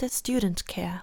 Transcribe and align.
Der 0.00 0.08
Student 0.08 0.66
Care. 0.66 1.02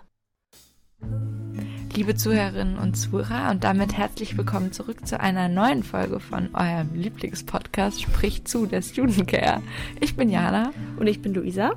Liebe 1.94 2.16
Zuhörerinnen 2.16 2.80
und 2.80 2.96
Zuhörer 2.96 3.52
und 3.52 3.64
damit 3.64 3.96
herzlich 3.96 4.36
willkommen 4.36 4.72
zurück 4.72 5.06
zu 5.06 5.20
einer 5.20 5.50
neuen 5.50 5.84
Folge 5.84 6.20
von 6.20 6.56
eurem 6.56 6.96
Lieblingspodcast 6.96 8.02
Sprich 8.02 8.46
zu, 8.46 8.66
der 8.66 8.82
Student 8.82 9.28
Care. 9.28 9.62
Ich 10.00 10.16
bin 10.16 10.32
Jana. 10.32 10.72
Und 11.00 11.06
ich 11.06 11.22
bin 11.22 11.36
Luisa. 11.36 11.74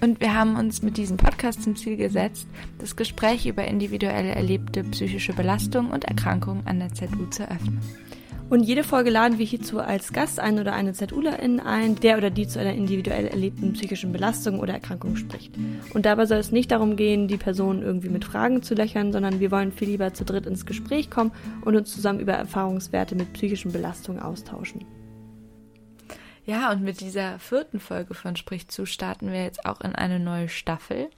Und 0.00 0.20
wir 0.20 0.34
haben 0.34 0.56
uns 0.56 0.82
mit 0.82 0.96
diesem 0.96 1.16
Podcast 1.16 1.62
zum 1.62 1.76
Ziel 1.76 1.96
gesetzt, 1.96 2.48
das 2.78 2.96
Gespräch 2.96 3.46
über 3.46 3.64
individuell 3.64 4.26
erlebte 4.26 4.82
psychische 4.82 5.32
Belastung 5.32 5.90
und 5.90 6.06
Erkrankungen 6.06 6.66
an 6.66 6.80
der 6.80 6.92
ZU 6.92 7.26
zu 7.30 7.48
öffnen. 7.48 7.80
Und 8.48 8.62
jede 8.62 8.84
Folge 8.84 9.10
laden 9.10 9.38
wir 9.38 9.46
hierzu 9.46 9.80
als 9.80 10.12
Gast 10.12 10.38
ein 10.38 10.60
oder 10.60 10.72
eine 10.72 10.92
ZUlerin 10.92 11.58
ein, 11.58 11.96
der 11.96 12.16
oder 12.16 12.30
die 12.30 12.46
zu 12.46 12.60
einer 12.60 12.74
individuell 12.74 13.26
erlebten 13.26 13.72
psychischen 13.72 14.12
Belastung 14.12 14.60
oder 14.60 14.74
Erkrankung 14.74 15.16
spricht. 15.16 15.52
Und 15.94 16.06
dabei 16.06 16.26
soll 16.26 16.38
es 16.38 16.52
nicht 16.52 16.70
darum 16.70 16.94
gehen, 16.94 17.26
die 17.26 17.38
Person 17.38 17.82
irgendwie 17.82 18.08
mit 18.08 18.24
Fragen 18.24 18.62
zu 18.62 18.74
löchern, 18.74 19.12
sondern 19.12 19.40
wir 19.40 19.50
wollen 19.50 19.72
viel 19.72 19.88
lieber 19.88 20.14
zu 20.14 20.24
dritt 20.24 20.46
ins 20.46 20.64
Gespräch 20.64 21.10
kommen 21.10 21.32
und 21.64 21.74
uns 21.74 21.92
zusammen 21.92 22.20
über 22.20 22.34
Erfahrungswerte 22.34 23.16
mit 23.16 23.32
psychischen 23.32 23.72
Belastungen 23.72 24.22
austauschen. 24.22 24.84
Ja, 26.44 26.70
und 26.70 26.84
mit 26.84 27.00
dieser 27.00 27.40
vierten 27.40 27.80
Folge 27.80 28.14
von 28.14 28.36
Sprich 28.36 28.68
zu 28.68 28.86
starten 28.86 29.32
wir 29.32 29.42
jetzt 29.42 29.66
auch 29.66 29.80
in 29.80 29.96
eine 29.96 30.20
neue 30.20 30.48
Staffel 30.48 31.08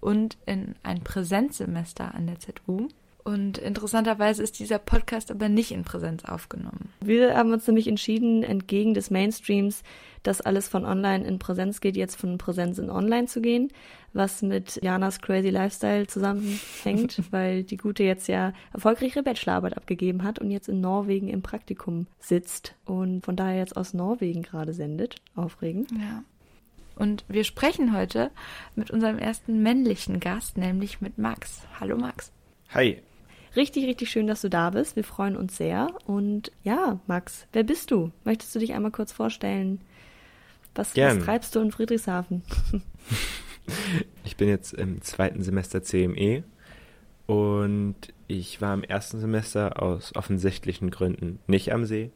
und 0.00 0.38
in 0.46 0.76
ein 0.84 1.02
Präsenzsemester 1.02 2.14
an 2.14 2.28
der 2.28 2.38
ZU. 2.38 2.86
Und 3.28 3.58
interessanterweise 3.58 4.42
ist 4.42 4.58
dieser 4.58 4.78
Podcast 4.78 5.30
aber 5.30 5.50
nicht 5.50 5.70
in 5.70 5.84
Präsenz 5.84 6.24
aufgenommen. 6.24 6.94
Wir 7.02 7.36
haben 7.36 7.52
uns 7.52 7.66
nämlich 7.66 7.86
entschieden, 7.86 8.42
entgegen 8.42 8.94
des 8.94 9.10
Mainstreams, 9.10 9.82
dass 10.22 10.40
alles 10.40 10.66
von 10.66 10.86
online 10.86 11.26
in 11.26 11.38
Präsenz 11.38 11.82
geht, 11.82 11.98
jetzt 11.98 12.16
von 12.16 12.38
Präsenz 12.38 12.78
in 12.78 12.88
online 12.88 13.26
zu 13.26 13.42
gehen, 13.42 13.68
was 14.14 14.40
mit 14.40 14.80
Janas 14.82 15.20
Crazy 15.20 15.50
Lifestyle 15.50 16.06
zusammenhängt, 16.06 17.20
weil 17.30 17.64
die 17.64 17.76
Gute 17.76 18.02
jetzt 18.02 18.28
ja 18.28 18.54
erfolgreiche 18.72 19.22
Bachelorarbeit 19.22 19.76
abgegeben 19.76 20.22
hat 20.24 20.38
und 20.38 20.50
jetzt 20.50 20.70
in 20.70 20.80
Norwegen 20.80 21.28
im 21.28 21.42
Praktikum 21.42 22.06
sitzt 22.18 22.76
und 22.86 23.26
von 23.26 23.36
daher 23.36 23.58
jetzt 23.58 23.76
aus 23.76 23.92
Norwegen 23.92 24.40
gerade 24.40 24.72
sendet. 24.72 25.16
Aufregend. 25.36 25.90
Ja. 25.90 26.24
Und 26.96 27.26
wir 27.28 27.44
sprechen 27.44 27.94
heute 27.94 28.30
mit 28.74 28.90
unserem 28.90 29.18
ersten 29.18 29.62
männlichen 29.62 30.18
Gast, 30.18 30.56
nämlich 30.56 31.02
mit 31.02 31.18
Max. 31.18 31.60
Hallo 31.78 31.98
Max. 31.98 32.32
Hi. 32.70 33.02
Richtig, 33.58 33.86
richtig 33.86 34.08
schön, 34.08 34.28
dass 34.28 34.42
du 34.42 34.48
da 34.48 34.70
bist. 34.70 34.94
Wir 34.94 35.02
freuen 35.02 35.36
uns 35.36 35.56
sehr. 35.56 35.88
Und 36.06 36.52
ja, 36.62 37.00
Max, 37.08 37.48
wer 37.52 37.64
bist 37.64 37.90
du? 37.90 38.12
Möchtest 38.22 38.54
du 38.54 38.60
dich 38.60 38.72
einmal 38.72 38.92
kurz 38.92 39.10
vorstellen? 39.10 39.80
Was, 40.76 40.96
was 40.96 41.18
treibst 41.18 41.56
du 41.56 41.60
in 41.60 41.72
Friedrichshafen? 41.72 42.44
ich 44.24 44.36
bin 44.36 44.48
jetzt 44.48 44.74
im 44.74 45.02
zweiten 45.02 45.42
Semester 45.42 45.82
CME 45.82 46.44
und 47.26 47.96
ich 48.28 48.60
war 48.60 48.74
im 48.74 48.84
ersten 48.84 49.18
Semester 49.18 49.82
aus 49.82 50.14
offensichtlichen 50.14 50.90
Gründen 50.90 51.40
nicht 51.48 51.72
am 51.72 51.84
See. 51.84 52.12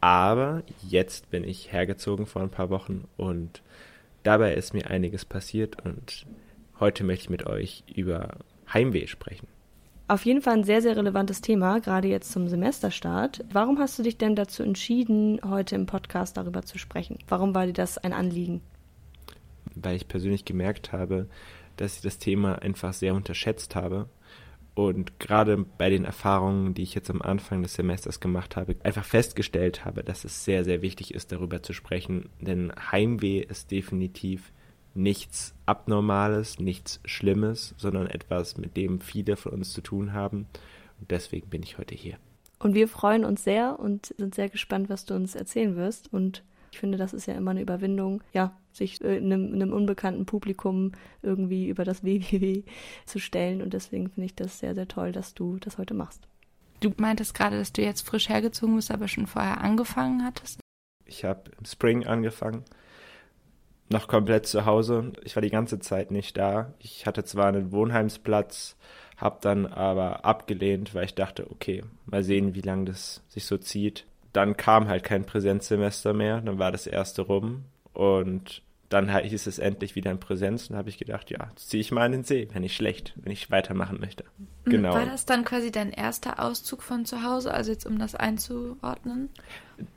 Aber 0.00 0.62
jetzt 0.86 1.30
bin 1.30 1.42
ich 1.42 1.72
hergezogen 1.72 2.26
vor 2.26 2.42
ein 2.42 2.50
paar 2.50 2.70
Wochen 2.70 3.08
und 3.16 3.60
dabei 4.22 4.54
ist 4.54 4.72
mir 4.72 4.88
einiges 4.88 5.24
passiert 5.24 5.84
und 5.84 6.26
heute 6.78 7.02
möchte 7.02 7.24
ich 7.24 7.30
mit 7.30 7.44
euch 7.44 7.82
über 7.92 8.36
Heimweh 8.72 9.08
sprechen. 9.08 9.48
Auf 10.10 10.24
jeden 10.24 10.42
Fall 10.42 10.54
ein 10.54 10.64
sehr, 10.64 10.82
sehr 10.82 10.96
relevantes 10.96 11.40
Thema, 11.40 11.78
gerade 11.78 12.08
jetzt 12.08 12.32
zum 12.32 12.48
Semesterstart. 12.48 13.44
Warum 13.52 13.78
hast 13.78 13.96
du 13.96 14.02
dich 14.02 14.18
denn 14.18 14.34
dazu 14.34 14.64
entschieden, 14.64 15.38
heute 15.48 15.76
im 15.76 15.86
Podcast 15.86 16.36
darüber 16.36 16.62
zu 16.62 16.78
sprechen? 16.78 17.20
Warum 17.28 17.54
war 17.54 17.64
dir 17.64 17.72
das 17.72 17.96
ein 17.96 18.12
Anliegen? 18.12 18.60
Weil 19.76 19.94
ich 19.94 20.08
persönlich 20.08 20.44
gemerkt 20.44 20.90
habe, 20.90 21.28
dass 21.76 21.94
ich 21.94 22.02
das 22.02 22.18
Thema 22.18 22.60
einfach 22.60 22.92
sehr 22.92 23.14
unterschätzt 23.14 23.76
habe 23.76 24.08
und 24.74 25.20
gerade 25.20 25.64
bei 25.78 25.90
den 25.90 26.04
Erfahrungen, 26.04 26.74
die 26.74 26.82
ich 26.82 26.96
jetzt 26.96 27.10
am 27.10 27.22
Anfang 27.22 27.62
des 27.62 27.74
Semesters 27.74 28.18
gemacht 28.18 28.56
habe, 28.56 28.74
einfach 28.82 29.04
festgestellt 29.04 29.84
habe, 29.84 30.02
dass 30.02 30.24
es 30.24 30.44
sehr, 30.44 30.64
sehr 30.64 30.82
wichtig 30.82 31.14
ist, 31.14 31.30
darüber 31.30 31.62
zu 31.62 31.72
sprechen. 31.72 32.30
Denn 32.40 32.72
Heimweh 32.90 33.42
ist 33.48 33.70
definitiv 33.70 34.50
nichts 34.94 35.54
Abnormales, 35.66 36.58
nichts 36.58 37.00
Schlimmes, 37.04 37.74
sondern 37.76 38.06
etwas, 38.06 38.56
mit 38.56 38.76
dem 38.76 39.00
viele 39.00 39.36
von 39.36 39.52
uns 39.52 39.72
zu 39.72 39.80
tun 39.80 40.12
haben. 40.12 40.46
Und 41.00 41.10
deswegen 41.10 41.48
bin 41.48 41.62
ich 41.62 41.78
heute 41.78 41.94
hier. 41.94 42.16
Und 42.58 42.74
wir 42.74 42.88
freuen 42.88 43.24
uns 43.24 43.44
sehr 43.44 43.78
und 43.78 44.14
sind 44.18 44.34
sehr 44.34 44.48
gespannt, 44.48 44.88
was 44.88 45.06
du 45.06 45.14
uns 45.14 45.34
erzählen 45.34 45.76
wirst. 45.76 46.12
Und 46.12 46.42
ich 46.72 46.78
finde, 46.78 46.98
das 46.98 47.14
ist 47.14 47.26
ja 47.26 47.34
immer 47.34 47.52
eine 47.52 47.62
Überwindung, 47.62 48.22
ja, 48.32 48.54
sich 48.72 49.00
äh, 49.02 49.16
einem, 49.16 49.52
einem 49.54 49.72
unbekannten 49.72 50.26
Publikum 50.26 50.92
irgendwie 51.22 51.68
über 51.68 51.84
das 51.84 52.04
WWW 52.04 52.62
zu 53.06 53.18
stellen. 53.18 53.62
Und 53.62 53.72
deswegen 53.72 54.10
finde 54.10 54.26
ich 54.26 54.34
das 54.34 54.58
sehr, 54.58 54.74
sehr 54.74 54.88
toll, 54.88 55.12
dass 55.12 55.34
du 55.34 55.58
das 55.58 55.78
heute 55.78 55.94
machst. 55.94 56.28
Du 56.80 56.92
meintest 56.96 57.34
gerade, 57.34 57.58
dass 57.58 57.72
du 57.72 57.82
jetzt 57.82 58.06
frisch 58.06 58.28
hergezogen 58.28 58.76
bist, 58.76 58.90
aber 58.90 59.08
schon 59.08 59.26
vorher 59.26 59.60
angefangen 59.60 60.24
hattest? 60.24 60.60
Ich 61.04 61.24
habe 61.24 61.50
im 61.58 61.64
Spring 61.64 62.06
angefangen 62.06 62.64
noch 63.90 64.08
komplett 64.08 64.46
zu 64.46 64.64
Hause. 64.64 65.12
Ich 65.24 65.36
war 65.36 65.42
die 65.42 65.50
ganze 65.50 65.78
Zeit 65.80 66.10
nicht 66.10 66.36
da. 66.36 66.72
Ich 66.78 67.06
hatte 67.06 67.24
zwar 67.24 67.46
einen 67.46 67.72
Wohnheimsplatz, 67.72 68.76
habe 69.16 69.38
dann 69.40 69.66
aber 69.66 70.24
abgelehnt, 70.24 70.94
weil 70.94 71.04
ich 71.04 71.14
dachte, 71.14 71.50
okay, 71.50 71.82
mal 72.06 72.22
sehen, 72.22 72.54
wie 72.54 72.60
lange 72.62 72.86
das 72.86 73.22
sich 73.28 73.44
so 73.44 73.58
zieht. 73.58 74.06
Dann 74.32 74.56
kam 74.56 74.88
halt 74.88 75.02
kein 75.02 75.26
Präsenzsemester 75.26 76.12
mehr, 76.12 76.40
dann 76.40 76.58
war 76.58 76.70
das 76.70 76.86
erste 76.86 77.22
rum 77.22 77.64
und 77.92 78.62
dann 78.90 79.16
hieß 79.16 79.46
es 79.46 79.58
endlich 79.60 79.94
wieder 79.94 80.10
in 80.10 80.18
Präsenz 80.18 80.68
und 80.68 80.76
habe 80.76 80.88
ich 80.88 80.98
gedacht, 80.98 81.30
ja, 81.30 81.50
ziehe 81.54 81.80
ich 81.80 81.92
mal 81.92 82.06
in 82.06 82.12
den 82.12 82.24
See, 82.24 82.48
wenn 82.52 82.64
ich 82.64 82.74
schlecht, 82.74 83.14
wenn 83.16 83.32
ich 83.32 83.50
weitermachen 83.50 84.00
möchte. 84.00 84.24
Mhm. 84.36 84.70
Genau. 84.70 84.92
War 84.92 85.06
das 85.06 85.24
dann 85.24 85.44
quasi 85.44 85.70
dein 85.70 85.92
erster 85.92 86.40
Auszug 86.40 86.82
von 86.82 87.04
zu 87.04 87.22
Hause, 87.22 87.54
also 87.54 87.70
jetzt 87.70 87.86
um 87.86 87.98
das 87.98 88.16
einzuordnen? 88.16 89.30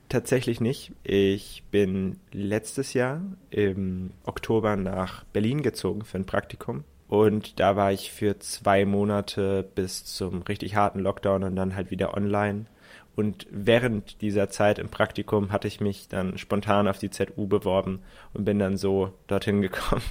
Tatsächlich 0.08 0.60
nicht. 0.60 0.92
Ich 1.02 1.64
bin 1.72 2.20
letztes 2.32 2.94
Jahr 2.94 3.20
im 3.50 4.12
Oktober 4.24 4.76
nach 4.76 5.24
Berlin 5.24 5.62
gezogen 5.62 6.04
für 6.04 6.18
ein 6.18 6.26
Praktikum. 6.26 6.84
Und 7.08 7.60
da 7.60 7.76
war 7.76 7.92
ich 7.92 8.12
für 8.12 8.38
zwei 8.38 8.84
Monate 8.84 9.68
bis 9.74 10.04
zum 10.04 10.42
richtig 10.42 10.76
harten 10.76 11.00
Lockdown 11.00 11.42
und 11.42 11.56
dann 11.56 11.74
halt 11.74 11.90
wieder 11.90 12.16
online 12.16 12.66
und 13.16 13.46
während 13.50 14.20
dieser 14.20 14.50
Zeit 14.50 14.78
im 14.78 14.88
Praktikum 14.88 15.52
hatte 15.52 15.68
ich 15.68 15.80
mich 15.80 16.08
dann 16.08 16.38
spontan 16.38 16.88
auf 16.88 16.98
die 16.98 17.10
ZU 17.10 17.46
beworben 17.46 18.00
und 18.32 18.44
bin 18.44 18.58
dann 18.58 18.76
so 18.76 19.12
dorthin 19.26 19.62
gekommen. 19.62 20.02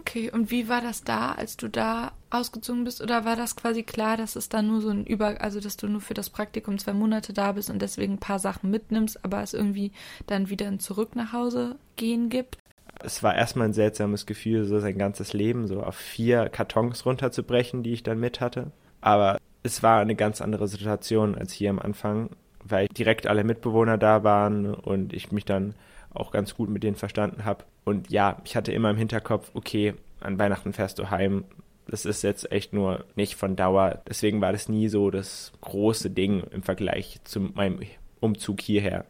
Okay, 0.00 0.30
und 0.30 0.50
wie 0.50 0.68
war 0.68 0.80
das 0.80 1.04
da, 1.04 1.32
als 1.32 1.56
du 1.56 1.68
da 1.68 2.12
ausgezogen 2.30 2.84
bist? 2.84 3.00
Oder 3.00 3.24
war 3.24 3.36
das 3.36 3.56
quasi 3.56 3.82
klar, 3.82 4.16
dass 4.16 4.36
es 4.36 4.48
dann 4.48 4.66
nur 4.66 4.80
so 4.80 4.88
ein 4.88 5.06
Über, 5.06 5.40
also 5.40 5.60
dass 5.60 5.76
du 5.76 5.86
nur 5.86 6.00
für 6.00 6.14
das 6.14 6.30
Praktikum 6.30 6.78
zwei 6.78 6.92
Monate 6.92 7.32
da 7.32 7.52
bist 7.52 7.70
und 7.70 7.80
deswegen 7.80 8.14
ein 8.14 8.18
paar 8.18 8.38
Sachen 8.38 8.70
mitnimmst, 8.70 9.24
aber 9.24 9.42
es 9.42 9.54
irgendwie 9.54 9.92
dann 10.26 10.48
wieder 10.48 10.66
ein 10.66 10.80
Zurück 10.80 11.14
nach 11.14 11.32
Hause 11.32 11.76
gehen 11.96 12.30
gibt? 12.30 12.58
Es 13.00 13.22
war 13.22 13.34
erstmal 13.34 13.68
ein 13.68 13.74
seltsames 13.74 14.26
Gefühl, 14.26 14.64
so 14.64 14.80
sein 14.80 14.98
ganzes 14.98 15.32
Leben 15.32 15.66
so 15.66 15.82
auf 15.82 15.96
vier 15.96 16.48
Kartons 16.48 17.06
runterzubrechen, 17.06 17.82
die 17.82 17.92
ich 17.92 18.02
dann 18.02 18.18
mit 18.18 18.40
hatte. 18.40 18.72
Aber 19.00 19.38
es 19.62 19.82
war 19.82 20.00
eine 20.00 20.14
ganz 20.14 20.40
andere 20.40 20.68
Situation 20.68 21.36
als 21.36 21.52
hier 21.52 21.70
am 21.70 21.78
Anfang, 21.78 22.30
weil 22.64 22.88
direkt 22.88 23.26
alle 23.26 23.44
Mitbewohner 23.44 23.98
da 23.98 24.24
waren 24.24 24.74
und 24.74 25.12
ich 25.12 25.32
mich 25.32 25.44
dann 25.44 25.74
auch 26.12 26.30
ganz 26.30 26.54
gut 26.54 26.68
mit 26.68 26.82
denen 26.82 26.96
verstanden 26.96 27.44
habe. 27.44 27.64
Und 27.84 28.10
ja, 28.10 28.40
ich 28.44 28.56
hatte 28.56 28.72
immer 28.72 28.90
im 28.90 28.96
Hinterkopf, 28.96 29.50
okay, 29.54 29.94
an 30.20 30.38
Weihnachten 30.38 30.72
fährst 30.72 30.98
du 30.98 31.10
heim. 31.10 31.44
Das 31.86 32.04
ist 32.04 32.22
jetzt 32.22 32.50
echt 32.52 32.72
nur 32.72 33.04
nicht 33.16 33.34
von 33.34 33.56
Dauer. 33.56 34.02
Deswegen 34.08 34.40
war 34.40 34.52
das 34.52 34.68
nie 34.68 34.88
so 34.88 35.10
das 35.10 35.52
große 35.60 36.10
Ding 36.10 36.44
im 36.50 36.62
Vergleich 36.62 37.20
zu 37.24 37.40
meinem 37.40 37.80
Umzug 38.20 38.60
hierher. 38.60 39.04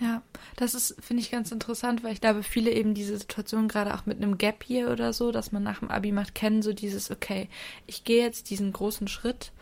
Ja. 0.00 0.22
Das 0.56 0.74
ist, 0.74 0.96
finde 1.00 1.22
ich, 1.22 1.30
ganz 1.30 1.50
interessant, 1.52 2.02
weil 2.02 2.12
ich 2.12 2.20
glaube, 2.20 2.42
viele 2.42 2.70
eben 2.70 2.94
diese 2.94 3.16
Situation 3.16 3.68
gerade 3.68 3.94
auch 3.94 4.06
mit 4.06 4.18
einem 4.18 4.38
Gap 4.38 4.62
hier 4.64 4.90
oder 4.90 5.12
so, 5.12 5.32
dass 5.32 5.52
man 5.52 5.62
nach 5.62 5.80
dem 5.80 5.90
Abi 5.90 6.12
macht, 6.12 6.34
kennen 6.34 6.62
so 6.62 6.72
dieses, 6.72 7.10
okay, 7.10 7.48
ich 7.86 8.04
gehe 8.04 8.22
jetzt 8.22 8.50
diesen 8.50 8.72
großen 8.72 9.08
Schritt 9.08 9.52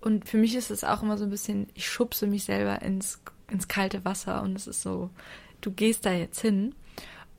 und 0.00 0.28
für 0.28 0.36
mich 0.36 0.54
ist 0.56 0.70
es 0.70 0.84
auch 0.84 1.02
immer 1.02 1.16
so 1.16 1.24
ein 1.24 1.30
bisschen, 1.30 1.68
ich 1.74 1.88
schubse 1.88 2.26
mich 2.26 2.44
selber 2.44 2.82
ins, 2.82 3.20
ins 3.50 3.68
kalte 3.68 4.04
Wasser 4.04 4.42
und 4.42 4.56
es 4.56 4.66
ist 4.66 4.82
so, 4.82 5.10
du 5.60 5.70
gehst 5.70 6.06
da 6.06 6.12
jetzt 6.12 6.40
hin 6.40 6.74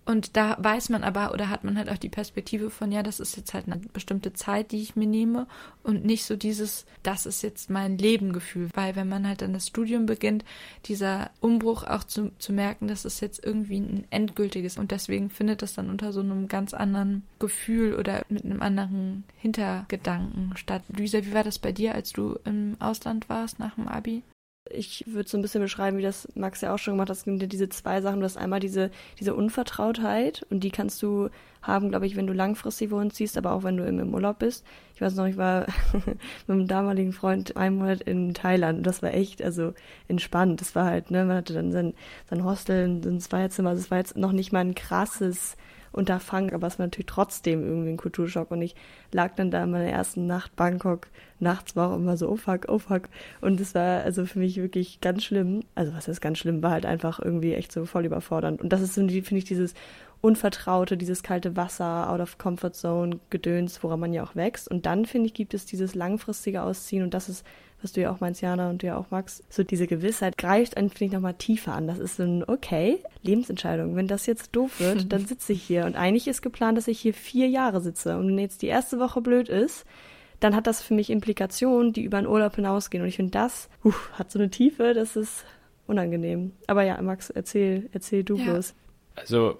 und 0.06 0.36
da 0.36 0.58
weiß 0.60 0.90
man 0.90 1.04
aber 1.04 1.34
oder 1.34 1.50
hat 1.50 1.64
man 1.64 1.78
halt 1.78 1.90
auch 1.90 1.98
die 1.98 2.10
Perspektive 2.10 2.70
von, 2.70 2.92
ja, 2.92 3.04
das 3.04 3.22
ist 3.22 3.38
jetzt 3.38 3.54
halt 3.54 3.68
eine 3.68 3.78
bestimmte 3.78 4.34
Zeit, 4.34 4.72
die 4.72 4.82
ich 4.82 4.96
mir 4.96 5.08
nehme 5.08 5.48
und 5.82 6.04
nicht 6.04 6.26
so 6.26 6.36
dieses, 6.36 6.86
das 7.04 7.26
ist 7.26 7.42
jetzt 7.42 7.70
mein 7.70 7.98
Lebengefühl. 7.98 8.70
Weil 8.74 8.98
wenn 8.98 9.08
man 9.08 9.28
halt 9.28 9.42
dann 9.42 9.54
das 9.54 9.68
Studium 9.68 10.06
beginnt, 10.06 10.44
dieser 10.86 11.32
Umbruch 11.40 11.84
auch 11.84 12.04
zu, 12.04 12.32
zu 12.38 12.52
merken, 12.52 12.88
das 12.88 13.06
ist 13.06 13.22
jetzt 13.22 13.46
irgendwie 13.46 13.80
ein 13.80 14.06
endgültiges 14.10 14.78
und 14.78 14.92
deswegen 14.92 15.30
findet 15.30 15.62
das 15.62 15.74
dann 15.74 15.90
unter 15.90 16.12
so 16.12 16.20
einem 16.20 16.50
ganz 16.50 16.74
anderen 16.74 17.24
Gefühl 17.40 17.96
oder 17.96 18.24
mit 18.28 18.44
einem 18.44 18.62
anderen 18.62 19.24
Hintergedanken 19.38 20.58
statt. 20.58 20.84
Luisa, 20.90 21.24
wie 21.26 21.34
war 21.34 21.44
das 21.44 21.60
bei 21.60 21.72
dir, 21.72 21.96
als 21.96 22.12
du 22.12 22.38
im 22.44 22.76
Ausland 22.80 23.30
warst 23.30 23.60
nach 23.60 23.76
dem 23.76 23.88
Abi? 23.88 24.24
Ich 24.70 25.04
würde 25.08 25.28
so 25.30 25.38
ein 25.38 25.42
bisschen 25.42 25.62
beschreiben, 25.62 25.98
wie 25.98 26.04
das 26.04 26.28
Max 26.36 26.62
ja 26.62 26.74
auch 26.74 26.78
schon 26.78 26.94
gemacht 26.94 27.10
hat. 27.10 27.18
Es 27.18 27.26
gibt 27.26 27.52
diese 27.52 27.70
zwei 27.70 28.02
Sachen. 28.02 28.20
Du 28.20 28.26
hast 28.26 28.38
einmal 28.38 28.60
diese, 28.60 28.92
diese 29.20 29.36
Unvertrautheit 29.36 30.46
und 30.50 30.62
die 30.62 30.72
kannst 30.72 31.02
du 31.04 31.30
haben, 31.64 31.90
glaube 31.90 32.06
ich, 32.06 32.16
wenn 32.16 32.28
du 32.28 32.34
langfristig 32.34 32.92
wohin 32.92 33.10
ziehst, 33.10 33.38
aber 33.38 33.54
auch 33.54 33.64
wenn 33.64 33.78
du 33.78 33.86
im 33.86 34.14
Urlaub 34.14 34.40
bist. 34.40 34.66
Ich 34.96 35.02
weiß 35.02 35.16
noch, 35.16 35.26
ich 35.26 35.38
war 35.38 35.66
mit 36.06 36.18
einem 36.48 36.68
damaligen 36.68 37.14
Freund 37.14 37.58
einen 37.58 37.78
Monat 37.78 38.02
in 38.02 38.34
Thailand 38.34 38.80
und 38.80 38.88
das 38.88 39.02
war 39.02 39.14
echt, 39.14 39.42
also 39.42 39.74
entspannt. 40.08 40.62
Das 40.62 40.76
war 40.76 40.86
halt, 40.86 41.10
ne, 41.10 41.26
man 41.26 41.38
hatte 41.38 41.54
dann 41.54 41.72
sein, 41.72 41.94
sein 42.30 42.44
Hostel, 42.44 42.88
ein 42.88 43.20
Zweierzimmer. 43.20 43.72
Also 43.72 43.82
es 43.82 43.92
war 43.92 43.98
jetzt 43.98 44.18
noch 44.18 44.34
nicht 44.34 44.52
mal 44.52 44.60
ein 44.60 44.76
krasses 44.76 45.56
Unterfangen, 45.94 46.54
aber 46.54 46.68
es 46.68 46.80
war 46.80 46.88
natürlich 46.88 47.06
trotzdem 47.06 47.64
irgendwie 47.64 47.92
ein 47.92 47.98
Kulturschock. 47.98 48.52
Und 48.52 48.62
ich 48.62 48.76
lag 49.12 49.36
dann 49.36 49.52
da 49.52 49.64
in 49.64 49.72
meiner 49.72 49.90
ersten 49.90 50.28
Nacht 50.28 50.56
Bangkok. 50.56 51.08
Nachts 51.40 51.76
war 51.76 51.92
auch 51.92 51.96
immer 51.96 52.18
so, 52.18 52.30
oh 52.30 52.36
fuck, 52.36 52.66
oh 52.68 52.80
fuck. 52.80 53.04
Und 53.42 53.62
es 53.62 53.76
war 53.76 54.04
also 54.04 54.26
für 54.26 54.40
mich 54.40 54.58
wirklich 54.58 55.02
ganz 55.02 55.24
schlimm. 55.24 55.62
Also 55.76 55.94
was 55.94 56.08
ist 56.08 56.22
ganz 56.22 56.40
schlimm, 56.40 56.64
war 56.64 56.72
halt 56.72 56.86
einfach 56.86 57.20
irgendwie 57.20 57.54
echt 57.54 57.72
so 57.72 57.86
voll 57.86 58.06
überfordernd. 58.06 58.62
Und 58.62 58.74
das 58.74 58.82
ist 58.82 58.96
finde 58.96 59.14
ich, 59.38 59.46
dieses 59.46 59.74
Unvertraute, 60.22 60.96
dieses 60.96 61.22
kalte 61.22 61.58
Wasser, 61.58 62.10
out 62.10 62.22
of 62.22 62.38
comfort 62.38 62.72
zone, 62.72 63.20
Gedöns, 63.30 63.84
woran 63.84 64.00
man 64.00 64.14
ja 64.14 64.24
auch 64.24 64.36
wächst. 64.36 64.70
Und 64.70 64.86
dann, 64.86 65.06
finde 65.06 65.28
ich, 65.28 65.34
gibt 65.34 65.54
es 65.54 65.66
dieses 65.66 65.96
langfristige 65.96 66.64
Ausziehen 66.64 67.04
und 67.04 67.14
das 67.14 67.28
ist 67.28 67.46
was 67.84 67.92
du 67.92 68.02
ja 68.02 68.12
auch 68.12 68.20
meinst, 68.20 68.42
Jana, 68.42 68.70
und 68.70 68.82
du 68.82 68.88
ja 68.88 68.98
auch 68.98 69.12
magst, 69.12 69.44
so 69.50 69.64
diese 69.64 69.88
Gewissheit 69.88 70.38
greift 70.38 70.78
einen, 70.78 70.90
finde 70.90 71.06
ich, 71.06 71.12
nochmal 71.12 71.34
tiefer 71.34 71.74
an. 71.74 71.88
Das 71.88 72.00
ist 72.00 72.18
so 72.18 72.24
ein, 72.24 72.44
okay, 72.48 73.00
Lebensentscheidung. 73.22 73.96
Wenn 73.96 74.08
das 74.08 74.26
jetzt 74.26 74.56
doof 74.56 74.80
wird, 74.80 75.12
dann 75.12 75.26
sitze 75.26 75.54
ich 75.54 75.64
hier. 75.64 75.86
Und 75.86 75.96
eigentlich 75.96 76.28
ist 76.28 76.42
geplant, 76.42 76.78
dass 76.78 76.88
ich 76.88 77.00
hier 77.00 77.14
vier 77.14 77.48
Jahre 77.48 77.82
sitze. 77.82 78.18
Und 78.18 78.28
wenn 78.28 78.40
jetzt 78.40 78.62
die 78.62 78.68
erste 78.68 79.00
Woche 79.00 79.22
blöd 79.22 79.50
ist, 79.50 79.86
dann 80.40 80.56
hat 80.56 80.68
das 80.68 80.82
für 80.82 80.94
mich 80.94 81.10
Implikationen, 81.10 81.94
die 81.94 82.04
über 82.04 82.20
den 82.22 82.28
Urlaub 82.28 82.56
hinausgehen. 82.56 83.02
Und 83.02 83.10
ich 83.10 83.16
finde, 83.16 83.32
das 83.32 83.70
uh, 83.86 83.94
hat 84.14 84.32
so 84.32 84.40
eine 84.40 84.50
Tiefe, 84.50 84.94
das 84.94 85.16
ist 85.16 85.46
unangenehm. 85.88 86.52
Aber 86.68 86.84
ja, 86.84 87.02
Max, 87.02 87.30
erzähl, 87.30 87.90
erzähl 87.94 88.24
du 88.24 88.36
ja. 88.36 88.46
bloß. 88.46 88.74
Also 89.16 89.60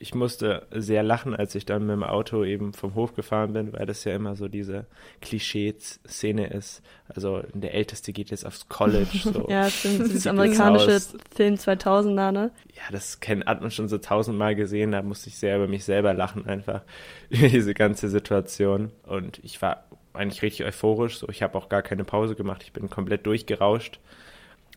ich 0.00 0.14
musste 0.14 0.66
sehr 0.70 1.02
lachen, 1.02 1.34
als 1.34 1.54
ich 1.54 1.66
dann 1.66 1.86
mit 1.86 1.94
dem 1.94 2.04
Auto 2.04 2.44
eben 2.44 2.72
vom 2.72 2.94
Hof 2.94 3.14
gefahren 3.14 3.52
bin, 3.52 3.72
weil 3.72 3.84
das 3.84 4.04
ja 4.04 4.14
immer 4.14 4.36
so 4.36 4.46
diese 4.46 4.86
Klischee-Szene 5.20 6.46
ist. 6.48 6.82
Also 7.08 7.42
der 7.52 7.74
Älteste 7.74 8.12
geht 8.12 8.30
jetzt 8.30 8.46
aufs 8.46 8.68
College. 8.68 9.08
So. 9.28 9.46
ja, 9.48 9.68
stimmt. 9.68 10.06
Dieses 10.06 10.26
amerikanische 10.26 11.00
Film 11.34 11.56
2000er, 11.56 12.30
ne? 12.30 12.50
Ja, 12.74 12.82
das 12.92 13.20
kennt, 13.20 13.44
hat 13.46 13.60
man 13.60 13.70
schon 13.70 13.88
so 13.88 13.98
tausendmal 13.98 14.54
gesehen. 14.54 14.92
Da 14.92 15.02
musste 15.02 15.28
ich 15.28 15.36
sehr 15.36 15.56
über 15.56 15.66
mich 15.66 15.84
selber 15.84 16.14
lachen 16.14 16.46
einfach, 16.46 16.82
über 17.28 17.48
diese 17.48 17.74
ganze 17.74 18.08
Situation. 18.08 18.90
Und 19.02 19.40
ich 19.42 19.60
war 19.60 19.84
eigentlich 20.14 20.42
richtig 20.42 20.64
euphorisch. 20.66 21.18
So, 21.18 21.28
ich 21.28 21.42
habe 21.42 21.58
auch 21.58 21.68
gar 21.68 21.82
keine 21.82 22.04
Pause 22.04 22.36
gemacht. 22.36 22.62
Ich 22.62 22.72
bin 22.72 22.88
komplett 22.88 23.26
durchgerauscht. 23.26 24.00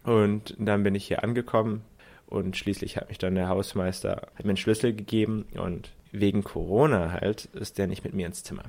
Und 0.04 0.56
dann 0.58 0.84
bin 0.84 0.96
ich 0.96 1.06
hier 1.06 1.24
angekommen, 1.24 1.84
und 2.32 2.56
schließlich 2.56 2.96
hat 2.96 3.10
mich 3.10 3.18
dann 3.18 3.36
der 3.36 3.50
Hausmeister 3.50 4.30
hat 4.36 4.46
mir 4.46 4.52
einen 4.52 4.58
Schlüssel 4.58 4.96
gegeben 4.96 5.46
und 5.54 5.92
wegen 6.12 6.44
Corona 6.44 7.12
halt 7.12 7.46
ist 7.54 7.78
der 7.78 7.88
nicht 7.88 8.04
mit 8.04 8.14
mir 8.14 8.26
ins 8.26 8.44
Zimmer. 8.44 8.64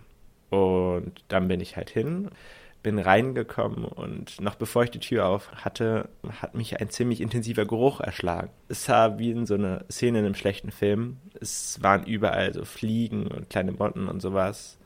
Und 0.50 1.24
dann 1.28 1.48
bin 1.48 1.60
ich 1.60 1.76
halt 1.76 1.88
hin, 1.88 2.30
bin 2.82 2.98
reingekommen 2.98 3.84
und 3.84 4.40
noch 4.40 4.56
bevor 4.56 4.82
ich 4.82 4.90
die 4.90 4.98
Tür 4.98 5.26
auf 5.26 5.50
hatte, 5.52 6.08
hat 6.40 6.56
mich 6.56 6.80
ein 6.80 6.90
ziemlich 6.90 7.20
intensiver 7.20 7.64
Geruch 7.64 8.00
erschlagen. 8.00 8.50
Es 8.68 8.84
sah 8.84 9.18
wie 9.18 9.30
in 9.30 9.46
so 9.46 9.54
einer 9.54 9.84
Szene 9.88 10.18
in 10.18 10.24
einem 10.24 10.34
schlechten 10.34 10.72
Film. 10.72 11.18
Es 11.40 11.80
waren 11.82 12.04
überall 12.04 12.52
so 12.52 12.64
Fliegen 12.64 13.28
und 13.28 13.48
kleine 13.48 13.70
Motten 13.70 14.08
und 14.08 14.20
sowas. 14.20 14.76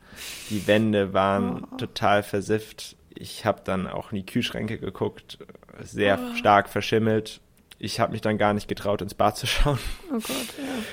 Die 0.51 0.67
Wände 0.67 1.13
waren 1.13 1.65
oh. 1.71 1.77
total 1.77 2.21
versifft. 2.21 2.95
Ich 3.15 3.43
habe 3.43 3.61
dann 3.63 3.87
auch 3.87 4.11
in 4.11 4.17
die 4.17 4.25
Kühlschränke 4.25 4.77
geguckt, 4.77 5.39
sehr 5.81 6.19
oh. 6.21 6.35
stark 6.35 6.69
verschimmelt 6.69 7.41
ich 7.79 7.99
habe 7.99 8.11
mich 8.11 8.21
dann 8.21 8.37
gar 8.37 8.53
nicht 8.53 8.67
getraut, 8.67 9.01
ins 9.01 9.13
Bad 9.13 9.37
zu 9.37 9.47
schauen. 9.47 9.79
Oh 10.09 10.13
Gott, 10.13 10.53
ja. 10.57 10.83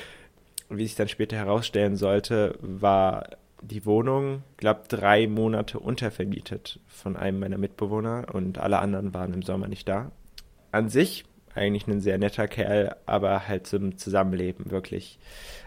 Und 0.69 0.79
wie 0.79 0.87
sich 0.87 0.97
dann 0.97 1.09
später 1.09 1.37
herausstellen 1.37 1.97
sollte, 1.97 2.59
war 2.61 3.29
die 3.61 3.87
Wohnung, 3.87 4.43
glaube 4.57 4.83
drei 4.89 5.27
Monate 5.27 5.79
untervermietet 5.79 6.81
von 6.87 7.17
einem 7.17 7.41
meiner 7.41 7.59
Mitbewohner 7.59 8.27
und 8.33 8.59
alle 8.59 8.79
anderen 8.79 9.15
waren 9.15 9.33
im 9.33 9.43
Sommer 9.43 9.69
nicht 9.69 9.89
da. 9.89 10.11
An 10.71 10.89
sich 10.89 11.25
eigentlich 11.55 11.87
ein 11.87 12.01
sehr 12.01 12.19
netter 12.19 12.49
Kerl, 12.49 12.97
aber 13.07 13.49
halt 13.49 13.67
zum 13.67 13.97
Zusammenleben 13.97 14.71
wirklich 14.71 15.19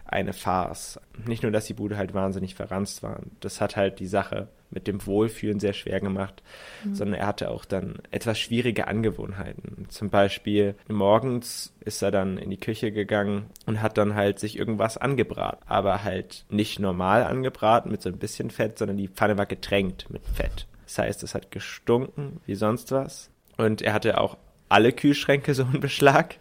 eine 0.06 0.34
Farce. 0.34 1.00
Nicht 1.26 1.44
nur, 1.44 1.52
dass 1.52 1.66
die 1.66 1.74
Bude 1.74 1.98
halt 1.98 2.14
wahnsinnig 2.14 2.56
verranzt 2.56 3.04
war. 3.04 3.20
Das 3.40 3.62
hat 3.62 3.76
halt 3.76 4.00
die 4.00 4.08
Sache 4.08 4.48
mit 4.70 4.88
dem 4.88 5.06
Wohlfühlen 5.06 5.60
sehr 5.60 5.74
schwer 5.74 6.00
gemacht, 6.00 6.44
mhm. 6.84 6.96
sondern 6.96 7.20
er 7.22 7.28
hatte 7.28 7.50
auch 7.50 7.66
dann 7.66 8.00
etwas 8.12 8.40
schwierige 8.40 8.88
Angewohnheiten. 8.88 9.88
Zum 9.90 10.10
Beispiel 10.10 10.76
morgens 10.88 11.74
ist 11.86 12.02
er 12.02 12.12
dann 12.12 12.38
in 12.38 12.50
die 12.50 12.60
Küche 12.60 12.92
gegangen 12.92 13.48
und 13.66 13.82
hat 13.82 13.98
dann 13.98 14.16
halt 14.16 14.40
sich 14.40 14.58
irgendwas 14.58 14.98
angebraten, 14.98 15.64
aber 15.68 16.04
halt 16.04 16.46
nicht 16.50 16.80
normal 16.80 17.24
angebraten 17.24 17.92
mit 17.92 18.02
so 18.02 18.10
ein 18.10 18.18
bisschen 18.18 18.50
Fett, 18.50 18.78
sondern 18.78 18.98
die 18.98 19.08
Pfanne 19.08 19.38
war 19.38 19.46
getränkt 19.46 20.10
mit 20.10 20.26
Fett. 20.26 20.68
Das 20.86 20.98
heißt, 20.98 21.24
es 21.24 21.36
hat 21.36 21.52
gestunken 21.52 22.40
wie 22.46 22.56
sonst 22.56 22.92
was. 22.92 23.30
Und 23.58 23.82
er 23.82 23.94
hatte 23.94 24.20
auch 24.20 24.38
alle 24.70 24.92
Kühlschränke 24.92 25.54
so 25.54 25.64
in 25.64 25.80
Beschlag. 25.80 26.36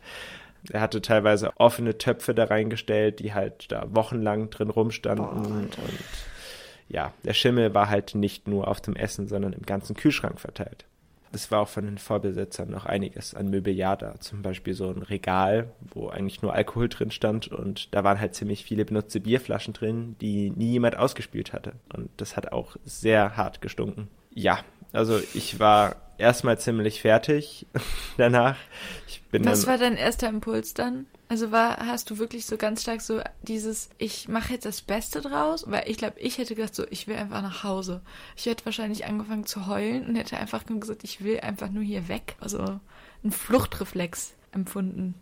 Er 0.70 0.80
hatte 0.80 1.00
teilweise 1.00 1.52
offene 1.58 1.96
Töpfe 1.98 2.34
da 2.34 2.44
reingestellt, 2.44 3.20
die 3.20 3.34
halt 3.34 3.70
da 3.70 3.86
wochenlang 3.90 4.50
drin 4.50 4.70
rumstanden. 4.70 5.42
Boah, 5.42 5.48
und 5.48 5.76
ja, 6.88 7.12
der 7.24 7.34
Schimmel 7.34 7.74
war 7.74 7.88
halt 7.88 8.14
nicht 8.14 8.48
nur 8.48 8.68
auf 8.68 8.80
dem 8.80 8.96
Essen, 8.96 9.28
sondern 9.28 9.52
im 9.52 9.62
ganzen 9.62 9.96
Kühlschrank 9.96 10.40
verteilt. 10.40 10.84
Es 11.32 11.50
war 11.50 11.60
auch 11.60 11.68
von 11.68 11.84
den 11.84 11.98
Vorbesitzern 11.98 12.70
noch 12.70 12.86
einiges 12.86 13.34
an 13.34 13.50
Möbeljahr 13.50 13.96
da. 13.96 14.18
Zum 14.20 14.42
Beispiel 14.42 14.74
so 14.74 14.88
ein 14.88 15.02
Regal, 15.02 15.72
wo 15.92 16.08
eigentlich 16.08 16.40
nur 16.40 16.54
Alkohol 16.54 16.88
drin 16.88 17.10
stand 17.10 17.48
und 17.48 17.94
da 17.94 18.04
waren 18.04 18.20
halt 18.20 18.34
ziemlich 18.34 18.64
viele 18.64 18.84
benutzte 18.84 19.20
Bierflaschen 19.20 19.74
drin, 19.74 20.16
die 20.20 20.50
nie 20.50 20.72
jemand 20.72 20.96
ausgespült 20.96 21.52
hatte. 21.52 21.72
Und 21.92 22.08
das 22.16 22.36
hat 22.36 22.52
auch 22.52 22.76
sehr 22.84 23.36
hart 23.36 23.60
gestunken. 23.60 24.08
Ja, 24.32 24.60
also 24.92 25.18
ich 25.34 25.58
war 25.58 25.96
erstmal 26.18 26.58
ziemlich 26.58 27.00
fertig 27.00 27.66
danach. 28.16 28.56
Ich 29.06 29.22
bin 29.22 29.44
Was 29.44 29.66
war 29.66 29.78
dein 29.78 29.96
erster 29.96 30.28
Impuls 30.28 30.74
dann? 30.74 31.06
Also 31.28 31.50
war, 31.50 31.78
hast 31.78 32.10
du 32.10 32.18
wirklich 32.18 32.46
so 32.46 32.56
ganz 32.56 32.82
stark 32.82 33.00
so 33.00 33.20
dieses, 33.42 33.90
ich 33.98 34.28
mache 34.28 34.52
jetzt 34.52 34.64
das 34.64 34.82
Beste 34.82 35.20
draus? 35.20 35.64
Weil 35.68 35.88
ich 35.88 35.98
glaube, 35.98 36.20
ich 36.20 36.38
hätte 36.38 36.54
gedacht 36.54 36.74
so, 36.74 36.84
ich 36.90 37.08
will 37.08 37.16
einfach 37.16 37.42
nach 37.42 37.64
Hause. 37.64 38.00
Ich 38.36 38.46
hätte 38.46 38.64
wahrscheinlich 38.64 39.06
angefangen 39.06 39.46
zu 39.46 39.66
heulen 39.66 40.06
und 40.06 40.16
hätte 40.16 40.36
einfach 40.36 40.68
nur 40.68 40.80
gesagt, 40.80 41.02
ich 41.04 41.24
will 41.24 41.40
einfach 41.40 41.70
nur 41.70 41.82
hier 41.82 42.08
weg. 42.08 42.36
Also 42.40 42.80
ein 43.24 43.32
Fluchtreflex 43.32 44.34
empfunden. 44.52 45.14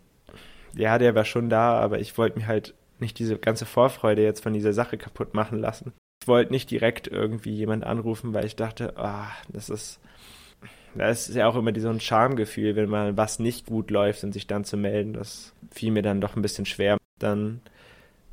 Ja, 0.75 0.97
der 0.97 1.15
war 1.15 1.25
schon 1.25 1.49
da, 1.49 1.79
aber 1.79 1.99
ich 1.99 2.17
wollte 2.17 2.39
mir 2.39 2.47
halt 2.47 2.75
nicht 2.99 3.17
diese 3.17 3.37
ganze 3.37 3.65
Vorfreude 3.65 4.23
jetzt 4.23 4.43
von 4.43 4.53
dieser 4.53 4.73
Sache 4.73 4.97
kaputt 4.97 5.33
machen 5.33 5.59
lassen. 5.59 5.93
Ich 6.21 6.27
wollte 6.27 6.51
nicht 6.51 6.71
direkt 6.71 7.07
irgendwie 7.07 7.53
jemand 7.53 7.83
anrufen, 7.83 8.33
weil 8.33 8.45
ich 8.45 8.55
dachte, 8.55 8.97
ah, 8.97 9.31
das 9.49 9.69
ist 9.69 9.99
da 10.97 11.09
ist 11.09 11.33
ja 11.33 11.47
auch 11.47 11.55
immer 11.55 11.77
so 11.79 11.89
ein 11.89 11.99
Schamgefühl, 11.99 12.75
wenn 12.75 12.89
mal 12.89 13.17
was 13.17 13.39
nicht 13.39 13.65
gut 13.67 13.91
läuft 13.91 14.23
und 14.23 14.33
sich 14.33 14.47
dann 14.47 14.63
zu 14.63 14.77
melden. 14.77 15.13
Das 15.13 15.53
fiel 15.71 15.91
mir 15.91 16.01
dann 16.01 16.21
doch 16.21 16.35
ein 16.35 16.41
bisschen 16.41 16.65
schwer. 16.65 16.97
Dann 17.19 17.61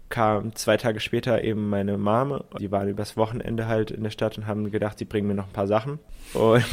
kam 0.08 0.54
zwei 0.54 0.76
Tage 0.76 1.00
später 1.00 1.42
eben 1.42 1.68
meine 1.70 1.98
Mama. 1.98 2.44
Die 2.58 2.70
waren 2.70 2.88
übers 2.88 3.16
Wochenende 3.16 3.66
halt 3.66 3.90
in 3.90 4.02
der 4.02 4.10
Stadt 4.10 4.36
und 4.36 4.46
haben 4.46 4.70
gedacht, 4.70 4.98
sie 4.98 5.04
bringen 5.04 5.28
mir 5.28 5.34
noch 5.34 5.46
ein 5.46 5.52
paar 5.52 5.66
Sachen. 5.66 5.98
Und 6.34 6.64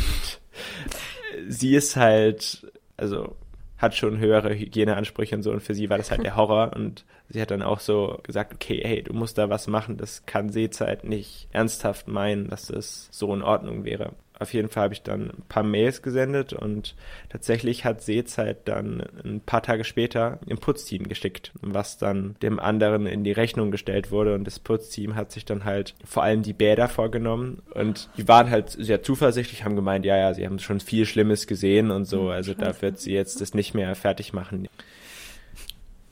sie 1.48 1.76
ist 1.76 1.96
halt, 1.96 2.72
also 2.98 3.36
hat 3.78 3.96
schon 3.96 4.20
höhere 4.20 4.54
Hygieneansprüche 4.54 5.36
und 5.36 5.44
so 5.44 5.52
und 5.52 5.62
für 5.62 5.74
sie 5.74 5.90
war 5.90 5.98
das 5.98 6.12
halt 6.12 6.24
der 6.24 6.36
Horror 6.36 6.74
und 6.76 7.06
sie 7.30 7.42
hat 7.42 7.50
dann 7.50 7.62
auch 7.62 7.80
so 7.80 8.20
gesagt, 8.24 8.54
okay, 8.54 8.82
hey, 8.84 9.04
du 9.04 9.14
musst 9.14 9.38
da 9.38 9.50
was 9.50 9.68
machen, 9.68 9.96
das 9.96 10.26
kann 10.26 10.50
Seezeit 10.50 11.06
nicht 11.06 11.48
ernsthaft 11.52 12.10
meinen, 12.10 12.50
dass 12.50 12.66
das 12.66 13.08
so 13.10 13.34
in 13.34 13.42
Ordnung 13.42 13.86
wäre 13.86 14.12
auf 14.40 14.54
jeden 14.54 14.70
Fall 14.70 14.84
habe 14.84 14.94
ich 14.94 15.04
dann 15.04 15.32
ein 15.32 15.44
paar 15.50 15.64
Mails 15.64 16.02
gesendet 16.02 16.54
und 16.54 16.96
tatsächlich 17.30 17.86
hat 17.86 18.02
Seezeit 18.02 18.68
dann 18.68 19.04
ein 19.24 19.42
paar 19.42 19.62
Tage 19.62 19.84
später 19.84 20.40
im 20.48 20.58
Putzteam 20.58 21.08
geschickt, 21.08 21.52
was 21.62 21.98
dann 21.98 22.36
dem 22.42 22.60
anderen 22.60 23.06
in 23.06 23.24
die 23.24 23.34
Rechnung 23.34 23.70
gestellt 23.70 24.12
wurde 24.12 24.34
und 24.36 24.46
das 24.46 24.60
Putzteam 24.60 25.16
hat 25.16 25.32
sich 25.32 25.46
dann 25.46 25.66
halt 25.66 25.94
vor 26.06 26.24
allem 26.24 26.42
die 26.42 26.54
Bäder 26.54 26.88
vorgenommen 26.88 27.62
und 27.74 28.10
die 28.18 28.28
waren 28.28 28.50
halt 28.50 28.70
sehr 28.70 29.04
zuversichtlich, 29.04 29.66
haben 29.66 29.76
gemeint, 29.76 30.06
ja, 30.06 30.18
ja, 30.18 30.34
sie 30.34 30.46
haben 30.46 30.60
schon 30.60 30.80
viel 30.80 31.06
Schlimmes 31.06 31.46
gesehen 31.46 31.92
und 31.92 32.06
so, 32.06 32.24
hm, 32.24 32.30
also 32.30 32.54
da 32.54 32.82
wird 32.82 33.00
sie 33.00 33.14
jetzt 33.14 33.42
das 33.42 33.54
nicht 33.54 33.74
mehr 33.74 33.94
fertig 33.96 34.34
machen. 34.34 34.68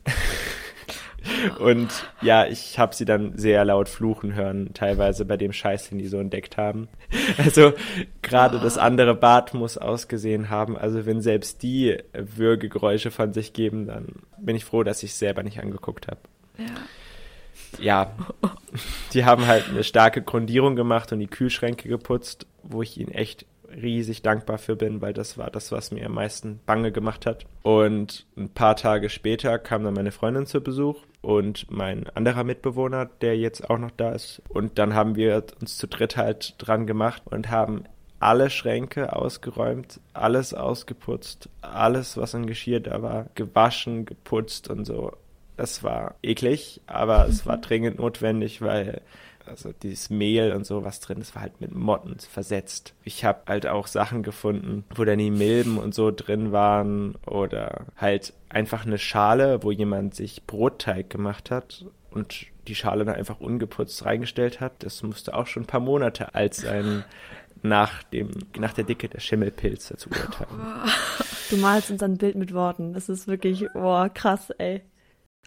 Und 1.60 1.90
ja, 2.22 2.46
ich 2.46 2.80
habe 2.80 2.96
sie 2.96 3.06
dann 3.06 3.38
sehr 3.38 3.64
laut 3.66 3.90
fluchen 3.90 4.34
hören, 4.36 4.74
teilweise 4.74 5.26
bei 5.26 5.38
dem 5.38 5.54
Scheiß, 5.54 5.90
den 5.90 6.00
die 6.00 6.08
so 6.08 6.20
entdeckt 6.20 6.58
haben. 6.58 6.88
Also 7.38 7.74
gerade 8.22 8.60
das 8.60 8.78
andere 8.78 9.16
Bad 9.16 9.54
muss 9.54 9.78
ausgesehen 9.78 10.50
haben. 10.50 10.78
Also 10.78 11.06
wenn 11.06 11.22
selbst 11.22 11.62
die 11.62 11.98
Würgegeräusche 12.14 13.12
von 13.12 13.34
sich 13.34 13.54
geben, 13.54 13.88
dann 13.88 14.08
bin 14.38 14.56
ich 14.56 14.66
froh, 14.66 14.84
dass 14.84 15.04
ich 15.04 15.12
es 15.12 15.20
selber 15.20 15.44
nicht 15.44 15.60
angeguckt 15.60 16.08
habe. 16.08 16.20
Ja. 16.58 16.66
Ja, 17.80 18.12
die 19.14 19.26
haben 19.26 19.46
halt 19.46 19.70
eine 19.70 19.84
starke 19.84 20.22
Grundierung 20.22 20.76
gemacht 20.76 21.12
und 21.12 21.20
die 21.20 21.28
Kühlschränke 21.28 21.90
geputzt, 21.90 22.48
wo 22.64 22.82
ich 22.82 22.98
ihnen 22.98 23.12
echt 23.12 23.46
riesig 23.82 24.22
dankbar 24.22 24.58
für 24.58 24.76
bin, 24.76 25.02
weil 25.02 25.14
das 25.14 25.38
war 25.38 25.50
das, 25.50 25.72
was 25.72 25.92
mir 25.92 26.06
am 26.06 26.14
meisten 26.14 26.60
Bange 26.66 26.92
gemacht 26.92 27.26
hat. 27.26 27.46
Und 27.64 28.26
ein 28.36 28.50
paar 28.50 28.76
Tage 28.76 29.10
später 29.10 29.60
kam 29.60 29.84
dann 29.84 29.94
meine 29.94 30.12
Freundin 30.12 30.46
zu 30.46 30.62
Besuch 30.62 31.04
und 31.22 31.70
mein 31.70 32.10
anderer 32.10 32.44
Mitbewohner, 32.44 33.06
der 33.22 33.38
jetzt 33.38 33.70
auch 33.70 33.78
noch 33.78 33.92
da 33.92 34.12
ist. 34.12 34.42
Und 34.50 34.78
dann 34.78 34.94
haben 34.94 35.16
wir 35.16 35.44
uns 35.62 35.78
zu 35.78 35.88
dritt 35.88 36.18
halt 36.18 36.56
dran 36.58 36.88
gemacht 36.88 37.24
und 37.26 37.50
haben 37.50 37.84
alle 38.20 38.50
Schränke 38.50 39.14
ausgeräumt, 39.16 40.00
alles 40.14 40.54
ausgeputzt, 40.54 41.50
alles, 41.62 42.18
was 42.18 42.34
an 42.34 42.48
Geschirr 42.48 42.80
da 42.80 43.02
war, 43.02 43.28
gewaschen, 43.36 44.06
geputzt 44.06 44.70
und 44.70 44.86
so. 44.86 45.14
Das 45.56 45.84
war 45.84 46.16
eklig, 46.24 46.82
aber 46.88 47.28
es 47.28 47.46
war 47.46 47.58
dringend 47.62 48.00
notwendig, 48.00 48.62
weil 48.62 49.02
also 49.48 49.72
dieses 49.72 50.10
Mehl 50.10 50.52
und 50.52 50.66
so 50.66 50.84
was 50.84 51.00
drin, 51.00 51.20
das 51.20 51.36
war 51.36 51.42
halt 51.42 51.62
mit 51.62 51.74
Motten 51.74 52.18
versetzt. 52.20 52.94
Ich 53.04 53.26
habe 53.26 53.42
halt 53.48 53.68
auch 53.68 53.88
Sachen 53.88 54.24
gefunden, 54.24 54.84
wo 54.96 55.04
dann 55.06 55.20
die 55.20 55.32
Milben 55.32 55.78
und 55.78 55.94
so 55.94 56.12
drin 56.12 56.52
waren 56.52 57.16
oder 57.26 57.86
halt 57.96 58.34
einfach 58.50 58.86
eine 58.86 58.98
Schale, 58.98 59.64
wo 59.64 59.72
jemand 59.72 60.16
sich 60.16 60.44
Brotteig 60.46 61.10
gemacht 61.10 61.52
hat 61.52 61.86
und 62.12 62.48
die 62.68 62.76
Schale 62.76 63.06
dann 63.06 63.16
einfach 63.16 63.40
ungeputzt 63.40 64.06
reingestellt 64.06 64.60
hat. 64.60 64.84
Das 64.84 65.04
musste 65.04 65.36
auch 65.36 65.48
schon 65.48 65.64
ein 65.64 65.68
paar 65.68 65.80
Monate 65.80 66.36
alt 66.36 66.54
sein 66.54 67.04
nach, 67.64 68.04
dem, 68.04 68.32
nach 68.58 68.74
der 68.74 68.84
Dicke 68.84 69.10
der 69.10 69.20
Schimmelpilze 69.20 69.98
zu 69.98 70.10
urteilen. 70.10 70.50
Du 71.50 71.56
malst 71.56 71.90
uns 71.92 72.04
ein 72.04 72.18
Bild 72.18 72.36
mit 72.36 72.54
Worten. 72.54 72.92
Das 72.92 73.08
ist 73.08 73.26
wirklich, 73.26 73.66
boah, 73.72 74.10
krass, 74.10 74.50
ey. 74.58 74.82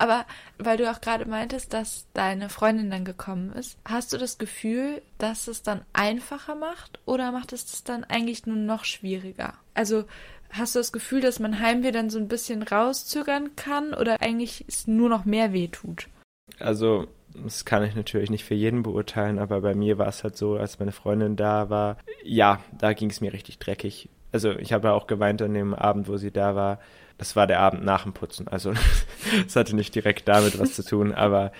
Aber 0.00 0.25
weil 0.57 0.78
du 0.78 0.90
auch 0.90 1.02
gerade 1.02 1.26
meintest, 1.26 1.75
dass 1.75 2.07
deine 2.14 2.49
Freundin 2.49 2.90
dann 2.90 3.04
gekommen 3.04 3.52
ist, 3.52 3.76
hast 3.85 4.14
du 4.14 4.16
das 4.16 4.38
Gefühl, 4.38 5.02
dass 5.19 5.47
es 5.47 5.62
dann 5.62 5.83
einfacher 5.92 6.54
macht 6.54 6.99
oder 7.04 7.33
macht 7.33 7.52
es 7.52 7.66
das 7.66 7.85
dann 7.85 8.04
eigentlich 8.04 8.47
nur 8.47 8.57
noch 8.57 8.87
schwieriger? 8.87 9.52
Also 9.75 10.04
hast 10.49 10.75
du 10.75 10.78
das 10.78 10.92
Gefühl, 10.92 11.21
dass 11.21 11.38
man 11.38 11.61
Heimweh 11.61 11.92
dann 11.92 12.09
so 12.09 12.19
ein 12.19 12.28
bisschen 12.28 12.62
rauszögern 12.62 13.57
kann 13.57 13.92
oder 13.92 14.23
eigentlich 14.23 14.64
es 14.66 14.87
nur 14.87 15.11
noch 15.11 15.26
mehr 15.26 15.52
weh 15.52 15.69
tut? 15.69 16.09
Also 16.59 17.07
das 17.35 17.66
kann 17.66 17.85
ich 17.85 17.95
natürlich 17.95 18.30
nicht 18.30 18.45
für 18.45 18.54
jeden 18.54 18.83
beurteilen, 18.83 19.38
aber 19.38 19.61
bei 19.61 19.75
mir 19.75 19.99
war 19.99 20.09
es 20.09 20.25
halt 20.25 20.35
so, 20.35 20.57
als 20.57 20.78
meine 20.78 20.92
Freundin 20.92 21.37
da 21.37 21.69
war, 21.69 21.99
ja, 22.25 22.61
da 22.78 22.95
ging 22.95 23.11
es 23.11 23.21
mir 23.21 23.35
richtig 23.35 23.59
dreckig. 23.59 24.09
Also 24.33 24.52
ich 24.52 24.73
habe 24.73 24.88
ja 24.88 24.95
auch 24.95 25.07
geweint 25.07 25.42
an 25.42 25.52
dem 25.52 25.75
Abend, 25.75 26.09
wo 26.09 26.16
sie 26.16 26.30
da 26.30 26.54
war. 26.54 26.78
Das 27.21 27.37
war 27.37 27.47
der 27.47 27.61
Abend 27.61 27.85
nach 27.85 28.05
dem 28.05 28.15
Putzen. 28.15 28.49
Also 28.49 28.73
es 29.47 29.55
hatte 29.55 29.77
nicht 29.77 29.95
direkt 29.95 30.27
damit 30.27 30.59
was 30.59 30.73
zu 30.73 30.83
tun, 30.83 31.12
aber 31.12 31.53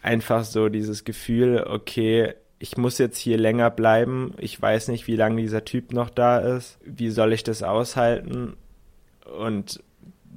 einfach 0.00 0.42
so 0.42 0.70
dieses 0.70 1.04
Gefühl, 1.04 1.66
okay, 1.68 2.32
ich 2.58 2.78
muss 2.78 2.96
jetzt 2.96 3.18
hier 3.18 3.36
länger 3.36 3.68
bleiben. 3.68 4.32
Ich 4.38 4.60
weiß 4.60 4.88
nicht, 4.88 5.06
wie 5.08 5.16
lange 5.16 5.42
dieser 5.42 5.66
Typ 5.66 5.92
noch 5.92 6.08
da 6.08 6.38
ist. 6.38 6.78
Wie 6.82 7.10
soll 7.10 7.34
ich 7.34 7.44
das 7.44 7.62
aushalten? 7.62 8.56
Und 9.38 9.82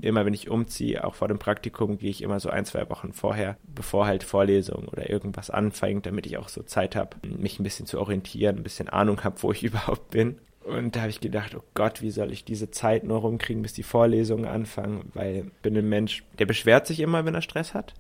immer 0.02 0.26
wenn 0.26 0.34
ich 0.34 0.50
umziehe, 0.50 1.06
auch 1.06 1.16
vor 1.16 1.30
dem 1.30 1.40
Praktikum, 1.40 1.98
gehe 1.98 2.10
ich 2.10 2.22
immer 2.22 2.42
so 2.42 2.50
ein, 2.50 2.66
zwei 2.66 2.90
Wochen 2.90 3.14
vorher, 3.14 3.56
bevor 3.64 4.08
halt 4.08 4.24
Vorlesung 4.24 4.90
oder 4.90 5.10
irgendwas 5.10 5.50
anfängt, 5.50 6.06
damit 6.06 6.26
ich 6.26 6.38
auch 6.38 6.50
so 6.50 6.64
Zeit 6.64 6.98
habe, 6.98 7.16
mich 7.26 7.60
ein 7.60 7.64
bisschen 7.64 7.86
zu 7.86 7.98
orientieren, 7.98 8.58
ein 8.58 8.64
bisschen 8.64 8.90
Ahnung 8.90 9.24
habe, 9.24 9.42
wo 9.42 9.54
ich 9.54 9.64
überhaupt 9.64 10.10
bin. 10.10 10.38
Und 10.66 10.96
da 10.96 11.02
habe 11.02 11.12
ich 11.12 11.20
gedacht, 11.20 11.56
oh 11.56 11.64
Gott, 11.76 12.02
wie 12.02 12.10
soll 12.10 12.32
ich 12.32 12.44
diese 12.44 12.72
Zeit 12.72 13.04
nur 13.04 13.20
rumkriegen, 13.20 13.62
bis 13.62 13.74
die 13.74 13.84
Vorlesungen 13.84 14.46
anfangen? 14.46 15.12
Weil 15.14 15.36
ich 15.36 15.54
bin 15.62 15.78
ein 15.78 15.88
Mensch, 15.88 16.24
der 16.40 16.48
beschwert 16.48 16.88
sich 16.88 17.00
immer, 17.02 17.24
wenn 17.24 17.36
er 17.36 17.44
Stress 17.44 17.76
hat. 17.76 17.94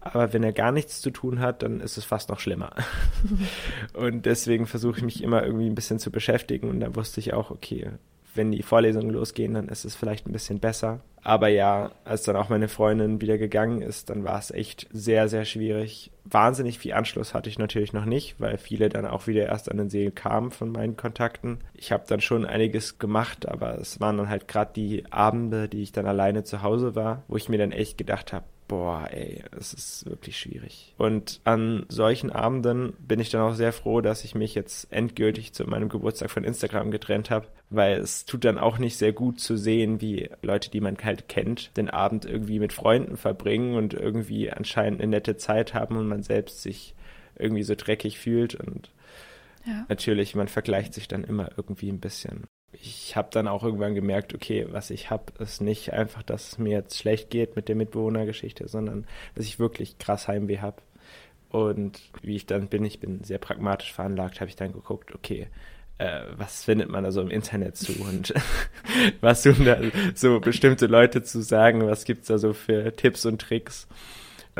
Aber 0.00 0.32
wenn 0.32 0.42
er 0.42 0.52
gar 0.52 0.72
nichts 0.72 1.02
zu 1.02 1.10
tun 1.10 1.40
hat, 1.40 1.62
dann 1.62 1.80
ist 1.80 1.98
es 1.98 2.04
fast 2.04 2.30
noch 2.30 2.40
schlimmer. 2.40 2.70
und 3.92 4.24
deswegen 4.24 4.66
versuche 4.66 4.98
ich 4.98 5.04
mich 5.04 5.22
immer 5.22 5.44
irgendwie 5.44 5.66
ein 5.66 5.74
bisschen 5.74 5.98
zu 5.98 6.10
beschäftigen. 6.10 6.70
Und 6.70 6.80
da 6.80 6.94
wusste 6.94 7.20
ich 7.20 7.34
auch, 7.34 7.50
okay, 7.50 7.90
wenn 8.36 8.52
die 8.52 8.62
Vorlesungen 8.62 9.10
losgehen, 9.10 9.54
dann 9.54 9.68
ist 9.68 9.84
es 9.84 9.94
vielleicht 9.94 10.26
ein 10.26 10.32
bisschen 10.32 10.60
besser. 10.60 11.00
Aber 11.22 11.48
ja, 11.48 11.90
als 12.04 12.22
dann 12.22 12.36
auch 12.36 12.50
meine 12.50 12.68
Freundin 12.68 13.20
wieder 13.20 13.36
gegangen 13.36 13.82
ist, 13.82 14.10
dann 14.10 14.22
war 14.22 14.38
es 14.38 14.52
echt 14.52 14.86
sehr, 14.92 15.28
sehr 15.28 15.44
schwierig. 15.44 16.12
Wahnsinnig 16.24 16.78
viel 16.78 16.92
Anschluss 16.92 17.34
hatte 17.34 17.48
ich 17.50 17.58
natürlich 17.58 17.92
noch 17.92 18.04
nicht, 18.04 18.40
weil 18.40 18.58
viele 18.58 18.88
dann 18.88 19.06
auch 19.06 19.26
wieder 19.26 19.46
erst 19.46 19.68
an 19.68 19.78
den 19.78 19.90
See 19.90 20.12
kamen 20.12 20.52
von 20.52 20.70
meinen 20.70 20.96
Kontakten. 20.96 21.58
Ich 21.74 21.90
habe 21.90 22.04
dann 22.06 22.20
schon 22.20 22.46
einiges 22.46 23.00
gemacht, 23.00 23.48
aber 23.48 23.76
es 23.78 23.98
waren 23.98 24.18
dann 24.18 24.28
halt 24.28 24.46
gerade 24.46 24.70
die 24.76 25.10
Abende, 25.10 25.68
die 25.68 25.82
ich 25.82 25.90
dann 25.90 26.06
alleine 26.06 26.44
zu 26.44 26.62
Hause 26.62 26.94
war, 26.94 27.24
wo 27.26 27.36
ich 27.36 27.48
mir 27.48 27.58
dann 27.58 27.72
echt 27.72 27.98
gedacht 27.98 28.32
habe, 28.32 28.44
boah, 28.68 29.08
ey, 29.10 29.42
es 29.56 29.72
ist 29.72 30.06
wirklich 30.06 30.38
schwierig. 30.38 30.94
Und 30.98 31.40
an 31.44 31.86
solchen 31.88 32.30
Abenden 32.30 32.94
bin 32.98 33.20
ich 33.20 33.30
dann 33.30 33.42
auch 33.42 33.54
sehr 33.54 33.72
froh, 33.72 34.00
dass 34.00 34.24
ich 34.24 34.34
mich 34.34 34.54
jetzt 34.54 34.92
endgültig 34.92 35.52
zu 35.52 35.64
meinem 35.64 35.88
Geburtstag 35.88 36.30
von 36.30 36.44
Instagram 36.44 36.90
getrennt 36.90 37.30
habe, 37.30 37.48
weil 37.70 37.98
es 37.98 38.24
tut 38.24 38.44
dann 38.44 38.58
auch 38.58 38.78
nicht 38.78 38.96
sehr 38.96 39.12
gut 39.12 39.40
zu 39.40 39.56
sehen, 39.56 40.00
wie 40.00 40.30
Leute, 40.42 40.70
die 40.70 40.80
man 40.80 40.96
halt 41.02 41.28
kennt, 41.28 41.76
den 41.76 41.90
Abend 41.90 42.24
irgendwie 42.24 42.58
mit 42.58 42.72
Freunden 42.72 43.16
verbringen 43.16 43.74
und 43.76 43.94
irgendwie 43.94 44.50
anscheinend 44.50 45.00
eine 45.00 45.10
nette 45.10 45.36
Zeit 45.36 45.74
haben 45.74 45.96
und 45.96 46.08
man 46.08 46.22
selbst 46.22 46.62
sich 46.62 46.94
irgendwie 47.38 47.62
so 47.62 47.74
dreckig 47.76 48.18
fühlt 48.18 48.54
und 48.54 48.90
ja. 49.66 49.84
natürlich, 49.88 50.34
man 50.34 50.48
vergleicht 50.48 50.94
sich 50.94 51.08
dann 51.08 51.24
immer 51.24 51.50
irgendwie 51.56 51.90
ein 51.90 52.00
bisschen 52.00 52.44
ich 52.82 53.16
habe 53.16 53.28
dann 53.30 53.48
auch 53.48 53.62
irgendwann 53.62 53.94
gemerkt, 53.94 54.34
okay, 54.34 54.66
was 54.70 54.90
ich 54.90 55.10
habe, 55.10 55.32
ist 55.38 55.60
nicht 55.60 55.92
einfach, 55.92 56.22
dass 56.22 56.52
es 56.52 56.58
mir 56.58 56.72
jetzt 56.72 56.98
schlecht 56.98 57.30
geht 57.30 57.56
mit 57.56 57.68
der 57.68 57.76
Mitbewohnergeschichte, 57.76 58.68
sondern 58.68 59.06
dass 59.34 59.46
ich 59.46 59.58
wirklich 59.58 59.98
krass 59.98 60.28
Heimweh 60.28 60.58
habe. 60.58 60.82
Und 61.50 62.00
wie 62.22 62.36
ich 62.36 62.46
dann 62.46 62.68
bin, 62.68 62.84
ich 62.84 63.00
bin 63.00 63.22
sehr 63.24 63.38
pragmatisch 63.38 63.92
veranlagt, 63.92 64.40
habe 64.40 64.48
ich 64.48 64.56
dann 64.56 64.72
geguckt, 64.72 65.14
okay, 65.14 65.48
äh, 65.98 66.22
was 66.36 66.64
findet 66.64 66.90
man 66.90 67.04
da 67.04 67.12
so 67.12 67.22
im 67.22 67.30
Internet 67.30 67.76
zu 67.76 67.92
und 68.02 68.34
was 69.20 69.42
tun 69.42 69.64
da 69.64 69.78
so 70.14 70.40
bestimmte 70.40 70.86
Leute 70.86 71.22
zu 71.22 71.40
sagen, 71.42 71.86
was 71.86 72.04
gibt's 72.04 72.28
da 72.28 72.38
so 72.38 72.52
für 72.52 72.94
Tipps 72.94 73.24
und 73.24 73.40
Tricks. 73.40 73.86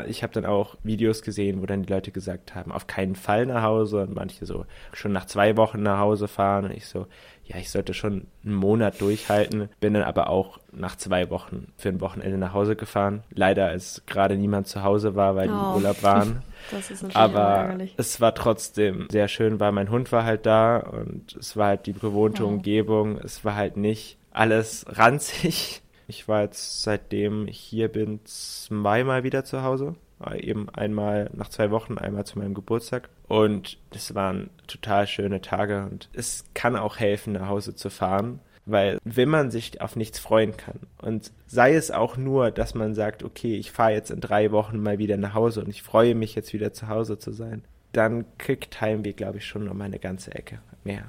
Ich 0.05 0.21
habe 0.21 0.33
dann 0.33 0.45
auch 0.45 0.75
Videos 0.83 1.23
gesehen, 1.23 1.61
wo 1.61 1.65
dann 1.65 1.83
die 1.83 1.91
Leute 1.91 2.11
gesagt 2.11 2.53
haben, 2.53 2.71
auf 2.71 2.85
keinen 2.85 3.15
Fall 3.15 3.45
nach 3.47 3.63
Hause 3.63 4.01
und 4.01 4.13
manche 4.13 4.45
so 4.45 4.65
schon 4.93 5.11
nach 5.11 5.25
zwei 5.25 5.57
Wochen 5.57 5.81
nach 5.81 5.99
Hause 5.99 6.27
fahren 6.27 6.65
und 6.65 6.71
ich 6.71 6.85
so, 6.85 7.07
ja, 7.45 7.57
ich 7.57 7.71
sollte 7.71 7.93
schon 7.93 8.27
einen 8.43 8.53
Monat 8.53 8.99
durchhalten, 9.01 9.69
bin 9.79 9.93
dann 9.93 10.03
aber 10.03 10.29
auch 10.29 10.59
nach 10.71 10.97
zwei 10.97 11.29
Wochen 11.29 11.71
für 11.77 11.89
ein 11.89 12.01
Wochenende 12.01 12.37
nach 12.37 12.53
Hause 12.53 12.75
gefahren. 12.75 13.23
Leider, 13.33 13.67
als 13.67 14.03
gerade 14.05 14.35
niemand 14.35 14.67
zu 14.67 14.83
Hause 14.83 15.15
war, 15.15 15.35
weil 15.35 15.47
die 15.47 15.53
oh. 15.53 15.69
im 15.69 15.75
Urlaub 15.75 16.03
waren. 16.03 16.43
Das 16.71 16.89
ist 16.91 17.03
natürlich 17.03 17.15
aber 17.15 17.77
es 17.97 18.19
war 18.19 18.33
trotzdem 18.33 19.07
sehr 19.09 19.27
schön, 19.27 19.59
weil 19.59 19.71
mein 19.71 19.89
Hund 19.89 20.11
war 20.11 20.25
halt 20.25 20.45
da 20.45 20.77
und 20.77 21.37
es 21.39 21.55
war 21.55 21.67
halt 21.67 21.85
die 21.85 21.93
bewohnte 21.93 22.43
oh. 22.43 22.49
Umgebung. 22.49 23.19
Es 23.19 23.45
war 23.45 23.55
halt 23.55 23.77
nicht 23.77 24.17
alles 24.31 24.85
ranzig. 24.89 25.81
Ich 26.07 26.27
war 26.27 26.43
jetzt 26.43 26.83
seitdem 26.83 27.47
ich 27.47 27.59
hier 27.59 27.89
bin 27.89 28.21
zweimal 28.23 29.23
wieder 29.23 29.43
zu 29.43 29.63
Hause. 29.63 29.95
Eben 30.35 30.69
einmal 30.69 31.29
nach 31.33 31.49
zwei 31.49 31.69
Wochen, 31.69 31.97
einmal 31.97 32.25
zu 32.25 32.39
meinem 32.39 32.55
Geburtstag. 32.55 33.09
Und 33.27 33.77
das 33.91 34.15
waren 34.15 34.49
total 34.65 35.05
schöne 35.05 35.41
Tage 35.41 35.87
und 35.91 36.09
es 36.13 36.45
kann 36.53 36.75
auch 36.75 36.97
helfen, 36.97 37.33
nach 37.33 37.49
Hause 37.49 37.75
zu 37.75 37.89
fahren, 37.89 38.39
weil 38.65 38.99
wenn 39.03 39.29
man 39.29 39.51
sich 39.51 39.79
auf 39.81 39.95
nichts 39.95 40.17
freuen 40.17 40.57
kann 40.57 40.79
und 41.01 41.31
sei 41.45 41.75
es 41.75 41.91
auch 41.91 42.17
nur, 42.17 42.51
dass 42.51 42.73
man 42.73 42.95
sagt, 42.95 43.23
okay, 43.23 43.55
ich 43.55 43.71
fahre 43.71 43.93
jetzt 43.93 44.11
in 44.11 44.21
drei 44.21 44.51
Wochen 44.51 44.81
mal 44.81 44.97
wieder 44.97 45.17
nach 45.17 45.33
Hause 45.33 45.61
und 45.61 45.69
ich 45.69 45.83
freue 45.83 46.15
mich 46.15 46.35
jetzt 46.35 46.53
wieder 46.53 46.73
zu 46.73 46.87
Hause 46.87 47.19
zu 47.19 47.31
sein, 47.31 47.63
dann 47.91 48.25
kriegt 48.37 48.81
Heimweh, 48.81 49.13
glaube 49.13 49.37
ich, 49.37 49.45
schon 49.45 49.69
um 49.69 49.81
eine 49.81 49.99
ganze 49.99 50.33
Ecke 50.35 50.59
mehr. 50.83 51.05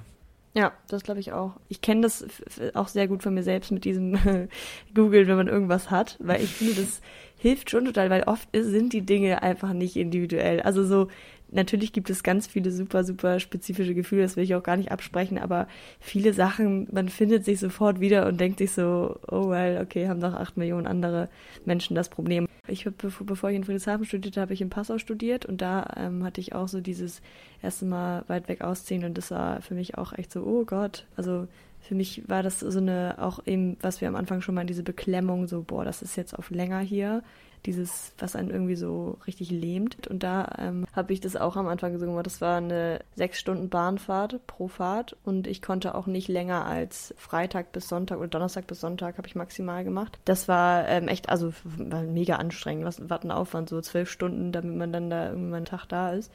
Ja, 0.55 0.73
das 0.89 1.03
glaube 1.03 1.21
ich 1.21 1.33
auch. 1.33 1.53
Ich 1.69 1.81
kenne 1.81 2.01
das 2.03 2.27
auch 2.75 2.89
sehr 2.89 3.07
gut 3.07 3.23
von 3.23 3.35
mir 3.35 3.43
selbst 3.43 3.71
mit 3.71 3.85
diesem 3.85 4.19
Google, 4.95 5.27
wenn 5.27 5.37
man 5.37 5.49
irgendwas 5.49 5.91
hat, 5.91 6.17
weil 6.21 6.43
ich 6.43 6.51
finde, 6.55 6.75
das 6.75 7.01
hilft 7.37 7.71
schon 7.71 7.85
total, 7.85 8.11
weil 8.11 8.25
oft 8.25 8.49
sind 8.53 8.93
die 8.93 9.03
Dinge 9.03 9.43
einfach 9.43 9.73
nicht 9.73 9.97
individuell. 9.97 10.61
Also 10.61 10.85
so, 10.85 11.09
natürlich 11.51 11.93
gibt 11.93 12.11
es 12.11 12.23
ganz 12.23 12.47
viele 12.47 12.71
super, 12.71 13.05
super 13.05 13.41
spezifische 13.41 13.95
Gefühle, 13.95 14.23
das 14.23 14.37
will 14.37 14.45
ich 14.45 14.55
auch 14.55 14.63
gar 14.63 14.77
nicht 14.77 14.91
absprechen, 14.91 15.39
aber 15.39 15.69
viele 16.01 16.33
Sachen, 16.33 16.89
man 16.93 17.09
findet 17.09 17.45
sich 17.45 17.61
sofort 17.61 18.01
wieder 18.01 18.27
und 18.27 18.41
denkt 18.41 18.59
sich 18.59 18.73
so, 18.73 19.19
oh 19.31 19.51
well, 19.51 19.81
okay, 19.83 20.09
haben 20.09 20.21
doch 20.21 20.35
acht 20.35 20.57
Millionen 20.57 20.87
andere 20.87 21.29
Menschen 21.65 21.95
das 21.95 22.09
Problem. 22.09 22.49
Ich 22.69 22.87
habe, 22.87 22.97
bevor, 23.25 23.51
ich 23.51 23.57
in 23.57 23.65
Friedrichshafen 23.65 24.07
studierte, 24.07 24.41
habe 24.41 24.55
ich 24.55 24.61
in 24.61 24.71
Passau 24.71 24.99
studiert 24.99 25.47
und 25.47 25.61
da 25.61 25.95
ähm, 25.97 26.25
hatte 26.25 26.41
ich 26.41 26.55
auch 26.55 26.69
so 26.69 26.81
dieses 26.81 27.21
erste 27.63 27.87
Mal 27.87 28.25
weit 28.29 28.49
weg 28.49 28.63
ausziehen 28.63 29.05
und 29.05 29.19
das 29.19 29.31
war 29.31 29.61
für 29.63 29.75
mich 29.75 29.99
auch 29.99 30.13
echt 30.13 30.33
so, 30.33 30.43
oh 30.43 30.65
Gott, 30.65 31.07
also 31.17 31.49
für 31.81 31.95
mich 31.95 32.29
war 32.29 32.43
das 32.43 32.61
so 32.61 32.79
eine, 32.79 33.17
auch 33.19 33.41
eben, 33.47 33.77
was 33.81 34.01
wir 34.01 34.09
am 34.09 34.17
Anfang 34.17 34.43
schon 34.43 34.55
mal, 34.55 34.67
diese 34.67 34.83
Beklemmung, 34.83 35.47
so, 35.47 35.63
boah, 35.63 35.85
das 35.85 36.03
ist 36.03 36.17
jetzt 36.17 36.39
auf 36.39 36.51
länger 36.51 36.81
hier, 36.81 37.23
dieses, 37.69 38.13
was 38.19 38.35
einen 38.35 38.49
irgendwie 38.49 38.77
so 38.77 39.19
richtig 39.27 39.51
lähmt. 39.51 40.07
Und 40.07 40.23
da 40.23 40.55
ähm, 40.59 40.87
habe 40.95 41.13
ich 41.13 41.21
das 41.21 41.37
auch 41.37 41.55
am 41.57 41.69
Anfang 41.69 41.93
gesungen. 41.93 42.23
Das 42.23 42.41
war 42.41 42.57
eine 42.57 43.01
sechs 43.15 43.39
Stunden 43.39 43.69
Bahnfahrt 43.69 44.47
pro 44.47 44.69
Fahrt 44.69 45.17
und 45.23 45.47
ich 45.47 45.61
konnte 45.61 45.95
auch 45.95 46.07
nicht 46.07 46.29
länger 46.29 46.65
als 46.65 47.15
Freitag 47.19 47.73
bis 47.73 47.87
Sonntag 47.87 48.19
oder 48.19 48.29
Donnerstag 48.29 48.67
bis 48.67 48.81
Sonntag 48.81 49.19
habe 49.19 49.29
ich 49.29 49.35
maximal 49.35 49.85
gemacht. 49.85 50.19
Das 50.25 50.49
war 50.49 50.89
ähm, 50.89 51.09
echt, 51.09 51.29
also 51.29 51.53
war 51.77 52.03
mega 52.05 52.37
anstrengend. 52.37 52.87
Was 52.87 53.11
war 53.11 53.23
ein 53.23 53.31
Aufwand, 53.31 53.69
so 53.69 53.83
zwölf 53.83 54.11
Stunden, 54.11 54.51
damit 54.51 54.75
man 54.75 54.91
dann 54.91 55.11
da 55.11 55.29
irgendwie 55.29 55.57
einen 55.57 55.67
Tag 55.67 55.85
da 55.87 56.13
ist. 56.13 56.33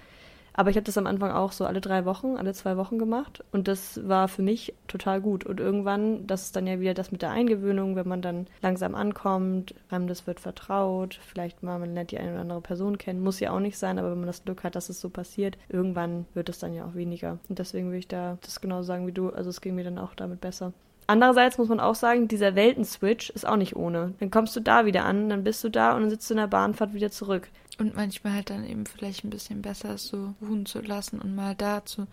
Aber 0.54 0.70
ich 0.70 0.76
habe 0.76 0.86
das 0.86 0.98
am 0.98 1.08
Anfang 1.08 1.32
auch 1.32 1.52
so 1.52 1.66
alle 1.66 1.82
drei 1.82 2.06
Wochen, 2.06 2.38
alle 2.38 2.54
zwei 2.54 2.78
Wochen 2.78 3.00
gemacht 3.00 3.44
und 3.52 3.68
das 3.68 4.08
war 4.08 4.28
für 4.28 4.44
mich 4.44 4.74
total 4.88 5.20
gut. 5.20 5.46
Und 5.46 5.60
irgendwann, 5.60 6.28
das 6.28 6.46
ist 6.46 6.56
dann 6.56 6.68
ja 6.68 6.80
wieder 6.80 6.94
das 6.94 7.12
mit 7.12 7.22
der 7.22 7.32
Eingewöhnung, 7.32 7.96
wenn 7.96 8.08
man 8.08 8.22
dann 8.22 8.48
langsam 8.62 8.94
ankommt, 8.94 9.74
einem 9.90 10.08
das 10.08 10.28
wird 10.28 10.40
vertraut, 10.40 11.20
vielleicht 11.28 11.64
mal 11.64 11.80
man 11.80 11.94
lernt 11.94 12.12
die 12.12 12.20
eine 12.20 12.32
oder 12.32 12.42
andere 12.42 12.62
Person 12.62 12.98
kennen, 12.98 13.24
muss 13.24 13.40
ja 13.40 13.52
auch 13.52 13.60
nicht 13.60 13.78
sein, 13.78 13.98
aber 13.98 14.12
wenn 14.12 14.20
man 14.20 14.28
das 14.28 14.44
Glück 14.44 14.64
hat, 14.64 14.76
dass 14.76 14.90
es 14.90 15.02
so 15.02 15.10
passiert, 15.10 15.58
irgendwann 15.70 16.26
wird 16.34 16.50
es 16.50 16.60
dann 16.60 16.74
ja 16.74 16.86
auch 16.86 16.94
weniger. 16.94 17.40
Und 17.50 17.60
deswegen 17.60 17.88
würde 17.88 18.00
ich 18.00 18.08
da 18.08 18.38
das 18.42 18.62
genauso 18.62 18.84
sagen 18.84 19.08
wie 19.08 19.12
du, 19.12 19.30
also 19.30 19.50
es 19.50 19.62
ging 19.62 19.76
mir 19.76 19.84
dann 19.84 19.98
auch 19.98 20.14
damit 20.14 20.42
besser. 20.42 20.74
Andererseits 21.08 21.58
muss 21.58 21.70
man 21.70 21.80
auch 21.80 21.96
sagen, 21.96 22.28
dieser 22.28 22.56
Weltenswitch 22.56 23.30
ist 23.32 23.48
auch 23.48 23.58
nicht 23.58 23.76
ohne. 23.76 24.14
Dann 24.20 24.32
kommst 24.32 24.56
du 24.56 24.60
da 24.60 24.86
wieder 24.86 25.06
an, 25.06 25.30
dann 25.30 25.44
bist 25.44 25.64
du 25.64 25.70
da 25.70 25.96
und 25.96 26.02
dann 26.02 26.10
sitzt 26.10 26.30
du 26.30 26.34
in 26.34 26.40
der 26.40 26.48
Bahnfahrt 26.48 26.94
wieder 26.94 27.12
zurück. 27.12 27.50
Und 27.80 27.96
manchmal 27.96 28.34
halt 28.34 28.50
dann 28.50 28.66
eben 28.66 28.86
vielleicht 28.86 29.24
ein 29.24 29.30
bisschen 29.30 29.62
besser 29.62 29.98
so 29.98 30.34
ruhen 30.42 30.66
zu 30.66 30.80
lassen 30.80 31.20
und 31.20 31.36
mal 31.36 31.56
da 31.56 31.84
zu 31.86 32.08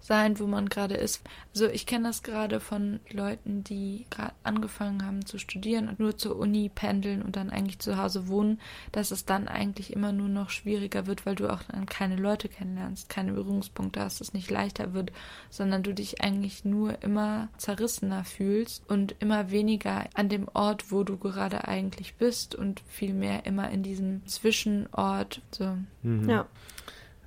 sein, 0.00 0.38
wo 0.38 0.46
man 0.46 0.68
gerade 0.68 0.94
ist. 0.94 1.22
Also 1.54 1.68
ich 1.68 1.86
kenne 1.86 2.08
das 2.08 2.22
gerade 2.22 2.60
von 2.60 3.00
Leuten, 3.10 3.64
die 3.64 4.06
gerade 4.10 4.32
angefangen 4.44 5.04
haben 5.04 5.26
zu 5.26 5.38
studieren 5.38 5.88
und 5.88 5.98
nur 5.98 6.16
zur 6.16 6.36
Uni 6.36 6.70
pendeln 6.72 7.22
und 7.22 7.36
dann 7.36 7.50
eigentlich 7.50 7.78
zu 7.78 7.96
Hause 7.96 8.28
wohnen, 8.28 8.60
dass 8.92 9.10
es 9.10 9.24
dann 9.24 9.48
eigentlich 9.48 9.92
immer 9.92 10.12
nur 10.12 10.28
noch 10.28 10.50
schwieriger 10.50 11.06
wird, 11.06 11.26
weil 11.26 11.34
du 11.34 11.52
auch 11.52 11.62
dann 11.64 11.86
keine 11.86 12.16
Leute 12.16 12.48
kennenlernst, 12.48 13.08
keine 13.08 13.32
Berührungspunkte 13.32 14.00
hast, 14.00 14.20
es 14.20 14.32
nicht 14.32 14.50
leichter 14.50 14.94
wird, 14.94 15.12
sondern 15.50 15.82
du 15.82 15.92
dich 15.92 16.22
eigentlich 16.22 16.64
nur 16.64 17.02
immer 17.02 17.48
zerrissener 17.58 18.24
fühlst 18.24 18.88
und 18.88 19.16
immer 19.18 19.50
weniger 19.50 20.04
an 20.14 20.28
dem 20.28 20.48
Ort, 20.54 20.92
wo 20.92 21.02
du 21.02 21.16
gerade 21.16 21.66
eigentlich 21.66 22.14
bist 22.14 22.54
und 22.54 22.82
vielmehr 22.86 23.46
immer 23.46 23.70
in 23.70 23.82
diesem 23.82 24.26
Zwischenort. 24.26 25.42
So. 25.50 25.76
Mhm. 26.02 26.28
Ja 26.28 26.46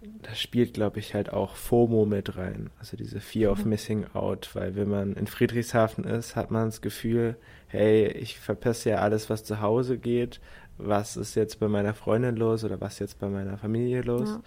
da 0.01 0.33
spielt, 0.33 0.73
glaube 0.73 0.99
ich, 0.99 1.13
halt 1.13 1.31
auch 1.31 1.55
FOMO 1.55 2.05
mit 2.05 2.35
rein. 2.35 2.71
Also 2.79 2.97
diese 2.97 3.19
Fear 3.19 3.51
of. 3.51 3.65
Missing 3.65 4.07
Out, 4.13 4.49
weil 4.53 4.75
wenn 4.75 4.89
man 4.89 5.13
in 5.13 5.27
Friedrichshafen 5.27 6.05
ist, 6.05 6.35
hat 6.35 6.49
man 6.49 6.65
das 6.65 6.81
Gefühl, 6.81 7.35
hey, 7.67 8.07
ich 8.07 8.39
verpasse 8.39 8.91
ja 8.91 8.97
alles, 8.97 9.29
was 9.29 9.43
zu 9.43 9.61
Hause 9.61 9.97
geht. 9.97 10.39
Was 10.77 11.17
ist 11.17 11.35
jetzt 11.35 11.59
bei 11.59 11.67
meiner 11.67 11.93
Freundin 11.93 12.35
los 12.35 12.63
oder 12.63 12.81
was 12.81 12.97
jetzt 12.97 13.19
bei 13.19 13.29
meiner 13.29 13.57
Familie 13.59 14.01
los? 14.01 14.29
Ja. 14.29 14.41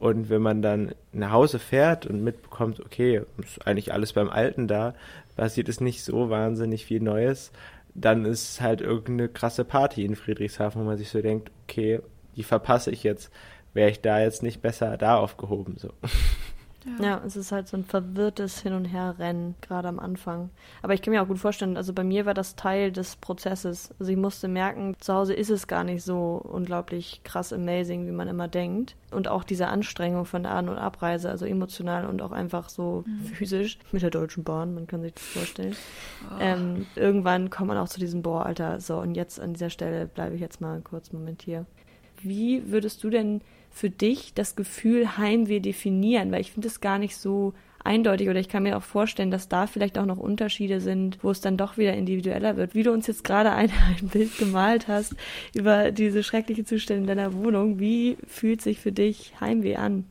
Und 0.00 0.28
wenn 0.28 0.42
man 0.42 0.60
dann 0.60 0.92
nach 1.12 1.30
Hause 1.30 1.60
fährt 1.60 2.06
und 2.06 2.24
mitbekommt, 2.24 2.80
okay, 2.80 3.22
ist 3.38 3.64
eigentlich 3.64 3.92
alles 3.92 4.12
beim 4.12 4.28
Alten 4.28 4.66
da, 4.66 4.94
passiert 5.36 5.68
es 5.68 5.80
nicht 5.80 6.02
so 6.02 6.28
wahnsinnig 6.30 6.84
viel 6.84 7.00
Neues, 7.00 7.52
dann 7.94 8.24
ist 8.24 8.60
halt 8.60 8.80
irgendeine 8.80 9.28
krasse 9.28 9.64
Party 9.64 10.04
in 10.04 10.16
Friedrichshafen, 10.16 10.82
wo 10.82 10.84
man 10.84 10.98
sich 10.98 11.10
so 11.10 11.22
denkt, 11.22 11.52
okay, 11.64 12.00
die 12.34 12.42
verpasse 12.42 12.90
ich 12.90 13.04
jetzt 13.04 13.30
wäre 13.76 13.90
ich 13.90 14.00
da 14.00 14.20
jetzt 14.20 14.42
nicht 14.42 14.60
besser 14.62 14.96
da 14.96 15.18
aufgehoben. 15.18 15.76
So. 15.78 15.90
Ja. 16.98 17.04
ja. 17.04 17.22
es 17.26 17.36
ist 17.36 17.52
halt 17.52 17.68
so 17.68 17.76
ein 17.76 17.84
verwirrtes 17.84 18.60
Hin- 18.60 18.72
und 18.72 18.84
Herrennen, 18.84 19.54
gerade 19.60 19.88
am 19.88 19.98
Anfang. 19.98 20.50
Aber 20.82 20.94
ich 20.94 21.02
kann 21.02 21.12
mir 21.12 21.22
auch 21.22 21.28
gut 21.28 21.38
vorstellen, 21.38 21.76
also 21.76 21.92
bei 21.92 22.04
mir 22.04 22.26
war 22.26 22.34
das 22.34 22.56
Teil 22.56 22.92
des 22.92 23.16
Prozesses. 23.16 23.94
Also 23.98 24.12
ich 24.12 24.18
musste 24.18 24.48
merken, 24.48 24.96
zu 25.00 25.12
Hause 25.12 25.34
ist 25.34 25.50
es 25.50 25.66
gar 25.66 25.84
nicht 25.84 26.02
so 26.02 26.40
unglaublich 26.42 27.20
krass 27.24 27.52
amazing, 27.52 28.06
wie 28.06 28.12
man 28.12 28.28
immer 28.28 28.48
denkt. 28.48 28.96
Und 29.10 29.28
auch 29.28 29.44
diese 29.44 29.68
Anstrengung 29.68 30.24
von 30.24 30.42
der 30.42 30.52
An- 30.52 30.68
und 30.68 30.78
Abreise, 30.78 31.28
also 31.30 31.44
emotional 31.44 32.06
und 32.06 32.22
auch 32.22 32.32
einfach 32.32 32.68
so 32.68 33.04
mhm. 33.06 33.24
physisch 33.26 33.78
mit 33.92 34.02
der 34.02 34.10
Deutschen 34.10 34.44
Bahn, 34.44 34.74
man 34.74 34.86
kann 34.86 35.02
sich 35.02 35.14
das 35.14 35.24
vorstellen. 35.24 35.76
Oh. 36.30 36.40
Ähm, 36.40 36.86
irgendwann 36.94 37.50
kommt 37.50 37.68
man 37.68 37.78
auch 37.78 37.88
zu 37.88 38.00
diesem, 38.00 38.22
boah, 38.22 38.46
Alter, 38.46 38.80
so 38.80 38.98
und 38.98 39.14
jetzt 39.14 39.40
an 39.40 39.52
dieser 39.52 39.70
Stelle 39.70 40.06
bleibe 40.06 40.34
ich 40.34 40.40
jetzt 40.40 40.60
mal 40.60 40.74
einen 40.74 40.84
kurzen 40.84 41.18
Moment 41.18 41.42
hier. 41.42 41.66
Wie 42.22 42.70
würdest 42.70 43.04
du 43.04 43.10
denn 43.10 43.42
für 43.76 43.90
dich 43.90 44.32
das 44.32 44.56
Gefühl 44.56 45.18
Heimweh 45.18 45.60
definieren? 45.60 46.32
Weil 46.32 46.40
ich 46.40 46.52
finde 46.52 46.68
es 46.68 46.80
gar 46.80 46.98
nicht 46.98 47.16
so 47.16 47.52
eindeutig 47.84 48.30
oder 48.30 48.40
ich 48.40 48.48
kann 48.48 48.62
mir 48.62 48.76
auch 48.78 48.82
vorstellen, 48.82 49.30
dass 49.30 49.48
da 49.48 49.66
vielleicht 49.66 49.98
auch 49.98 50.06
noch 50.06 50.16
Unterschiede 50.16 50.80
sind, 50.80 51.22
wo 51.22 51.30
es 51.30 51.42
dann 51.42 51.58
doch 51.58 51.76
wieder 51.76 51.92
individueller 51.92 52.56
wird. 52.56 52.74
Wie 52.74 52.82
du 52.82 52.90
uns 52.90 53.06
jetzt 53.06 53.22
gerade 53.22 53.52
ein, 53.52 53.70
ein 54.00 54.08
Bild 54.08 54.38
gemalt 54.38 54.88
hast 54.88 55.14
über 55.54 55.92
diese 55.92 56.22
schreckliche 56.22 56.64
Zustände 56.64 57.02
in 57.02 57.06
deiner 57.06 57.34
Wohnung, 57.34 57.78
wie 57.78 58.16
fühlt 58.26 58.62
sich 58.62 58.80
für 58.80 58.92
dich 58.92 59.34
Heimweh 59.40 59.76
an? 59.76 60.06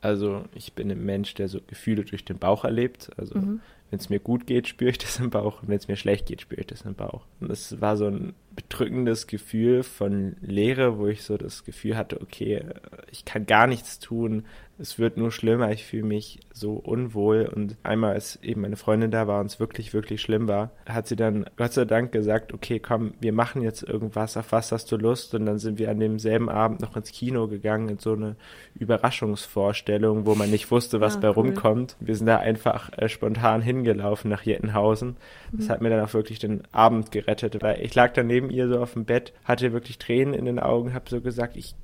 Also 0.00 0.44
ich 0.54 0.72
bin 0.72 0.90
ein 0.90 1.04
Mensch, 1.04 1.34
der 1.34 1.48
so 1.48 1.60
Gefühle 1.66 2.04
durch 2.04 2.24
den 2.24 2.38
Bauch 2.38 2.64
erlebt. 2.64 3.10
Also 3.18 3.38
mhm. 3.38 3.60
Wenn 3.90 3.98
es 3.98 4.10
mir 4.10 4.20
gut 4.20 4.46
geht, 4.46 4.68
spüre 4.68 4.90
ich 4.90 4.98
das 4.98 5.18
im 5.18 5.30
Bauch 5.30 5.62
und 5.62 5.68
wenn 5.68 5.78
es 5.78 5.88
mir 5.88 5.96
schlecht 5.96 6.26
geht, 6.26 6.42
spüre 6.42 6.60
ich 6.60 6.66
das 6.66 6.82
im 6.82 6.94
Bauch. 6.94 7.26
Und 7.40 7.48
das 7.48 7.80
war 7.80 7.96
so 7.96 8.06
ein 8.06 8.34
bedrückendes 8.54 9.26
Gefühl 9.26 9.82
von 9.82 10.36
Leere, 10.40 10.98
wo 10.98 11.06
ich 11.06 11.22
so 11.22 11.36
das 11.36 11.64
Gefühl 11.64 11.96
hatte, 11.96 12.20
okay, 12.20 12.64
ich 13.10 13.24
kann 13.24 13.46
gar 13.46 13.66
nichts 13.66 13.98
tun, 13.98 14.44
es 14.78 14.98
wird 14.98 15.16
nur 15.16 15.32
schlimmer, 15.32 15.72
ich 15.72 15.84
fühle 15.84 16.04
mich 16.04 16.40
so 16.52 16.74
unwohl. 16.74 17.50
Und 17.52 17.76
einmal, 17.82 18.14
als 18.14 18.36
eben 18.42 18.60
meine 18.60 18.76
Freundin 18.76 19.10
da 19.10 19.26
war 19.26 19.40
und 19.40 19.46
es 19.46 19.58
wirklich, 19.58 19.92
wirklich 19.92 20.20
schlimm 20.22 20.46
war, 20.46 20.70
hat 20.86 21.08
sie 21.08 21.16
dann 21.16 21.46
Gott 21.56 21.72
sei 21.72 21.84
Dank 21.84 22.12
gesagt, 22.12 22.54
okay, 22.54 22.78
komm, 22.78 23.14
wir 23.20 23.32
machen 23.32 23.62
jetzt 23.62 23.82
irgendwas, 23.82 24.36
auf 24.36 24.52
was 24.52 24.70
hast 24.70 24.90
du 24.92 24.96
Lust? 24.96 25.34
Und 25.34 25.46
dann 25.46 25.58
sind 25.58 25.78
wir 25.78 25.90
an 25.90 25.98
demselben 25.98 26.48
Abend 26.48 26.80
noch 26.80 26.96
ins 26.96 27.10
Kino 27.10 27.48
gegangen, 27.48 27.88
in 27.88 27.98
so 27.98 28.12
eine 28.12 28.36
Überraschungsvorstellung, 28.76 30.26
wo 30.26 30.34
man 30.36 30.50
nicht 30.50 30.70
wusste, 30.70 31.00
was 31.00 31.14
ja, 31.14 31.20
bei 31.20 31.28
cool. 31.28 31.34
rumkommt. 31.34 31.96
Wir 31.98 32.14
sind 32.14 32.26
da 32.26 32.38
einfach 32.38 32.90
äh, 32.96 33.08
spontan 33.08 33.62
hingelaufen 33.62 34.30
nach 34.30 34.42
Jettenhausen. 34.42 35.16
Das 35.52 35.66
mhm. 35.66 35.70
hat 35.70 35.80
mir 35.80 35.90
dann 35.90 36.04
auch 36.04 36.14
wirklich 36.14 36.38
den 36.38 36.62
Abend 36.70 37.10
gerettet, 37.10 37.62
weil 37.62 37.80
ich 37.82 37.94
lag 37.94 38.12
daneben 38.12 38.50
ihr 38.50 38.68
so 38.68 38.80
auf 38.80 38.92
dem 38.92 39.04
Bett, 39.04 39.32
hatte 39.44 39.72
wirklich 39.72 39.98
Tränen 39.98 40.34
in 40.34 40.44
den 40.44 40.60
Augen, 40.60 40.94
habe 40.94 41.10
so 41.10 41.20
gesagt, 41.20 41.56
ich 41.56 41.74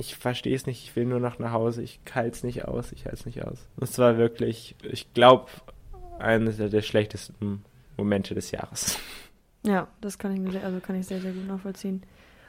ich 0.00 0.16
verstehe 0.16 0.56
es 0.56 0.66
nicht, 0.66 0.82
ich 0.82 0.96
will 0.96 1.04
nur 1.04 1.20
noch 1.20 1.38
nach 1.38 1.52
Hause, 1.52 1.82
ich 1.82 2.00
halte 2.14 2.36
es 2.36 2.42
nicht 2.42 2.64
aus, 2.64 2.90
ich 2.92 3.04
halte 3.04 3.18
es 3.18 3.26
nicht 3.26 3.44
aus. 3.44 3.58
Das 3.76 3.98
war 3.98 4.16
wirklich, 4.16 4.74
ich 4.82 5.12
glaube, 5.12 5.46
eines 6.18 6.56
der 6.56 6.82
schlechtesten 6.82 7.64
Momente 7.96 8.34
des 8.34 8.50
Jahres. 8.50 8.98
Ja, 9.62 9.88
das 10.00 10.18
kann 10.18 10.46
ich 10.46 10.64
also 10.64 10.80
kann 10.80 10.96
ich 10.96 11.06
sehr, 11.06 11.20
sehr 11.20 11.32
gut 11.32 11.46
nachvollziehen. 11.46 12.02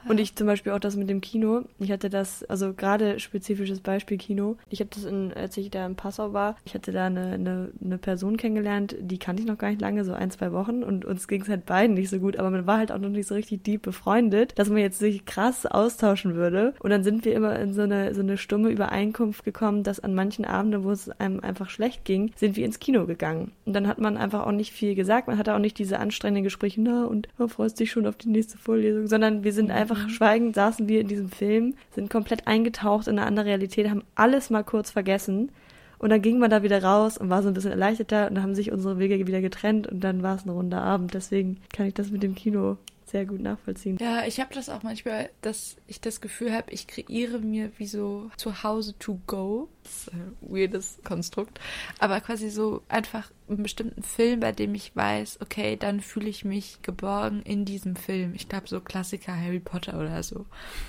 Und 0.08 0.20
ich 0.20 0.36
zum 0.36 0.48
Beispiel 0.48 0.72
auch 0.72 0.80
das 0.80 0.96
mit 0.96 1.10
dem 1.10 1.22
Kino. 1.22 1.64
Ich 1.80 1.92
hatte 1.92 2.10
das, 2.10 2.44
also 2.44 2.74
gerade 2.74 3.20
spezifisches 3.20 3.80
Beispiel 3.80 4.18
Kino. 4.18 4.58
Ich 4.70 4.80
habe 4.80 4.90
das, 4.94 5.06
in, 5.06 5.34
als 5.34 5.58
ich 5.58 5.70
da 5.70 5.86
in 5.86 5.96
Passau 5.96 6.34
war, 6.34 6.56
ich 6.66 6.74
hatte 6.74 6.92
da 6.92 7.06
eine, 7.06 7.34
eine, 7.34 7.72
eine 7.84 7.98
Person 7.98 8.38
kennengelernt, 8.38 8.96
die 9.00 9.20
kannte 9.20 9.42
ich 9.42 9.48
noch 9.48 9.58
gar 9.58 9.70
nicht 9.70 9.82
lange, 9.82 10.04
so 10.04 10.14
ein, 10.14 10.32
zwei 10.32 10.52
Wochen. 10.52 10.84
Und 10.84 11.06
uns 11.06 11.28
ging 11.28 11.42
es 11.42 11.50
halt 11.50 11.66
beiden 11.66 11.96
nicht 11.96 12.10
so 12.10 12.20
gut, 12.20 12.38
aber 12.38 12.50
man 12.50 12.68
war 12.68 12.78
halt 12.78 12.92
auch 12.92 12.98
noch 12.98 13.10
nicht 13.10 13.28
so 13.28 13.36
richtig 13.36 13.64
deep 13.64 13.84
befreundet, 13.84 14.58
dass 14.58 14.70
man 14.70 14.80
jetzt 14.80 15.00
sich 15.00 15.26
krass 15.26 15.66
austauschen 15.66 16.36
würde. 16.36 16.74
Und 16.80 16.90
dann 16.90 17.04
sind 17.04 17.26
wir 17.26 17.34
immer 17.34 17.58
in 17.60 17.74
so 17.74 17.82
eine, 17.82 18.14
so 18.14 18.22
eine 18.22 18.38
stumme 18.38 18.70
Übereinkunft 18.70 19.44
gekommen, 19.44 19.84
dass 19.84 20.00
an 20.00 20.16
manchen 20.16 20.46
Abenden, 20.46 20.84
wo 20.84 20.92
es 20.92 21.10
einem 21.20 21.40
einfach 21.40 21.70
schlecht 21.70 22.06
ging, 22.06 22.32
sind 22.36 22.56
wir 22.56 22.66
ins 22.66 22.80
Kino 22.80 23.06
gegangen. 23.06 23.52
Und 23.66 23.74
dann 23.74 23.88
hat 23.88 24.00
man 24.00 24.18
einfach 24.18 24.46
auch 24.46 24.52
nicht 24.52 24.72
viel 24.72 24.96
gesagt. 24.96 25.28
Man 25.28 25.38
hatte 25.38 25.54
auch 25.54 25.60
nicht 25.60 25.78
diese 25.78 26.00
anstrengenden 26.00 26.44
Gespräche, 26.44 26.82
na, 26.82 27.06
und 27.06 27.28
oh, 27.40 27.48
freust 27.48 27.80
dich 27.80 27.92
schon 27.92 28.08
auf 28.08 28.16
die 28.16 28.30
nächste 28.30 28.58
Vorlesung, 28.58 29.08
sondern 29.08 29.44
wir 29.44 29.54
sind 29.54 29.72
einfach 29.72 29.91
einfach 29.92 30.08
mhm. 30.08 30.10
schweigend 30.10 30.56
saßen 30.56 30.88
wir 30.88 31.02
in 31.02 31.08
diesem 31.08 31.30
Film, 31.30 31.76
sind 31.92 32.10
komplett 32.10 32.48
eingetaucht 32.48 33.08
in 33.08 33.18
eine 33.18 33.28
andere 33.28 33.46
Realität, 33.46 33.90
haben 33.90 34.04
alles 34.16 34.50
mal 34.50 34.64
kurz 34.64 34.92
vergessen. 34.92 35.52
Und 36.00 36.10
dann 36.10 36.24
ging 36.24 36.40
man 36.40 36.50
da 36.50 36.64
wieder 36.64 36.84
raus 36.84 37.18
und 37.18 37.30
war 37.30 37.44
so 37.44 37.50
ein 37.50 37.54
bisschen 37.54 37.72
erleichterter 37.72 38.28
und 38.28 38.36
dann 38.36 38.44
haben 38.44 38.56
sich 38.56 38.72
unsere 38.72 38.98
Wege 38.98 39.28
wieder 39.28 39.40
getrennt 39.40 39.86
und 39.86 40.04
dann 40.04 40.24
war 40.24 40.36
es 40.36 40.46
ein 40.46 40.50
runder 40.50 40.82
Abend. 40.82 41.14
Deswegen 41.14 41.58
kann 41.74 41.86
ich 41.86 41.94
das 41.94 42.10
mit 42.10 42.24
dem 42.24 42.34
Kino 42.34 42.78
sehr 43.12 43.26
gut 43.26 43.42
nachvollziehen. 43.42 43.98
Ja, 44.00 44.26
ich 44.26 44.40
habe 44.40 44.54
das 44.54 44.70
auch 44.70 44.84
manchmal, 44.84 45.30
dass 45.42 45.76
ich 45.88 46.00
das 46.00 46.22
Gefühl 46.22 46.54
habe, 46.54 46.72
ich 46.72 46.88
kreiere 46.88 47.40
mir 47.40 47.72
wie 47.78 47.86
so 47.86 48.32
zu 48.38 48.64
Hause 48.64 48.98
to 48.98 49.20
go. 49.28 49.68
Das 49.84 49.92
ist 49.94 50.14
ein 50.14 50.38
weirdes 50.42 51.00
Konstrukt. 51.04 51.60
Aber 52.00 52.22
quasi 52.22 52.50
so 52.50 52.82
einfach 52.88 53.30
einen 53.50 53.64
bestimmten 53.64 54.02
Film, 54.02 54.40
bei 54.40 54.54
dem 54.54 54.74
ich 54.76 54.96
weiß, 54.96 55.40
okay, 55.42 55.76
dann 55.76 56.00
fühle 56.00 56.30
ich 56.30 56.46
mich 56.46 56.82
geborgen 56.84 57.42
in 57.44 57.66
diesem 57.66 57.98
Film. 57.98 58.34
Ich 58.34 58.48
glaube, 58.48 58.70
so 58.70 58.80
Klassiker 58.80 59.36
Harry 59.36 59.60
Potter 59.60 60.00
oder 60.00 60.24
so. 60.24 60.46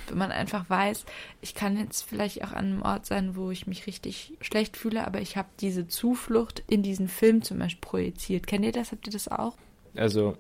Wenn 0.09 0.19
man 0.19 0.31
einfach 0.31 0.71
weiß, 0.71 1.05
ich 1.41 1.55
kann 1.55 1.77
jetzt 1.77 2.03
vielleicht 2.03 2.45
auch 2.45 2.53
an 2.53 2.67
einem 2.67 2.83
Ort 2.83 3.07
sein, 3.07 3.35
wo 3.35 3.51
ich 3.51 3.67
mich 3.67 3.89
richtig 3.89 4.39
schlecht 4.41 4.77
fühle, 4.77 5.07
aber 5.07 5.21
ich 5.21 5.37
habe 5.37 5.49
diese 5.61 5.89
Zuflucht 5.89 6.63
in 6.69 6.85
diesen 6.85 7.09
Film 7.09 7.43
zum 7.43 7.59
Beispiel 7.59 7.81
projiziert. 7.81 8.47
Kennt 8.47 8.65
ihr 8.65 8.73
das? 8.73 8.93
Habt 8.93 9.07
ihr 9.09 9.13
das 9.13 9.27
auch? 9.27 9.57
Also 9.97 10.37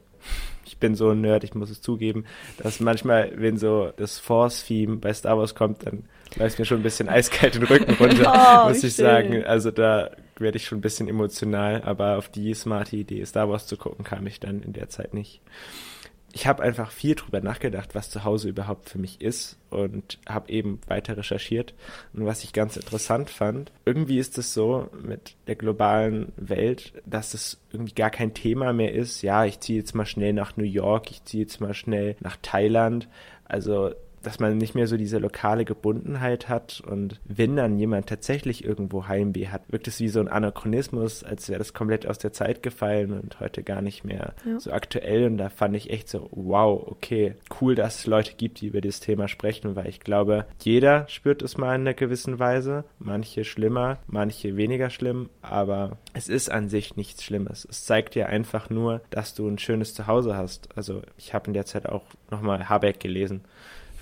ich 0.64 0.78
bin 0.78 0.94
so 0.94 1.10
ein 1.10 1.20
Nerd, 1.20 1.44
ich 1.44 1.54
muss 1.54 1.70
es 1.70 1.80
zugeben, 1.80 2.24
dass 2.58 2.80
manchmal, 2.80 3.32
wenn 3.36 3.58
so 3.58 3.92
das 3.96 4.18
Force-Theme 4.18 4.96
bei 4.96 5.12
Star 5.12 5.38
Wars 5.38 5.54
kommt, 5.54 5.86
dann 5.86 6.04
läuft 6.36 6.58
mir 6.58 6.64
schon 6.64 6.80
ein 6.80 6.82
bisschen 6.82 7.08
eiskalt 7.08 7.54
den 7.54 7.64
Rücken 7.64 7.94
runter, 7.94 8.64
oh, 8.64 8.68
muss 8.68 8.82
ich 8.82 8.94
schön. 8.94 9.04
sagen. 9.04 9.44
Also 9.44 9.70
da 9.70 10.10
werde 10.38 10.56
ich 10.56 10.64
schon 10.64 10.78
ein 10.78 10.82
bisschen 10.82 11.08
emotional, 11.08 11.82
aber 11.82 12.16
auf 12.16 12.28
die 12.28 12.54
smarte 12.54 12.96
Idee, 12.96 13.24
Star 13.24 13.48
Wars 13.48 13.66
zu 13.66 13.76
gucken, 13.76 14.04
kam 14.04 14.26
ich 14.26 14.40
dann 14.40 14.62
in 14.62 14.72
der 14.72 14.88
Zeit 14.88 15.14
nicht 15.14 15.40
ich 16.32 16.46
habe 16.46 16.62
einfach 16.62 16.90
viel 16.90 17.14
drüber 17.14 17.40
nachgedacht, 17.40 17.94
was 17.94 18.10
zu 18.10 18.24
Hause 18.24 18.48
überhaupt 18.48 18.88
für 18.88 18.98
mich 18.98 19.20
ist 19.20 19.58
und 19.70 20.18
habe 20.26 20.50
eben 20.50 20.80
weiter 20.86 21.16
recherchiert. 21.16 21.74
Und 22.14 22.24
was 22.24 22.42
ich 22.42 22.52
ganz 22.52 22.76
interessant 22.76 23.28
fand, 23.28 23.70
irgendwie 23.84 24.18
ist 24.18 24.38
es 24.38 24.54
so 24.54 24.88
mit 25.02 25.36
der 25.46 25.56
globalen 25.56 26.32
Welt, 26.36 26.94
dass 27.04 27.34
es 27.34 27.60
irgendwie 27.70 27.94
gar 27.94 28.10
kein 28.10 28.32
Thema 28.34 28.72
mehr 28.72 28.94
ist. 28.94 29.22
Ja, 29.22 29.44
ich 29.44 29.60
ziehe 29.60 29.78
jetzt 29.78 29.94
mal 29.94 30.06
schnell 30.06 30.32
nach 30.32 30.56
New 30.56 30.64
York, 30.64 31.10
ich 31.10 31.24
ziehe 31.24 31.42
jetzt 31.42 31.60
mal 31.60 31.74
schnell 31.74 32.16
nach 32.20 32.38
Thailand. 32.40 33.08
Also 33.44 33.92
dass 34.22 34.40
man 34.40 34.56
nicht 34.58 34.74
mehr 34.74 34.86
so 34.86 34.96
diese 34.96 35.18
lokale 35.18 35.64
Gebundenheit 35.64 36.48
hat 36.48 36.82
und 36.86 37.20
wenn 37.24 37.56
dann 37.56 37.78
jemand 37.78 38.08
tatsächlich 38.08 38.64
irgendwo 38.64 39.06
Heimweh 39.08 39.48
hat, 39.48 39.70
wirkt 39.70 39.88
es 39.88 40.00
wie 40.00 40.08
so 40.08 40.20
ein 40.20 40.28
Anachronismus, 40.28 41.24
als 41.24 41.48
wäre 41.48 41.58
das 41.58 41.74
komplett 41.74 42.06
aus 42.06 42.18
der 42.18 42.32
Zeit 42.32 42.62
gefallen 42.62 43.12
und 43.12 43.40
heute 43.40 43.62
gar 43.62 43.82
nicht 43.82 44.04
mehr 44.04 44.34
ja. 44.46 44.58
so 44.58 44.72
aktuell 44.72 45.26
und 45.26 45.38
da 45.38 45.48
fand 45.48 45.76
ich 45.76 45.90
echt 45.90 46.08
so, 46.08 46.28
wow, 46.32 46.82
okay, 46.86 47.34
cool, 47.60 47.74
dass 47.74 48.00
es 48.00 48.06
Leute 48.06 48.34
gibt, 48.36 48.60
die 48.60 48.68
über 48.68 48.80
dieses 48.80 49.00
Thema 49.00 49.28
sprechen, 49.28 49.76
weil 49.76 49.88
ich 49.88 50.00
glaube, 50.00 50.46
jeder 50.60 51.06
spürt 51.08 51.42
es 51.42 51.56
mal 51.56 51.74
in 51.74 51.82
einer 51.82 51.94
gewissen 51.94 52.38
Weise, 52.38 52.84
manche 52.98 53.44
schlimmer, 53.44 53.98
manche 54.06 54.56
weniger 54.56 54.90
schlimm, 54.90 55.28
aber 55.42 55.98
es 56.14 56.28
ist 56.28 56.50
an 56.50 56.68
sich 56.68 56.96
nichts 56.96 57.22
Schlimmes. 57.24 57.66
Es 57.68 57.84
zeigt 57.84 58.14
dir 58.14 58.28
einfach 58.28 58.70
nur, 58.70 59.00
dass 59.10 59.34
du 59.34 59.48
ein 59.48 59.58
schönes 59.58 59.94
Zuhause 59.94 60.36
hast. 60.36 60.68
Also 60.76 61.02
ich 61.16 61.34
habe 61.34 61.48
in 61.48 61.54
der 61.54 61.66
Zeit 61.66 61.88
auch 61.88 62.04
nochmal 62.30 62.68
Habeck 62.68 63.00
gelesen 63.00 63.42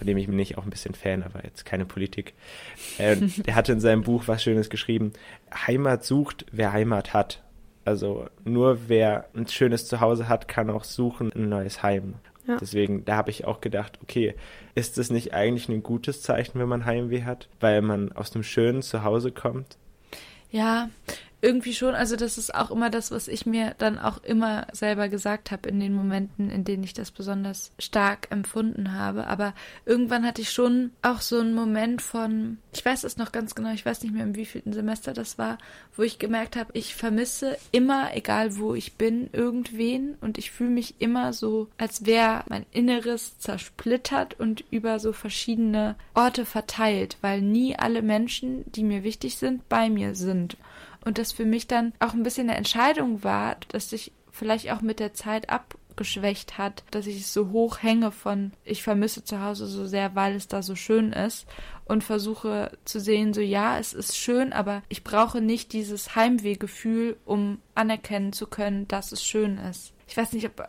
von 0.00 0.06
dem 0.06 0.16
ich 0.16 0.28
bin 0.28 0.36
nicht 0.36 0.56
auch 0.56 0.64
ein 0.64 0.70
bisschen 0.70 0.94
Fan, 0.94 1.22
aber 1.22 1.44
jetzt 1.44 1.66
keine 1.66 1.84
Politik. 1.84 2.32
Äh, 2.96 3.16
der 3.46 3.54
hatte 3.54 3.72
in 3.72 3.80
seinem 3.80 4.00
Buch 4.00 4.22
was 4.28 4.42
Schönes 4.42 4.70
geschrieben. 4.70 5.12
Heimat 5.54 6.04
sucht, 6.04 6.46
wer 6.52 6.72
Heimat 6.72 7.12
hat. 7.12 7.42
Also 7.84 8.28
nur 8.42 8.88
wer 8.88 9.26
ein 9.36 9.46
schönes 9.46 9.86
Zuhause 9.86 10.26
hat, 10.26 10.48
kann 10.48 10.70
auch 10.70 10.84
suchen 10.84 11.30
ein 11.34 11.50
neues 11.50 11.82
Heim. 11.82 12.14
Ja. 12.48 12.56
Deswegen, 12.58 13.04
da 13.04 13.16
habe 13.16 13.28
ich 13.28 13.44
auch 13.44 13.60
gedacht, 13.60 13.98
okay, 14.02 14.34
ist 14.74 14.96
das 14.96 15.10
nicht 15.10 15.34
eigentlich 15.34 15.68
ein 15.68 15.82
gutes 15.82 16.22
Zeichen, 16.22 16.58
wenn 16.58 16.68
man 16.68 16.86
Heimweh 16.86 17.24
hat, 17.24 17.50
weil 17.60 17.82
man 17.82 18.10
aus 18.12 18.34
einem 18.34 18.42
schönen 18.42 18.80
Zuhause 18.80 19.32
kommt? 19.32 19.76
Ja, 20.50 20.88
irgendwie 21.42 21.72
schon, 21.72 21.94
also 21.94 22.16
das 22.16 22.38
ist 22.38 22.54
auch 22.54 22.70
immer 22.70 22.90
das, 22.90 23.10
was 23.10 23.28
ich 23.28 23.46
mir 23.46 23.74
dann 23.78 23.98
auch 23.98 24.22
immer 24.22 24.66
selber 24.72 25.08
gesagt 25.08 25.50
habe 25.50 25.68
in 25.68 25.80
den 25.80 25.94
Momenten, 25.94 26.50
in 26.50 26.64
denen 26.64 26.84
ich 26.84 26.92
das 26.92 27.10
besonders 27.10 27.72
stark 27.78 28.28
empfunden 28.30 28.92
habe. 28.92 29.26
Aber 29.26 29.54
irgendwann 29.86 30.26
hatte 30.26 30.42
ich 30.42 30.50
schon 30.50 30.90
auch 31.02 31.20
so 31.20 31.38
einen 31.38 31.54
Moment 31.54 32.02
von, 32.02 32.58
ich 32.72 32.84
weiß 32.84 33.04
es 33.04 33.16
noch 33.16 33.32
ganz 33.32 33.54
genau, 33.54 33.72
ich 33.72 33.86
weiß 33.86 34.02
nicht 34.02 34.12
mehr 34.12 34.24
im 34.24 34.36
wievielten 34.36 34.72
Semester 34.72 35.12
das 35.12 35.38
war, 35.38 35.58
wo 35.96 36.02
ich 36.02 36.18
gemerkt 36.18 36.56
habe, 36.56 36.70
ich 36.74 36.94
vermisse 36.94 37.56
immer, 37.72 38.14
egal 38.14 38.56
wo 38.58 38.74
ich 38.74 38.94
bin, 38.94 39.30
irgendwen 39.32 40.16
und 40.20 40.36
ich 40.36 40.50
fühle 40.50 40.70
mich 40.70 40.96
immer 40.98 41.32
so, 41.32 41.68
als 41.78 42.04
wäre 42.04 42.44
mein 42.48 42.66
Inneres 42.70 43.38
zersplittert 43.38 44.38
und 44.38 44.64
über 44.70 44.98
so 44.98 45.12
verschiedene 45.12 45.96
Orte 46.14 46.44
verteilt, 46.44 47.16
weil 47.22 47.40
nie 47.40 47.76
alle 47.76 48.02
Menschen, 48.02 48.64
die 48.72 48.84
mir 48.84 49.04
wichtig 49.04 49.36
sind, 49.36 49.68
bei 49.68 49.88
mir 49.88 50.14
sind. 50.14 50.56
Und 51.04 51.18
das 51.18 51.32
für 51.32 51.44
mich 51.44 51.66
dann 51.66 51.92
auch 51.98 52.12
ein 52.14 52.22
bisschen 52.22 52.48
eine 52.48 52.58
Entscheidung 52.58 53.24
war, 53.24 53.56
dass 53.68 53.90
sich 53.90 54.12
vielleicht 54.30 54.70
auch 54.70 54.80
mit 54.80 55.00
der 55.00 55.14
Zeit 55.14 55.50
abgeschwächt 55.50 56.58
hat, 56.58 56.84
dass 56.90 57.06
ich 57.06 57.26
so 57.26 57.50
hoch 57.50 57.82
hänge 57.82 58.12
von 58.12 58.52
ich 58.64 58.82
vermisse 58.82 59.24
zu 59.24 59.42
Hause 59.42 59.66
so 59.66 59.86
sehr, 59.86 60.14
weil 60.14 60.34
es 60.34 60.48
da 60.48 60.62
so 60.62 60.76
schön 60.76 61.12
ist 61.12 61.46
und 61.84 62.04
versuche 62.04 62.72
zu 62.84 63.00
sehen, 63.00 63.34
so 63.34 63.40
ja, 63.40 63.78
es 63.78 63.92
ist 63.92 64.16
schön, 64.16 64.52
aber 64.52 64.82
ich 64.88 65.04
brauche 65.04 65.40
nicht 65.40 65.72
dieses 65.72 66.14
Heimwehgefühl, 66.14 67.16
um 67.24 67.58
anerkennen 67.74 68.32
zu 68.32 68.46
können, 68.46 68.86
dass 68.88 69.12
es 69.12 69.24
schön 69.24 69.58
ist. 69.58 69.92
Ich 70.06 70.16
weiß 70.16 70.32
nicht, 70.32 70.46
ob, 70.46 70.68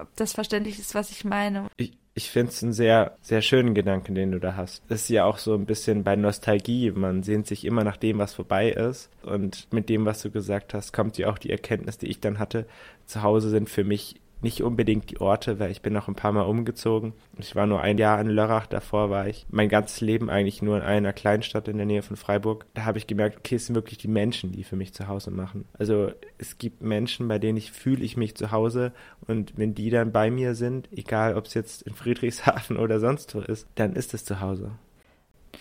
ob 0.00 0.16
das 0.16 0.32
verständlich 0.32 0.78
ist, 0.78 0.94
was 0.94 1.10
ich 1.10 1.24
meine. 1.24 1.68
Ich, 1.76 1.92
ich 2.14 2.30
finde 2.30 2.50
es 2.50 2.62
einen 2.62 2.72
sehr, 2.72 3.16
sehr 3.22 3.40
schönen 3.40 3.74
Gedanken, 3.74 4.14
den 4.14 4.32
du 4.32 4.40
da 4.40 4.56
hast. 4.56 4.82
Das 4.88 5.02
ist 5.02 5.08
ja 5.10 5.24
auch 5.24 5.38
so 5.38 5.54
ein 5.54 5.64
bisschen 5.64 6.02
bei 6.02 6.16
Nostalgie. 6.16 6.90
Man 6.90 7.22
sehnt 7.22 7.46
sich 7.46 7.64
immer 7.64 7.84
nach 7.84 7.96
dem, 7.96 8.18
was 8.18 8.34
vorbei 8.34 8.70
ist. 8.70 9.10
Und 9.22 9.72
mit 9.72 9.88
dem, 9.88 10.04
was 10.06 10.20
du 10.22 10.30
gesagt 10.30 10.74
hast, 10.74 10.92
kommt 10.92 11.18
ja 11.18 11.30
auch 11.30 11.38
die 11.38 11.50
Erkenntnis, 11.50 11.98
die 11.98 12.08
ich 12.08 12.20
dann 12.20 12.38
hatte. 12.38 12.66
Zu 13.06 13.22
Hause 13.22 13.48
sind 13.50 13.70
für 13.70 13.84
mich 13.84 14.20
nicht 14.42 14.62
unbedingt 14.62 15.10
die 15.10 15.20
Orte, 15.20 15.58
weil 15.58 15.70
ich 15.70 15.82
bin 15.82 15.92
noch 15.92 16.08
ein 16.08 16.14
paar 16.14 16.32
Mal 16.32 16.42
umgezogen. 16.42 17.12
Ich 17.38 17.54
war 17.54 17.66
nur 17.66 17.80
ein 17.80 17.98
Jahr 17.98 18.20
in 18.20 18.28
Lörrach, 18.28 18.66
davor 18.66 19.10
war 19.10 19.28
ich 19.28 19.46
mein 19.50 19.68
ganzes 19.68 20.00
Leben 20.00 20.30
eigentlich 20.30 20.62
nur 20.62 20.76
in 20.76 20.82
einer 20.82 21.12
Kleinstadt 21.12 21.68
in 21.68 21.76
der 21.76 21.86
Nähe 21.86 22.02
von 22.02 22.16
Freiburg. 22.16 22.66
Da 22.74 22.84
habe 22.84 22.98
ich 22.98 23.06
gemerkt, 23.06 23.38
okay, 23.38 23.56
es 23.56 23.66
sind 23.66 23.74
wirklich 23.74 23.98
die 23.98 24.08
Menschen, 24.08 24.52
die 24.52 24.64
für 24.64 24.76
mich 24.76 24.94
zu 24.94 25.08
Hause 25.08 25.30
machen. 25.30 25.66
Also 25.78 26.12
es 26.38 26.58
gibt 26.58 26.82
Menschen, 26.82 27.28
bei 27.28 27.38
denen 27.38 27.58
ich 27.58 27.72
fühle 27.72 28.04
ich 28.04 28.16
mich 28.16 28.34
zu 28.34 28.50
Hause 28.50 28.92
und 29.26 29.52
wenn 29.56 29.74
die 29.74 29.90
dann 29.90 30.12
bei 30.12 30.30
mir 30.30 30.54
sind, 30.54 30.88
egal 30.92 31.36
ob 31.36 31.46
es 31.46 31.54
jetzt 31.54 31.82
in 31.82 31.94
Friedrichshafen 31.94 32.76
oder 32.78 33.00
sonst 33.00 33.34
wo 33.34 33.40
ist, 33.40 33.66
dann 33.74 33.94
ist 33.94 34.14
es 34.14 34.24
zu 34.24 34.40
Hause. 34.40 34.72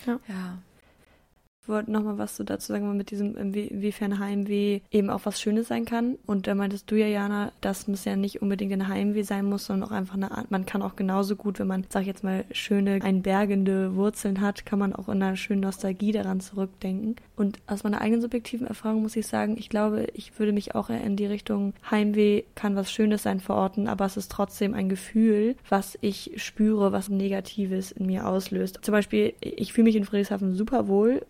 Ja. 0.06 0.20
ja 0.28 0.60
wollte 1.68 1.92
nochmal 1.92 2.18
was 2.18 2.36
so 2.36 2.44
dazu 2.44 2.74
sagen, 2.74 2.98
mit 2.98 3.12
diesem, 3.12 3.38
inwiefern 3.38 4.20
Heimweh 4.20 4.82
eben 4.92 5.10
auch 5.10 5.22
was 5.24 5.40
Schönes 5.40 5.68
sein 5.68 5.86
kann. 5.86 6.18
Und 6.26 6.48
da 6.48 6.56
meintest 6.56 6.90
du 6.92 6.96
ja, 6.96 7.08
Jana, 7.08 7.52
dass 7.62 7.88
es 7.88 8.06
ja 8.06 8.16
nicht 8.16 8.42
unbedingt 8.42 8.74
ein 8.74 8.88
Heimweh 8.88 9.24
sein 9.24 9.46
muss, 9.46 9.66
sondern 9.66 9.90
auch 9.90 9.94
einfach 9.94 10.16
eine 10.16 10.32
Art, 10.32 10.52
man 10.52 10.66
kann 10.66 10.82
auch 10.82 10.96
genauso 10.96 11.36
gut, 11.36 11.60
wenn 11.60 11.68
man, 11.68 11.86
sag 11.90 12.02
ich 12.02 12.08
jetzt 12.08 12.24
mal, 12.24 12.46
schöne, 12.52 13.00
einbergende 13.02 13.96
Wurzeln 13.96 14.42
hat, 14.42 14.66
kann 14.66 14.80
man 14.80 14.94
auch 14.94 15.08
in 15.08 15.22
einer 15.22 15.36
schönen 15.36 15.62
Nostalgie 15.62 16.12
daran 16.12 16.40
zurückdenken. 16.40 17.16
Und 17.36 17.60
aus 17.68 17.84
meiner 17.84 18.02
eigenen 18.02 18.22
subjektiven 18.22 18.68
Erfahrung 18.68 19.02
muss 19.02 19.16
ich 19.16 19.28
sagen, 19.28 19.56
ich 19.58 19.70
glaube, 19.70 20.08
ich 20.14 20.38
würde 20.40 20.52
mich 20.52 20.76
auch 20.76 20.90
eher 20.90 21.04
in 21.04 21.16
die 21.16 21.26
Richtung 21.26 21.74
Heimweh 21.90 22.44
kann 22.56 22.76
was 22.76 22.92
Schönes 22.92 23.24
sein 23.24 23.40
verorten, 23.40 23.88
aber 23.88 24.06
es 24.06 24.18
ist 24.18 24.32
trotzdem 24.32 24.74
ein 24.74 24.90
Gefühl, 24.90 25.56
was 25.70 25.98
ich 26.02 26.32
spüre, 26.36 26.92
was 26.92 27.10
Negatives 27.10 27.92
in 27.92 28.08
mir 28.08 28.28
auslöst. 28.28 28.80
Zum 28.82 28.92
Beispiel, 28.92 29.34
ich 29.40 29.74
fühle 29.74 29.86
mich 29.86 29.96
in 29.96 30.06
Friedrichshafen 30.06 30.56
super 30.56 30.88
wohl 30.88 31.22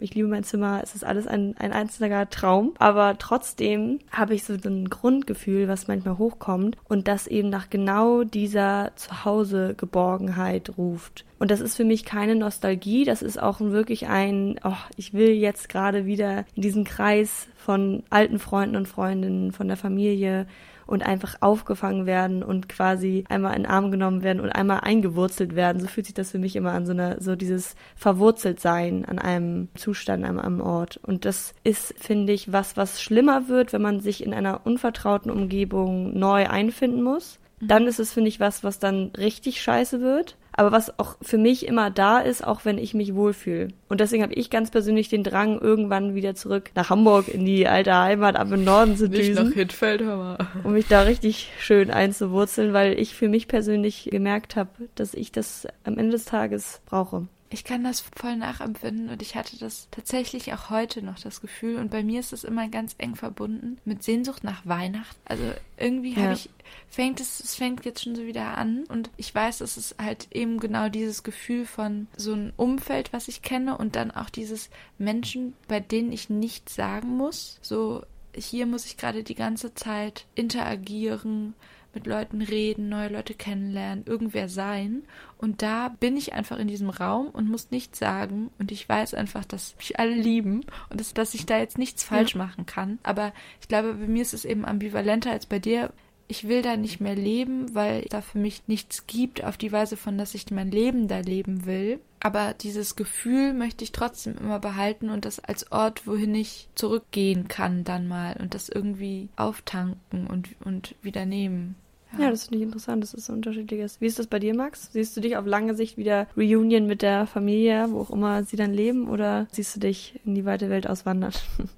ich 0.00 0.14
liebe 0.14 0.28
mein 0.28 0.44
Zimmer, 0.44 0.80
es 0.82 0.94
ist 0.94 1.04
alles 1.04 1.26
ein, 1.26 1.56
ein 1.58 1.72
einzelner 1.72 2.28
Traum, 2.30 2.74
aber 2.78 3.16
trotzdem 3.18 3.98
habe 4.10 4.34
ich 4.34 4.44
so 4.44 4.54
ein 4.54 4.88
Grundgefühl, 4.88 5.68
was 5.68 5.88
manchmal 5.88 6.18
hochkommt 6.18 6.76
und 6.88 7.08
das 7.08 7.26
eben 7.26 7.48
nach 7.48 7.70
genau 7.70 8.24
dieser 8.24 8.92
Zuhause-Geborgenheit 8.96 10.72
ruft. 10.76 11.24
Und 11.38 11.50
das 11.50 11.60
ist 11.60 11.76
für 11.76 11.84
mich 11.84 12.04
keine 12.04 12.36
Nostalgie, 12.36 13.04
das 13.04 13.22
ist 13.22 13.40
auch 13.40 13.60
wirklich 13.60 14.06
ein, 14.06 14.58
oh, 14.64 14.72
ich 14.96 15.12
will 15.12 15.30
jetzt 15.30 15.68
gerade 15.68 16.06
wieder 16.06 16.44
in 16.54 16.62
diesen 16.62 16.84
Kreis 16.84 17.48
von 17.56 18.02
alten 18.10 18.38
Freunden 18.38 18.76
und 18.76 18.88
Freundinnen, 18.88 19.52
von 19.52 19.68
der 19.68 19.76
Familie 19.76 20.46
und 20.86 21.04
einfach 21.04 21.36
aufgefangen 21.40 22.06
werden 22.06 22.42
und 22.42 22.68
quasi 22.68 23.24
einmal 23.28 23.56
in 23.56 23.62
den 23.62 23.70
Arm 23.70 23.90
genommen 23.90 24.22
werden 24.22 24.40
und 24.40 24.50
einmal 24.50 24.80
eingewurzelt 24.80 25.54
werden. 25.54 25.80
So 25.80 25.86
fühlt 25.86 26.06
sich 26.06 26.14
das 26.14 26.30
für 26.30 26.38
mich 26.38 26.56
immer 26.56 26.72
an, 26.72 26.86
so, 26.86 26.92
eine, 26.92 27.20
so 27.20 27.36
dieses 27.36 27.74
verwurzelt 27.96 28.60
sein 28.60 29.04
an 29.04 29.18
einem 29.18 29.68
Zustand, 29.74 30.24
an 30.24 30.38
einem 30.38 30.60
Ort. 30.60 30.98
Und 31.02 31.24
das 31.24 31.54
ist, 31.64 31.94
finde 31.98 32.32
ich, 32.32 32.52
was, 32.52 32.76
was 32.76 33.02
schlimmer 33.02 33.48
wird, 33.48 33.72
wenn 33.72 33.82
man 33.82 34.00
sich 34.00 34.24
in 34.24 34.34
einer 34.34 34.66
unvertrauten 34.66 35.30
Umgebung 35.30 36.18
neu 36.18 36.48
einfinden 36.48 37.02
muss. 37.02 37.38
Mhm. 37.60 37.68
Dann 37.68 37.86
ist 37.86 38.00
es, 38.00 38.12
finde 38.12 38.28
ich, 38.28 38.40
was, 38.40 38.64
was 38.64 38.78
dann 38.78 39.12
richtig 39.16 39.62
scheiße 39.62 40.00
wird 40.00 40.36
aber 40.56 40.72
was 40.72 40.98
auch 40.98 41.16
für 41.20 41.38
mich 41.38 41.66
immer 41.66 41.90
da 41.90 42.18
ist, 42.18 42.46
auch 42.46 42.64
wenn 42.64 42.78
ich 42.78 42.94
mich 42.94 43.14
wohlfühle. 43.14 43.68
Und 43.88 44.00
deswegen 44.00 44.22
habe 44.22 44.34
ich 44.34 44.50
ganz 44.50 44.70
persönlich 44.70 45.08
den 45.08 45.24
Drang, 45.24 45.58
irgendwann 45.60 46.14
wieder 46.14 46.34
zurück 46.34 46.70
nach 46.74 46.90
Hamburg 46.90 47.28
in 47.28 47.44
die 47.44 47.66
alte 47.66 47.94
Heimat 47.94 48.36
ab 48.36 48.50
im 48.52 48.64
Norden 48.64 48.96
zu 48.96 49.08
düsen. 49.08 49.34
Nicht 49.34 49.44
nach 49.44 49.52
Hittfeld, 49.52 50.02
hör 50.02 50.16
mal. 50.16 50.38
Um 50.62 50.72
mich 50.72 50.86
da 50.86 51.02
richtig 51.02 51.50
schön 51.58 51.90
einzuwurzeln, 51.90 52.72
weil 52.72 52.98
ich 52.98 53.14
für 53.14 53.28
mich 53.28 53.48
persönlich 53.48 54.08
gemerkt 54.10 54.56
habe, 54.56 54.70
dass 54.94 55.14
ich 55.14 55.32
das 55.32 55.66
am 55.84 55.98
Ende 55.98 56.12
des 56.12 56.24
Tages 56.24 56.80
brauche. 56.86 57.26
Ich 57.54 57.62
kann 57.62 57.84
das 57.84 58.00
voll 58.16 58.36
nachempfinden 58.36 59.10
und 59.10 59.22
ich 59.22 59.36
hatte 59.36 59.56
das 59.56 59.86
tatsächlich 59.92 60.52
auch 60.52 60.70
heute 60.70 61.02
noch 61.02 61.20
das 61.20 61.40
Gefühl 61.40 61.76
und 61.76 61.88
bei 61.88 62.02
mir 62.02 62.18
ist 62.18 62.32
es 62.32 62.42
immer 62.42 62.66
ganz 62.66 62.96
eng 62.98 63.14
verbunden 63.14 63.78
mit 63.84 64.02
Sehnsucht 64.02 64.42
nach 64.42 64.66
Weihnachten. 64.66 65.20
Also 65.24 65.44
irgendwie 65.76 66.14
ja. 66.14 66.22
habe 66.22 66.32
ich 66.32 66.50
fängt 66.88 67.20
es 67.20 67.38
es 67.38 67.54
fängt 67.54 67.84
jetzt 67.84 68.02
schon 68.02 68.16
so 68.16 68.26
wieder 68.26 68.58
an 68.58 68.82
und 68.88 69.08
ich 69.16 69.32
weiß, 69.32 69.60
es 69.60 69.76
ist 69.76 69.94
halt 70.02 70.26
eben 70.32 70.58
genau 70.58 70.88
dieses 70.88 71.22
Gefühl 71.22 71.64
von 71.64 72.08
so 72.16 72.32
einem 72.32 72.52
Umfeld, 72.56 73.12
was 73.12 73.28
ich 73.28 73.40
kenne 73.40 73.78
und 73.78 73.94
dann 73.94 74.10
auch 74.10 74.30
dieses 74.30 74.68
Menschen, 74.98 75.54
bei 75.68 75.78
denen 75.78 76.10
ich 76.10 76.28
nichts 76.30 76.74
sagen 76.74 77.16
muss. 77.16 77.60
So 77.62 78.02
hier 78.34 78.66
muss 78.66 78.84
ich 78.84 78.96
gerade 78.96 79.22
die 79.22 79.36
ganze 79.36 79.74
Zeit 79.74 80.26
interagieren, 80.34 81.54
mit 81.94 82.06
Leuten 82.06 82.42
reden, 82.42 82.88
neue 82.88 83.08
Leute 83.08 83.34
kennenlernen, 83.34 84.04
irgendwer 84.06 84.48
sein. 84.48 85.02
Und 85.38 85.62
da 85.62 85.88
bin 85.88 86.16
ich 86.16 86.32
einfach 86.32 86.58
in 86.58 86.68
diesem 86.68 86.90
Raum 86.90 87.28
und 87.28 87.48
muss 87.48 87.70
nichts 87.70 87.98
sagen. 87.98 88.50
Und 88.58 88.72
ich 88.72 88.88
weiß 88.88 89.14
einfach, 89.14 89.44
dass 89.44 89.76
mich 89.76 89.98
alle 89.98 90.14
lieben 90.14 90.64
und 90.90 91.00
dass, 91.00 91.14
dass 91.14 91.34
ich 91.34 91.46
da 91.46 91.58
jetzt 91.58 91.78
nichts 91.78 92.04
falsch 92.04 92.34
ja. 92.34 92.38
machen 92.38 92.66
kann. 92.66 92.98
Aber 93.02 93.32
ich 93.60 93.68
glaube, 93.68 93.94
bei 93.94 94.06
mir 94.06 94.22
ist 94.22 94.34
es 94.34 94.44
eben 94.44 94.64
ambivalenter 94.64 95.30
als 95.30 95.46
bei 95.46 95.58
dir. 95.58 95.92
Ich 96.26 96.48
will 96.48 96.62
da 96.62 96.76
nicht 96.76 97.00
mehr 97.00 97.14
leben, 97.14 97.74
weil 97.74 98.06
da 98.08 98.22
für 98.22 98.38
mich 98.38 98.62
nichts 98.66 99.06
gibt 99.06 99.44
auf 99.44 99.58
die 99.58 99.72
Weise 99.72 99.96
von, 99.96 100.16
dass 100.16 100.34
ich 100.34 100.50
mein 100.50 100.70
Leben 100.70 101.06
da 101.08 101.18
leben 101.18 101.66
will. 101.66 102.00
Aber 102.24 102.54
dieses 102.54 102.96
Gefühl 102.96 103.52
möchte 103.52 103.84
ich 103.84 103.92
trotzdem 103.92 104.38
immer 104.38 104.58
behalten 104.58 105.10
und 105.10 105.26
das 105.26 105.40
als 105.40 105.70
Ort, 105.70 106.06
wohin 106.06 106.34
ich 106.34 106.70
zurückgehen 106.74 107.48
kann 107.48 107.84
dann 107.84 108.08
mal 108.08 108.38
und 108.40 108.54
das 108.54 108.70
irgendwie 108.70 109.28
auftanken 109.36 110.26
und, 110.26 110.48
und 110.64 110.94
wieder 111.02 111.26
nehmen. 111.26 111.76
Ja, 112.18 112.30
das 112.30 112.44
finde 112.44 112.58
ich 112.58 112.64
interessant, 112.64 113.02
dass 113.02 113.14
es 113.14 113.26
so 113.26 113.32
unterschiedlich 113.32 113.80
ist. 113.80 114.00
Wie 114.00 114.06
ist 114.06 114.18
das 114.18 114.26
bei 114.26 114.38
dir, 114.38 114.54
Max? 114.54 114.90
Siehst 114.92 115.16
du 115.16 115.20
dich 115.20 115.36
auf 115.36 115.46
lange 115.46 115.74
Sicht 115.74 115.96
wieder 115.96 116.26
Reunion 116.36 116.86
mit 116.86 117.02
der 117.02 117.26
Familie, 117.26 117.86
wo 117.90 118.00
auch 118.00 118.10
immer 118.10 118.44
sie 118.44 118.56
dann 118.56 118.72
leben, 118.72 119.08
oder 119.08 119.46
siehst 119.52 119.74
du 119.76 119.80
dich 119.80 120.20
in 120.24 120.34
die 120.34 120.44
weite 120.44 120.70
Welt 120.70 120.86
auswandern? 120.88 121.32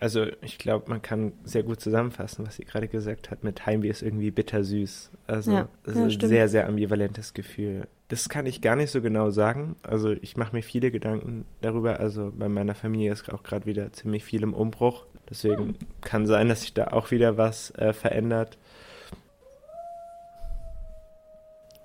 Also 0.00 0.26
ich 0.42 0.58
glaube, 0.58 0.88
man 0.88 1.02
kann 1.02 1.32
sehr 1.42 1.64
gut 1.64 1.80
zusammenfassen, 1.80 2.46
was 2.46 2.54
sie 2.54 2.64
gerade 2.64 2.86
gesagt 2.86 3.32
hat. 3.32 3.42
Mit 3.42 3.66
Heimweh 3.66 3.88
ist 3.88 4.00
irgendwie 4.02 4.30
bittersüß. 4.30 5.10
Also 5.26 5.50
Ja, 5.50 5.68
das 5.82 5.96
ja, 5.96 6.00
ist 6.02 6.06
ein 6.06 6.10
stimmt. 6.12 6.28
sehr, 6.30 6.48
sehr 6.48 6.68
ambivalentes 6.68 7.34
Gefühl. 7.34 7.88
Das 8.06 8.28
kann 8.28 8.46
ich 8.46 8.60
gar 8.62 8.76
nicht 8.76 8.92
so 8.92 9.02
genau 9.02 9.30
sagen. 9.30 9.74
Also 9.82 10.12
ich 10.12 10.36
mache 10.36 10.54
mir 10.54 10.62
viele 10.62 10.92
Gedanken 10.92 11.46
darüber. 11.62 11.98
Also 11.98 12.32
bei 12.38 12.48
meiner 12.48 12.76
Familie 12.76 13.10
ist 13.12 13.28
auch 13.32 13.42
gerade 13.42 13.66
wieder 13.66 13.92
ziemlich 13.92 14.22
viel 14.22 14.44
im 14.44 14.54
Umbruch. 14.54 15.04
Deswegen 15.28 15.56
Hm. 15.70 15.74
kann 16.00 16.28
sein, 16.28 16.48
dass 16.48 16.60
sich 16.60 16.74
da 16.74 16.92
auch 16.92 17.10
wieder 17.10 17.36
was 17.36 17.72
äh, 17.72 17.92
verändert. 17.92 18.56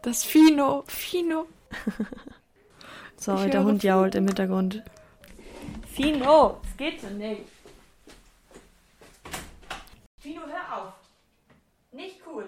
Das 0.03 0.25
Fino, 0.25 0.83
Fino. 0.85 1.45
Sorry, 3.15 3.45
Ich 3.45 3.51
der 3.51 3.63
Hund 3.63 3.83
jault 3.83 4.15
im 4.15 4.27
Hintergrund. 4.27 4.83
Fino, 5.87 6.59
es 6.61 6.75
geht 6.75 6.99
so 6.99 7.07
nicht. 7.07 7.43
Fino, 10.19 10.41
hör 10.41 10.77
auf. 10.77 10.93
Nicht 11.93 12.17
cool. 12.27 12.43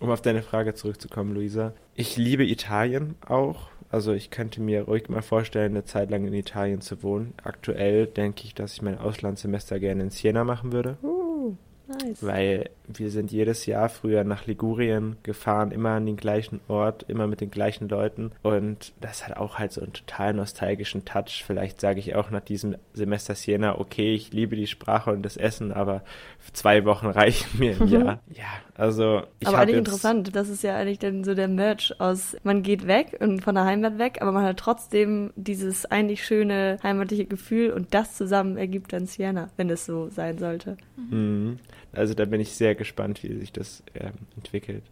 Um 0.00 0.10
auf 0.10 0.22
deine 0.22 0.42
Frage 0.42 0.74
zurückzukommen, 0.74 1.34
Luisa. 1.34 1.72
Ich 1.94 2.16
liebe 2.16 2.44
Italien 2.44 3.14
auch. 3.24 3.68
Also 3.90 4.12
ich 4.12 4.30
könnte 4.30 4.60
mir 4.60 4.82
ruhig 4.82 5.08
mal 5.08 5.22
vorstellen, 5.22 5.72
eine 5.72 5.84
Zeit 5.84 6.10
lang 6.10 6.26
in 6.26 6.34
Italien 6.34 6.80
zu 6.80 7.04
wohnen. 7.04 7.34
Aktuell 7.44 8.08
denke 8.08 8.42
ich, 8.42 8.56
dass 8.56 8.72
ich 8.72 8.82
mein 8.82 8.98
Auslandssemester 8.98 9.78
gerne 9.78 10.02
in 10.02 10.10
Siena 10.10 10.42
machen 10.42 10.72
würde. 10.72 10.96
Uh, 11.02 11.54
nice. 11.86 12.26
Weil 12.26 12.70
wir 12.98 13.10
sind 13.10 13.30
jedes 13.32 13.66
Jahr 13.66 13.88
früher 13.88 14.24
nach 14.24 14.46
Ligurien 14.46 15.16
gefahren, 15.22 15.70
immer 15.70 15.90
an 15.90 16.06
den 16.06 16.16
gleichen 16.16 16.60
Ort, 16.68 17.04
immer 17.08 17.26
mit 17.26 17.40
den 17.40 17.50
gleichen 17.50 17.88
Leuten. 17.88 18.32
Und 18.42 18.92
das 19.00 19.26
hat 19.26 19.36
auch 19.36 19.58
halt 19.58 19.72
so 19.72 19.80
einen 19.80 19.92
total 19.92 20.34
nostalgischen 20.34 21.04
Touch. 21.04 21.44
Vielleicht 21.46 21.80
sage 21.80 22.00
ich 22.00 22.14
auch 22.14 22.30
nach 22.30 22.40
diesem 22.40 22.76
Semester 22.92 23.34
Siena, 23.34 23.78
okay, 23.78 24.14
ich 24.14 24.32
liebe 24.32 24.56
die 24.56 24.66
Sprache 24.66 25.10
und 25.10 25.22
das 25.22 25.36
Essen, 25.36 25.72
aber 25.72 26.02
zwei 26.52 26.84
Wochen 26.84 27.06
reichen 27.06 27.58
mir 27.58 27.76
im 27.78 27.88
Jahr. 27.88 28.20
Ja, 28.30 28.44
also 28.74 29.22
ich 29.38 29.48
aber 29.48 29.58
eigentlich 29.58 29.76
interessant, 29.76 30.34
das 30.34 30.48
ist 30.48 30.62
ja 30.62 30.76
eigentlich 30.76 30.98
dann 30.98 31.24
so 31.24 31.34
der 31.34 31.48
Merch 31.48 31.94
aus, 32.00 32.36
man 32.42 32.62
geht 32.62 32.86
weg 32.86 33.16
und 33.20 33.42
von 33.42 33.54
der 33.54 33.64
Heimat 33.64 33.98
weg, 33.98 34.18
aber 34.20 34.32
man 34.32 34.44
hat 34.44 34.56
trotzdem 34.56 35.32
dieses 35.36 35.86
eigentlich 35.86 36.24
schöne 36.24 36.78
heimatliche 36.82 37.26
Gefühl 37.26 37.70
und 37.72 37.94
das 37.94 38.16
zusammen 38.16 38.56
ergibt 38.56 38.92
dann 38.92 39.06
Siena, 39.06 39.50
wenn 39.56 39.70
es 39.70 39.86
so 39.86 40.08
sein 40.08 40.38
sollte. 40.38 40.76
Mhm. 40.96 41.58
Also 41.92 42.14
da 42.14 42.24
bin 42.24 42.40
ich 42.40 42.54
sehr 42.54 42.74
gespannt, 42.80 43.22
wie 43.22 43.38
sich 43.38 43.52
das 43.52 43.82
ähm, 43.94 44.14
entwickelt. 44.36 44.82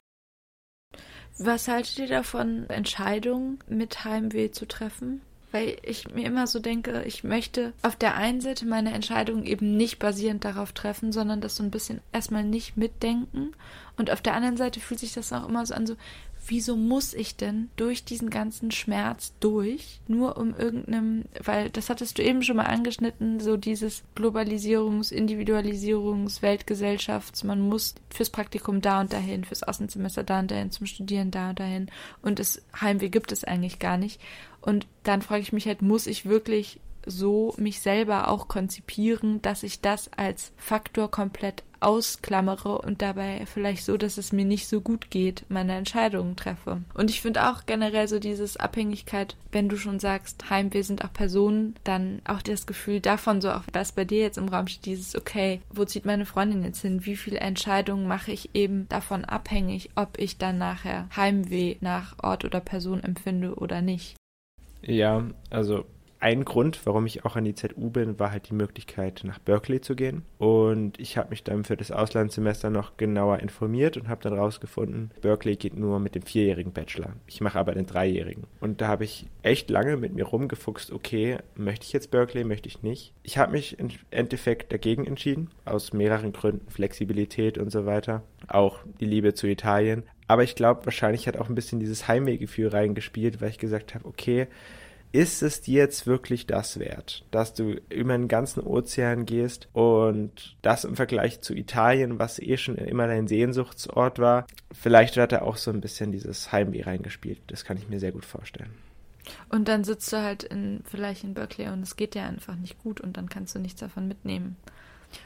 Was 1.38 1.68
haltet 1.68 1.98
ihr 1.98 2.06
davon, 2.06 2.68
Entscheidungen 2.68 3.60
mit 3.66 4.04
Heimweh 4.04 4.50
zu 4.50 4.68
treffen? 4.68 5.22
Weil 5.52 5.78
ich 5.82 6.10
mir 6.10 6.26
immer 6.26 6.46
so 6.46 6.58
denke, 6.58 7.04
ich 7.06 7.24
möchte 7.24 7.72
auf 7.80 7.96
der 7.96 8.16
einen 8.16 8.42
Seite 8.42 8.66
meine 8.66 8.92
Entscheidungen 8.92 9.46
eben 9.46 9.74
nicht 9.78 9.98
basierend 9.98 10.44
darauf 10.44 10.72
treffen, 10.72 11.10
sondern 11.10 11.40
das 11.40 11.56
so 11.56 11.62
ein 11.62 11.70
bisschen 11.70 12.02
erstmal 12.12 12.44
nicht 12.44 12.76
mitdenken. 12.76 13.54
Und 13.96 14.10
auf 14.10 14.20
der 14.20 14.34
anderen 14.34 14.58
Seite 14.58 14.80
fühlt 14.80 15.00
sich 15.00 15.14
das 15.14 15.32
auch 15.32 15.48
immer 15.48 15.64
so 15.64 15.72
an, 15.72 15.86
so, 15.86 15.96
wieso 16.48 16.76
muss 16.76 17.14
ich 17.14 17.36
denn 17.36 17.70
durch 17.76 18.04
diesen 18.04 18.30
ganzen 18.30 18.70
Schmerz 18.70 19.32
durch, 19.40 20.00
nur 20.08 20.36
um 20.36 20.54
irgendeinem, 20.54 21.24
weil 21.44 21.70
das 21.70 21.90
hattest 21.90 22.18
du 22.18 22.22
eben 22.22 22.42
schon 22.42 22.56
mal 22.56 22.64
angeschnitten, 22.64 23.40
so 23.40 23.56
dieses 23.56 24.02
Globalisierungs-, 24.16 25.12
Individualisierungs-, 25.12 26.42
Weltgesellschafts, 26.42 27.44
man 27.44 27.60
muss 27.60 27.94
fürs 28.10 28.30
Praktikum 28.30 28.80
da 28.80 29.00
und 29.00 29.12
dahin, 29.12 29.44
fürs 29.44 29.62
Außensemester 29.62 30.24
da 30.24 30.40
und 30.40 30.50
dahin, 30.50 30.70
zum 30.70 30.86
Studieren 30.86 31.30
da 31.30 31.50
und 31.50 31.60
dahin 31.60 31.90
und 32.22 32.38
das 32.38 32.62
Heimweh 32.80 33.08
gibt 33.08 33.32
es 33.32 33.44
eigentlich 33.44 33.78
gar 33.78 33.96
nicht. 33.96 34.20
Und 34.60 34.86
dann 35.04 35.22
frage 35.22 35.42
ich 35.42 35.52
mich 35.52 35.66
halt, 35.66 35.82
muss 35.82 36.06
ich 36.06 36.26
wirklich 36.26 36.80
so 37.06 37.54
mich 37.56 37.80
selber 37.80 38.28
auch 38.28 38.48
konzipieren, 38.48 39.40
dass 39.42 39.62
ich 39.62 39.80
das 39.80 40.10
als 40.12 40.52
Faktor 40.56 41.10
komplett 41.10 41.62
ausklammere 41.80 42.78
und 42.78 43.02
dabei 43.02 43.44
vielleicht 43.46 43.84
so, 43.84 43.96
dass 43.96 44.18
es 44.18 44.32
mir 44.32 44.44
nicht 44.44 44.68
so 44.68 44.80
gut 44.80 45.10
geht, 45.10 45.44
meine 45.48 45.74
Entscheidungen 45.74 46.36
treffe. 46.36 46.82
Und 46.94 47.10
ich 47.10 47.20
finde 47.20 47.48
auch 47.48 47.66
generell 47.66 48.08
so 48.08 48.18
dieses 48.18 48.56
Abhängigkeit, 48.56 49.36
wenn 49.52 49.68
du 49.68 49.76
schon 49.76 49.98
sagst, 49.98 50.50
Heimweh 50.50 50.82
sind 50.82 51.04
auch 51.04 51.12
Personen, 51.12 51.74
dann 51.84 52.20
auch 52.26 52.42
das 52.42 52.66
Gefühl 52.66 53.00
davon, 53.00 53.40
so 53.40 53.50
auch 53.50 53.62
was 53.72 53.92
bei 53.92 54.04
dir 54.04 54.20
jetzt 54.20 54.38
im 54.38 54.48
Raum 54.48 54.66
steht, 54.66 54.86
dieses, 54.86 55.16
okay, 55.16 55.60
wo 55.70 55.84
zieht 55.84 56.04
meine 56.04 56.26
Freundin 56.26 56.64
jetzt 56.64 56.82
hin? 56.82 57.04
Wie 57.04 57.16
viele 57.16 57.38
Entscheidungen 57.38 58.06
mache 58.06 58.32
ich 58.32 58.50
eben 58.54 58.88
davon 58.88 59.24
abhängig, 59.24 59.90
ob 59.94 60.18
ich 60.18 60.38
dann 60.38 60.58
nachher 60.58 61.08
Heimweh 61.16 61.76
nach 61.80 62.14
Ort 62.22 62.44
oder 62.44 62.60
Person 62.60 63.02
empfinde 63.02 63.54
oder 63.54 63.82
nicht? 63.82 64.16
Ja, 64.82 65.24
also 65.50 65.84
ein 66.20 66.44
Grund, 66.44 66.80
warum 66.84 67.06
ich 67.06 67.24
auch 67.24 67.36
an 67.36 67.44
die 67.44 67.54
ZU 67.54 67.90
bin, 67.90 68.18
war 68.18 68.32
halt 68.32 68.48
die 68.48 68.54
Möglichkeit, 68.54 69.22
nach 69.24 69.38
Berkeley 69.38 69.80
zu 69.80 69.94
gehen. 69.94 70.22
Und 70.38 70.98
ich 70.98 71.16
habe 71.16 71.30
mich 71.30 71.44
dann 71.44 71.64
für 71.64 71.76
das 71.76 71.92
Auslandssemester 71.92 72.70
noch 72.70 72.96
genauer 72.96 73.38
informiert 73.38 73.96
und 73.96 74.08
habe 74.08 74.22
dann 74.22 74.38
rausgefunden, 74.38 75.12
Berkeley 75.20 75.56
geht 75.56 75.76
nur 75.76 76.00
mit 76.00 76.14
dem 76.14 76.22
vierjährigen 76.22 76.72
Bachelor. 76.72 77.12
Ich 77.26 77.40
mache 77.40 77.58
aber 77.58 77.72
den 77.72 77.86
dreijährigen. 77.86 78.44
Und 78.60 78.80
da 78.80 78.88
habe 78.88 79.04
ich 79.04 79.26
echt 79.42 79.70
lange 79.70 79.96
mit 79.96 80.14
mir 80.14 80.24
rumgefuchst, 80.24 80.92
okay, 80.92 81.38
möchte 81.54 81.84
ich 81.84 81.92
jetzt 81.92 82.10
Berkeley, 82.10 82.44
möchte 82.44 82.68
ich 82.68 82.82
nicht. 82.82 83.12
Ich 83.22 83.38
habe 83.38 83.52
mich 83.52 83.78
im 83.78 83.88
Endeffekt 84.10 84.72
dagegen 84.72 85.06
entschieden, 85.06 85.50
aus 85.64 85.92
mehreren 85.92 86.32
Gründen, 86.32 86.68
Flexibilität 86.70 87.58
und 87.58 87.70
so 87.70 87.86
weiter. 87.86 88.22
Auch 88.48 88.80
die 89.00 89.06
Liebe 89.06 89.34
zu 89.34 89.46
Italien. 89.46 90.02
Aber 90.26 90.42
ich 90.42 90.54
glaube, 90.54 90.84
wahrscheinlich 90.84 91.26
hat 91.26 91.38
auch 91.38 91.48
ein 91.48 91.54
bisschen 91.54 91.80
dieses 91.80 92.06
Heimwehgefühl 92.06 92.68
reingespielt, 92.68 93.40
weil 93.40 93.48
ich 93.50 93.58
gesagt 93.58 93.94
habe, 93.94 94.04
okay, 94.06 94.46
ist 95.12 95.42
es 95.42 95.60
dir 95.60 95.78
jetzt 95.78 96.06
wirklich 96.06 96.46
das 96.46 96.78
wert, 96.78 97.24
dass 97.30 97.54
du 97.54 97.80
über 97.88 98.16
den 98.16 98.28
ganzen 98.28 98.60
Ozean 98.60 99.26
gehst 99.26 99.68
und 99.72 100.56
das 100.62 100.84
im 100.84 100.96
Vergleich 100.96 101.40
zu 101.40 101.54
Italien, 101.54 102.18
was 102.18 102.38
eh 102.38 102.56
schon 102.56 102.76
immer 102.76 103.06
dein 103.06 103.26
Sehnsuchtsort 103.26 104.18
war, 104.18 104.46
vielleicht 104.72 105.16
hat 105.16 105.32
er 105.32 105.42
auch 105.42 105.56
so 105.56 105.70
ein 105.70 105.80
bisschen 105.80 106.12
dieses 106.12 106.52
Heimweh 106.52 106.82
reingespielt. 106.82 107.40
Das 107.46 107.64
kann 107.64 107.78
ich 107.78 107.88
mir 107.88 108.00
sehr 108.00 108.12
gut 108.12 108.24
vorstellen. 108.24 108.74
Und 109.48 109.68
dann 109.68 109.84
sitzt 109.84 110.12
du 110.12 110.22
halt 110.22 110.42
in, 110.42 110.80
vielleicht 110.84 111.24
in 111.24 111.34
Berkeley 111.34 111.68
und 111.68 111.82
es 111.82 111.96
geht 111.96 112.14
dir 112.14 112.22
einfach 112.22 112.56
nicht 112.56 112.78
gut 112.78 113.00
und 113.00 113.16
dann 113.16 113.28
kannst 113.28 113.54
du 113.54 113.58
nichts 113.58 113.80
davon 113.80 114.08
mitnehmen. 114.08 114.56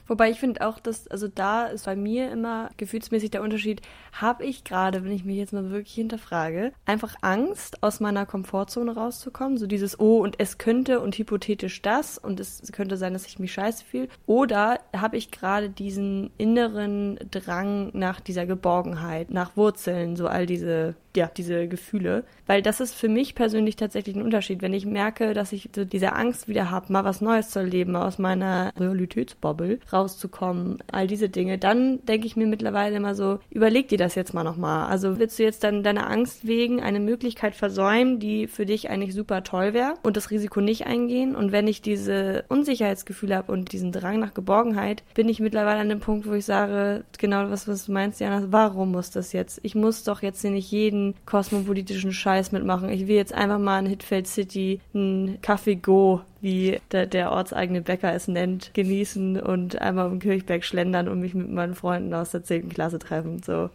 Wobei 0.07 0.31
ich 0.31 0.41
finde 0.41 0.67
auch, 0.67 0.79
dass, 0.79 1.09
also 1.09 1.29
da 1.29 1.67
ist 1.67 1.87
bei 1.87 1.97
mir 1.97 2.31
immer 2.31 2.71
gefühlsmäßig 2.77 3.31
der 3.31 3.43
Unterschied, 3.43 3.83
habe 4.13 4.45
ich 4.45 4.65
gerade, 4.65 5.05
wenn 5.05 5.13
ich 5.13 5.25
mich 5.25 5.37
jetzt 5.37 5.53
mal 5.53 5.71
wirklich 5.71 5.95
hinterfrage, 5.95 6.73
einfach 6.85 7.15
Angst, 7.23 7.83
aus 7.83 8.01
meiner 8.01 8.27
Komfortzone 8.27 8.95
rauszukommen? 8.95 9.57
So 9.57 9.67
dieses, 9.67 9.99
oh, 9.99 10.19
und 10.19 10.39
es 10.39 10.59
könnte 10.59 11.01
und 11.01 11.17
hypothetisch 11.17 11.83
das 11.83 12.19
und 12.19 12.41
es 12.41 12.63
könnte 12.73 12.97
sein, 12.97 13.13
dass 13.13 13.27
ich 13.27 13.39
mich 13.39 13.53
scheiße 13.53 13.85
fühle. 13.85 14.09
Oder 14.27 14.81
habe 14.95 15.17
ich 15.17 15.31
gerade 15.31 15.71
diesen 15.71 16.31
inneren 16.39 17.19
Drang 17.31 17.91
nach 17.93 18.21
dieser 18.21 18.47
Geborgenheit, 18.47 19.31
nach 19.31 19.57
Wurzeln, 19.57 20.17
so 20.17 20.27
all 20.27 20.47
diese, 20.47 20.95
ja, 21.17 21.31
diese 21.35 21.69
Gefühle. 21.69 22.25
Weil 22.47 22.63
das 22.63 22.81
ist 22.81 22.95
für 22.95 23.09
mich 23.09 23.35
persönlich 23.35 23.77
tatsächlich 23.77 24.17
ein 24.17 24.23
Unterschied. 24.23 24.63
Wenn 24.63 24.75
ich 24.75 24.87
merke, 24.87 25.33
dass 25.35 25.53
ich 25.53 25.71
so 25.75 25.85
diese 25.85 26.13
Angst 26.13 26.49
wieder 26.49 26.71
habe, 26.71 26.93
mal 26.93 27.05
was 27.05 27.21
Neues 27.21 27.51
zu 27.51 27.61
erleben, 27.61 27.97
aus 27.97 28.19
meiner 28.19 28.73
Realitätsbubble 28.79 29.72
rauszukommen, 29.93 30.79
all 30.91 31.07
diese 31.07 31.29
Dinge, 31.29 31.59
dann 31.59 32.05
denke 32.07 32.27
ich 32.27 32.37
mir 32.37 32.47
mittlerweile 32.47 32.97
immer 32.97 33.15
so, 33.15 33.39
überleg 33.51 33.89
dir 33.89 33.99
das 33.99 34.15
jetzt 34.15 34.35
mal 34.35 34.45
nochmal. 34.45 34.89
Also 34.89 35.19
willst 35.19 35.39
du 35.39 35.43
jetzt 35.43 35.65
dann 35.65 35.83
deiner 35.83 36.11
Angst 36.11 36.47
wegen 36.47 36.83
eine 36.83 37.01
Möglichkeit 37.01 37.55
versäumen, 37.55 38.19
die 38.19 38.47
für 38.47 38.67
dich 38.67 38.91
eigentlich 38.91 39.15
super 39.15 39.43
toll 39.43 39.75
wäre 39.75 39.95
und 40.03 40.17
das 40.17 40.31
Risiko 40.31 40.61
nicht 40.61 40.87
eingehen? 40.87 41.35
Und 41.37 41.53
wenn 41.53 41.67
ich 41.67 41.83
diese 41.83 42.45
Unsicherheitsgefühle 42.49 43.37
habe 43.37 43.53
und 43.53 43.73
diesen 43.73 43.93
Drang 43.93 44.19
nach 44.19 44.35
Geborgenheit, 44.35 45.03
bin 45.15 45.29
ich 45.29 45.41
mittlerweile 45.41 45.81
an 45.81 45.89
dem 45.89 46.01
Punkt, 46.01 46.27
wo 46.29 46.33
ich 46.33 46.45
sage, 46.45 47.05
genau 47.19 47.51
was, 47.51 47.69
was 47.69 47.87
du 47.87 47.93
meinst, 47.93 48.21
Jana, 48.21 48.47
warum 48.51 48.93
muss 48.93 49.11
das 49.11 49.33
jetzt? 49.33 49.61
Ich 49.63 49.75
muss 49.75 50.05
doch 50.05 50.23
jetzt 50.23 50.45
nicht 50.45 50.71
jeden 50.71 51.15
kosmopolitischen 51.27 52.13
Scheiß 52.13 52.53
mitmachen. 52.53 52.89
Ich 52.89 53.07
will 53.07 53.17
jetzt 53.17 53.35
einfach 53.35 53.59
mal 53.59 53.79
in 53.81 53.87
Hitfeld 53.87 54.27
City 54.27 54.81
ein 54.95 55.39
Café 55.43 55.81
Go 55.81 56.23
wie 56.43 56.81
der, 56.91 57.07
der 57.07 57.31
ortseigene 57.31 57.81
Bäcker 57.83 58.13
es 58.13 58.27
nennt, 58.29 58.75
genießen 58.75 59.41
und 59.41 59.81
einmal 59.81 60.11
um 60.11 60.19
Kirchberg 60.19 60.65
schlendern 60.65 61.09
und 61.09 61.21
mich 61.21 61.35
mit 61.35 61.49
meinen 61.49 61.75
Freunden 61.77 62.13
aus 62.13 62.33
der 62.33 62.43
10. 62.43 62.69
Klasse 62.69 62.99
treffen. 62.99 63.41
So. 63.43 63.71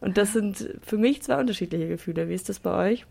Und 0.00 0.16
das 0.16 0.32
sind 0.32 0.70
für 0.82 0.96
mich 0.96 1.22
zwei 1.22 1.38
unterschiedliche 1.40 1.88
Gefühle. 1.88 2.28
Wie 2.28 2.34
ist 2.34 2.48
das 2.48 2.60
bei 2.60 2.92
euch? 2.92 3.06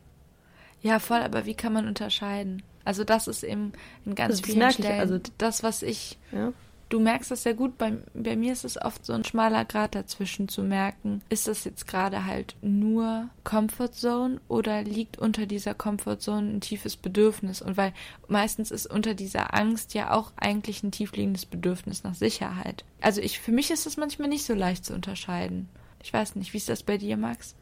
Ja, 0.82 1.00
voll, 1.00 1.20
aber 1.20 1.46
wie 1.46 1.56
kann 1.56 1.74
man 1.74 1.88
unterscheiden? 1.88 2.64
Also 2.86 3.04
das 3.04 3.28
ist 3.28 3.44
eben 3.44 3.74
in 4.06 4.16
ganz 4.16 4.40
das 4.42 4.50
vielen 4.50 4.70
ich, 4.70 4.86
also- 4.88 5.20
das, 5.38 5.62
was 5.62 5.84
ich 5.84 6.18
Ja. 6.32 6.54
Du 6.90 7.00
merkst 7.00 7.32
das 7.32 7.44
sehr 7.44 7.56
gut. 7.56 7.78
Bei, 7.78 7.94
bei 8.14 8.36
mir 8.36 8.54
ist 8.54 8.64
es 8.64 8.80
oft 8.80 9.06
so 9.06 9.14
ein 9.14 9.24
schmaler 9.24 9.66
Grad 9.66 9.96
dazwischen 9.96 10.48
zu 10.48 10.62
merken, 10.62 11.22
ist 11.30 11.48
das 11.48 11.64
jetzt 11.64 11.88
gerade 11.88 12.26
halt 12.26 12.56
nur 12.62 13.30
Comfort 13.44 13.94
Zone 13.94 14.40
oder 14.48 14.84
liegt 14.84 15.18
unter 15.18 15.48
dieser 15.48 15.74
Comfort 15.74 16.18
Zone 16.20 16.54
ein 16.54 16.62
tiefes 16.62 16.96
Bedürfnis? 16.96 17.62
Und 17.62 17.76
weil 17.76 17.94
meistens 18.28 18.70
ist 18.70 18.86
unter 18.86 19.16
dieser 19.16 19.56
Angst 19.56 19.94
ja 19.96 20.12
auch 20.12 20.32
eigentlich 20.36 20.84
ein 20.84 20.92
tiefliegendes 20.92 21.46
Bedürfnis 21.46 22.04
nach 22.04 22.16
Sicherheit. 22.16 22.86
Also 23.02 23.20
ich, 23.20 23.40
für 23.40 23.52
mich 23.52 23.72
ist 23.72 23.86
das 23.86 23.98
manchmal 23.98 24.30
nicht 24.30 24.46
so 24.46 24.54
leicht 24.54 24.86
zu 24.86 24.94
unterscheiden. 24.94 25.70
Ich 26.04 26.14
weiß 26.14 26.36
nicht, 26.36 26.54
wie 26.54 26.58
ist 26.58 26.70
das 26.70 26.84
bei 26.84 26.98
dir, 26.98 27.18
Max? 27.18 27.56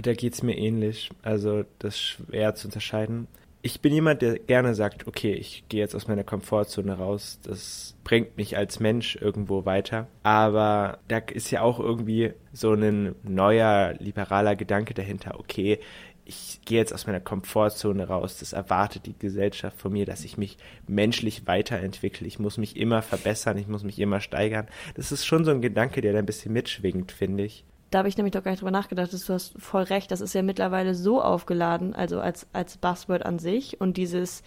Da 0.00 0.14
geht 0.14 0.34
es 0.34 0.42
mir 0.42 0.56
ähnlich. 0.56 1.10
Also 1.22 1.64
das 1.80 1.94
ist 1.94 2.00
schwer 2.00 2.54
zu 2.54 2.68
unterscheiden. 2.68 3.26
Ich 3.62 3.80
bin 3.80 3.92
jemand, 3.92 4.22
der 4.22 4.38
gerne 4.38 4.74
sagt, 4.74 5.06
okay, 5.06 5.32
ich 5.34 5.64
gehe 5.68 5.80
jetzt 5.80 5.94
aus 5.94 6.08
meiner 6.08 6.24
Komfortzone 6.24 6.96
raus. 6.96 7.40
Das 7.42 7.94
bringt 8.04 8.36
mich 8.36 8.56
als 8.56 8.80
Mensch 8.80 9.16
irgendwo 9.16 9.66
weiter. 9.66 10.08
Aber 10.22 10.98
da 11.08 11.18
ist 11.18 11.50
ja 11.50 11.60
auch 11.60 11.78
irgendwie 11.78 12.32
so 12.52 12.72
ein 12.72 13.14
neuer 13.22 13.94
liberaler 13.98 14.56
Gedanke 14.56 14.94
dahinter. 14.94 15.38
Okay, 15.38 15.78
ich 16.24 16.60
gehe 16.64 16.78
jetzt 16.78 16.94
aus 16.94 17.06
meiner 17.06 17.20
Komfortzone 17.20 18.06
raus. 18.06 18.38
Das 18.38 18.52
erwartet 18.52 19.06
die 19.06 19.18
Gesellschaft 19.18 19.78
von 19.78 19.92
mir, 19.92 20.06
dass 20.06 20.24
ich 20.24 20.38
mich 20.38 20.56
menschlich 20.86 21.46
weiterentwickle. 21.46 22.26
Ich 22.26 22.38
muss 22.38 22.56
mich 22.56 22.76
immer 22.76 23.02
verbessern, 23.02 23.58
ich 23.58 23.66
muss 23.66 23.84
mich 23.84 23.98
immer 23.98 24.20
steigern. 24.20 24.68
Das 24.94 25.12
ist 25.12 25.26
schon 25.26 25.44
so 25.44 25.50
ein 25.50 25.60
Gedanke, 25.60 26.00
der 26.00 26.12
da 26.12 26.18
ein 26.18 26.26
bisschen 26.26 26.52
mitschwingt, 26.52 27.12
finde 27.12 27.44
ich. 27.44 27.64
Da 27.90 27.98
habe 27.98 28.08
ich 28.08 28.16
nämlich 28.16 28.32
doch 28.32 28.44
gar 28.44 28.52
nicht 28.52 28.60
drüber 28.60 28.70
nachgedacht, 28.70 29.12
dass 29.12 29.26
du 29.26 29.32
hast 29.32 29.60
voll 29.60 29.82
recht. 29.82 30.10
Das 30.10 30.20
ist 30.20 30.34
ja 30.34 30.42
mittlerweile 30.42 30.94
so 30.94 31.20
aufgeladen, 31.20 31.94
also 31.94 32.20
als, 32.20 32.46
als 32.52 32.76
Buzzword 32.76 33.26
an 33.26 33.38
sich 33.38 33.80
und 33.80 33.96
dieses 33.96 34.42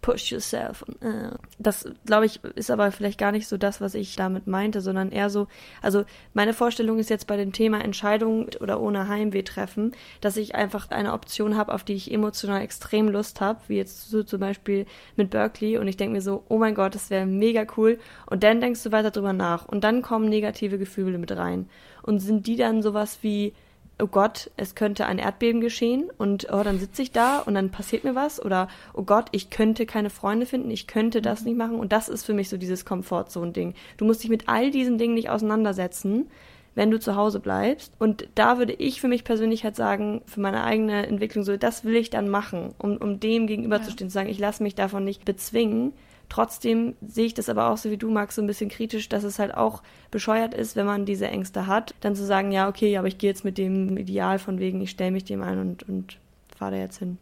push 0.00 0.30
yourself. 0.30 0.84
Äh. 1.00 1.36
Das, 1.58 1.88
glaube 2.06 2.26
ich, 2.26 2.42
ist 2.54 2.70
aber 2.70 2.92
vielleicht 2.92 3.18
gar 3.18 3.32
nicht 3.32 3.48
so 3.48 3.56
das, 3.56 3.80
was 3.80 3.94
ich 3.94 4.16
damit 4.16 4.46
meinte, 4.46 4.80
sondern 4.80 5.10
eher 5.10 5.30
so, 5.30 5.48
also 5.82 6.04
meine 6.34 6.54
Vorstellung 6.54 6.98
ist 6.98 7.10
jetzt 7.10 7.26
bei 7.26 7.36
dem 7.36 7.52
Thema 7.52 7.82
Entscheidungen 7.82 8.48
oder 8.60 8.80
ohne 8.80 9.08
Heimweh 9.08 9.42
treffen, 9.42 9.92
dass 10.20 10.36
ich 10.36 10.54
einfach 10.54 10.90
eine 10.90 11.12
Option 11.12 11.56
habe, 11.56 11.74
auf 11.74 11.84
die 11.84 11.94
ich 11.94 12.12
emotional 12.12 12.62
extrem 12.62 13.08
Lust 13.08 13.40
habe, 13.40 13.60
wie 13.68 13.76
jetzt 13.76 14.08
so 14.10 14.22
zum 14.22 14.40
Beispiel 14.40 14.86
mit 15.16 15.30
Berkeley 15.30 15.78
und 15.78 15.88
ich 15.88 15.96
denke 15.96 16.14
mir 16.14 16.22
so, 16.22 16.44
oh 16.48 16.58
mein 16.58 16.74
Gott, 16.74 16.94
das 16.94 17.10
wäre 17.10 17.26
mega 17.26 17.66
cool 17.76 17.98
und 18.26 18.42
dann 18.42 18.60
denkst 18.60 18.82
du 18.84 18.92
weiter 18.92 19.10
drüber 19.10 19.32
nach 19.32 19.66
und 19.66 19.82
dann 19.84 20.02
kommen 20.02 20.28
negative 20.28 20.78
Gefühle 20.78 21.18
mit 21.18 21.32
rein 21.36 21.68
und 22.08 22.20
sind 22.20 22.46
die 22.46 22.56
dann 22.56 22.80
sowas 22.80 23.18
wie, 23.20 23.52
oh 24.00 24.06
Gott, 24.06 24.50
es 24.56 24.74
könnte 24.74 25.04
ein 25.04 25.18
Erdbeben 25.18 25.60
geschehen 25.60 26.10
und 26.16 26.46
oh, 26.50 26.62
dann 26.62 26.78
sitze 26.78 27.02
ich 27.02 27.12
da 27.12 27.40
und 27.40 27.54
dann 27.54 27.70
passiert 27.70 28.02
mir 28.02 28.14
was? 28.14 28.42
Oder 28.42 28.68
oh 28.94 29.02
Gott, 29.02 29.26
ich 29.32 29.50
könnte 29.50 29.84
keine 29.84 30.08
Freunde 30.08 30.46
finden, 30.46 30.70
ich 30.70 30.86
könnte 30.86 31.20
das 31.20 31.44
nicht 31.44 31.58
machen. 31.58 31.78
Und 31.78 31.92
das 31.92 32.08
ist 32.08 32.24
für 32.24 32.32
mich 32.32 32.48
so 32.48 32.56
dieses 32.56 32.86
Komfortzone-Ding. 32.86 33.74
Du 33.98 34.06
musst 34.06 34.22
dich 34.22 34.30
mit 34.30 34.48
all 34.48 34.70
diesen 34.70 34.96
Dingen 34.96 35.14
nicht 35.14 35.28
auseinandersetzen, 35.28 36.30
wenn 36.74 36.90
du 36.90 36.98
zu 36.98 37.14
Hause 37.14 37.40
bleibst. 37.40 37.92
Und 37.98 38.26
da 38.34 38.56
würde 38.56 38.72
ich 38.72 39.02
für 39.02 39.08
mich 39.08 39.24
persönlich 39.24 39.64
halt 39.64 39.76
sagen, 39.76 40.22
für 40.24 40.40
meine 40.40 40.64
eigene 40.64 41.06
Entwicklung 41.06 41.44
so, 41.44 41.58
das 41.58 41.84
will 41.84 41.96
ich 41.96 42.08
dann 42.08 42.30
machen, 42.30 42.74
um, 42.78 42.96
um 42.96 43.20
dem 43.20 43.46
gegenüberzustehen, 43.46 44.08
ja. 44.08 44.10
zu 44.10 44.14
sagen, 44.14 44.30
ich 44.30 44.38
lasse 44.38 44.62
mich 44.62 44.74
davon 44.74 45.04
nicht 45.04 45.26
bezwingen, 45.26 45.92
Trotzdem 46.28 46.94
sehe 47.06 47.26
ich 47.26 47.34
das 47.34 47.48
aber 47.48 47.70
auch 47.70 47.76
so 47.78 47.90
wie 47.90 47.96
du, 47.96 48.10
Max, 48.10 48.34
so 48.34 48.42
ein 48.42 48.46
bisschen 48.46 48.68
kritisch, 48.68 49.08
dass 49.08 49.24
es 49.24 49.38
halt 49.38 49.54
auch 49.54 49.82
bescheuert 50.10 50.54
ist, 50.54 50.76
wenn 50.76 50.86
man 50.86 51.06
diese 51.06 51.26
Ängste 51.28 51.66
hat, 51.66 51.94
dann 52.00 52.14
zu 52.14 52.24
sagen, 52.24 52.52
ja, 52.52 52.68
okay, 52.68 52.96
aber 52.98 53.08
ich 53.08 53.18
gehe 53.18 53.30
jetzt 53.30 53.44
mit 53.44 53.56
dem 53.56 53.96
Ideal 53.96 54.38
von 54.38 54.58
wegen, 54.58 54.80
ich 54.80 54.90
stelle 54.90 55.10
mich 55.10 55.24
dem 55.24 55.42
ein 55.42 55.58
und, 55.58 55.88
und 55.88 56.18
fahre 56.54 56.72
da 56.72 56.78
jetzt 56.78 56.98
hin. 56.98 57.18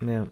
Ja, 0.00 0.26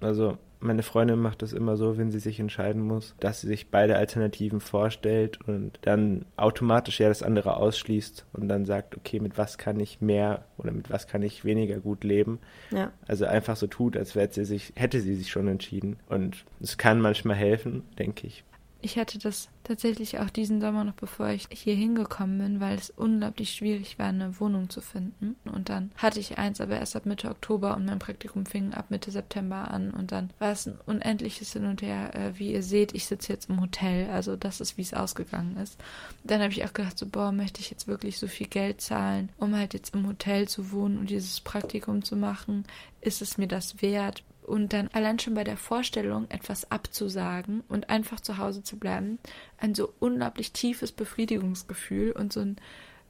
also 0.00 0.36
meine 0.60 0.82
Freundin 0.82 1.18
macht 1.18 1.42
das 1.42 1.52
immer 1.52 1.76
so, 1.76 1.98
wenn 1.98 2.10
sie 2.10 2.18
sich 2.18 2.40
entscheiden 2.40 2.82
muss, 2.82 3.14
dass 3.20 3.40
sie 3.40 3.46
sich 3.46 3.70
beide 3.70 3.96
Alternativen 3.96 4.60
vorstellt 4.60 5.38
und 5.46 5.78
dann 5.82 6.24
automatisch 6.36 7.00
ja 7.00 7.08
das 7.08 7.22
andere 7.22 7.56
ausschließt 7.56 8.26
und 8.32 8.48
dann 8.48 8.64
sagt, 8.64 8.96
okay, 8.96 9.20
mit 9.20 9.38
was 9.38 9.58
kann 9.58 9.78
ich 9.78 10.00
mehr 10.00 10.44
oder 10.56 10.72
mit 10.72 10.90
was 10.90 11.06
kann 11.06 11.22
ich 11.22 11.44
weniger 11.44 11.78
gut 11.78 12.04
leben. 12.04 12.38
Ja. 12.70 12.92
Also 13.06 13.26
einfach 13.26 13.56
so 13.56 13.66
tut, 13.66 13.96
als 13.96 14.16
wäre 14.16 14.28
sie 14.30 14.44
sich, 14.44 14.72
hätte 14.74 15.00
sie 15.00 15.14
sich 15.14 15.30
schon 15.30 15.48
entschieden. 15.48 15.96
Und 16.08 16.44
es 16.60 16.76
kann 16.76 17.00
manchmal 17.00 17.36
helfen, 17.36 17.82
denke 17.98 18.26
ich. 18.26 18.44
Ich 18.80 18.96
hatte 18.96 19.18
das 19.18 19.48
tatsächlich 19.64 20.20
auch 20.20 20.30
diesen 20.30 20.60
Sommer 20.60 20.84
noch, 20.84 20.94
bevor 20.94 21.28
ich 21.30 21.48
hier 21.50 21.74
hingekommen 21.74 22.38
bin, 22.38 22.60
weil 22.60 22.78
es 22.78 22.90
unglaublich 22.90 23.50
schwierig 23.50 23.98
war, 23.98 24.06
eine 24.06 24.38
Wohnung 24.38 24.70
zu 24.70 24.80
finden. 24.80 25.34
Und 25.44 25.68
dann 25.68 25.90
hatte 25.96 26.20
ich 26.20 26.38
eins, 26.38 26.60
aber 26.60 26.78
erst 26.78 26.94
ab 26.94 27.04
Mitte 27.04 27.28
Oktober 27.28 27.76
und 27.76 27.86
mein 27.86 27.98
Praktikum 27.98 28.46
fing 28.46 28.72
ab 28.72 28.86
Mitte 28.90 29.10
September 29.10 29.68
an. 29.72 29.90
Und 29.90 30.12
dann 30.12 30.30
war 30.38 30.52
es 30.52 30.66
ein 30.66 30.78
unendliches 30.86 31.52
Hin 31.52 31.66
und 31.66 31.82
Her. 31.82 32.14
Äh, 32.14 32.38
wie 32.38 32.52
ihr 32.52 32.62
seht, 32.62 32.94
ich 32.94 33.06
sitze 33.06 33.32
jetzt 33.32 33.50
im 33.50 33.60
Hotel. 33.60 34.08
Also 34.10 34.36
das 34.36 34.60
ist, 34.60 34.78
wie 34.78 34.82
es 34.82 34.94
ausgegangen 34.94 35.56
ist. 35.56 35.76
Dann 36.22 36.40
habe 36.40 36.52
ich 36.52 36.64
auch 36.64 36.72
gedacht, 36.72 36.98
so, 36.98 37.06
boah, 37.06 37.32
möchte 37.32 37.60
ich 37.60 37.70
jetzt 37.70 37.88
wirklich 37.88 38.18
so 38.18 38.28
viel 38.28 38.46
Geld 38.46 38.80
zahlen, 38.80 39.30
um 39.38 39.56
halt 39.56 39.74
jetzt 39.74 39.92
im 39.92 40.06
Hotel 40.06 40.46
zu 40.46 40.70
wohnen 40.70 40.98
und 40.98 41.10
dieses 41.10 41.40
Praktikum 41.40 42.04
zu 42.04 42.14
machen? 42.14 42.64
Ist 43.00 43.22
es 43.22 43.38
mir 43.38 43.48
das 43.48 43.82
wert? 43.82 44.22
Und 44.48 44.72
dann 44.72 44.88
allein 44.88 45.18
schon 45.18 45.34
bei 45.34 45.44
der 45.44 45.56
Vorstellung, 45.56 46.26
etwas 46.30 46.70
abzusagen 46.70 47.62
und 47.68 47.90
einfach 47.90 48.20
zu 48.20 48.38
Hause 48.38 48.62
zu 48.62 48.78
bleiben, 48.78 49.18
ein 49.58 49.74
so 49.74 49.92
unglaublich 50.00 50.52
tiefes 50.52 50.92
Befriedigungsgefühl 50.92 52.12
und 52.12 52.32
so 52.32 52.40
ein 52.40 52.56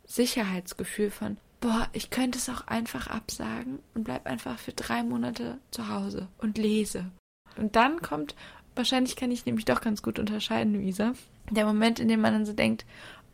Sicherheitsgefühl 0.05 1.11
von, 1.11 1.37
boah, 1.61 1.89
ich 1.93 2.11
könnte 2.11 2.39
es 2.39 2.49
auch 2.49 2.67
einfach 2.67 3.07
absagen 3.09 3.79
und 3.95 4.05
bleib 4.05 4.27
einfach 4.27 4.59
für 4.59 4.73
drei 4.73 5.03
Monate 5.03 5.59
zu 5.71 5.89
Hause 5.89 6.29
und 6.39 6.59
lese. 6.59 7.07
Und 7.57 7.77
dann 7.77 8.01
kommt, 8.03 8.35
wahrscheinlich 8.75 9.17
kann 9.17 9.31
ich 9.31 9.47
nämlich 9.47 9.65
doch 9.65 9.81
ganz 9.81 10.03
gut 10.03 10.19
unterscheiden, 10.19 10.75
Luisa, 10.75 11.13
der 11.51 11.67
Moment, 11.67 12.01
in 12.01 12.09
dem 12.09 12.21
man 12.21 12.33
dann 12.33 12.47
so 12.47 12.53
denkt, 12.53 12.85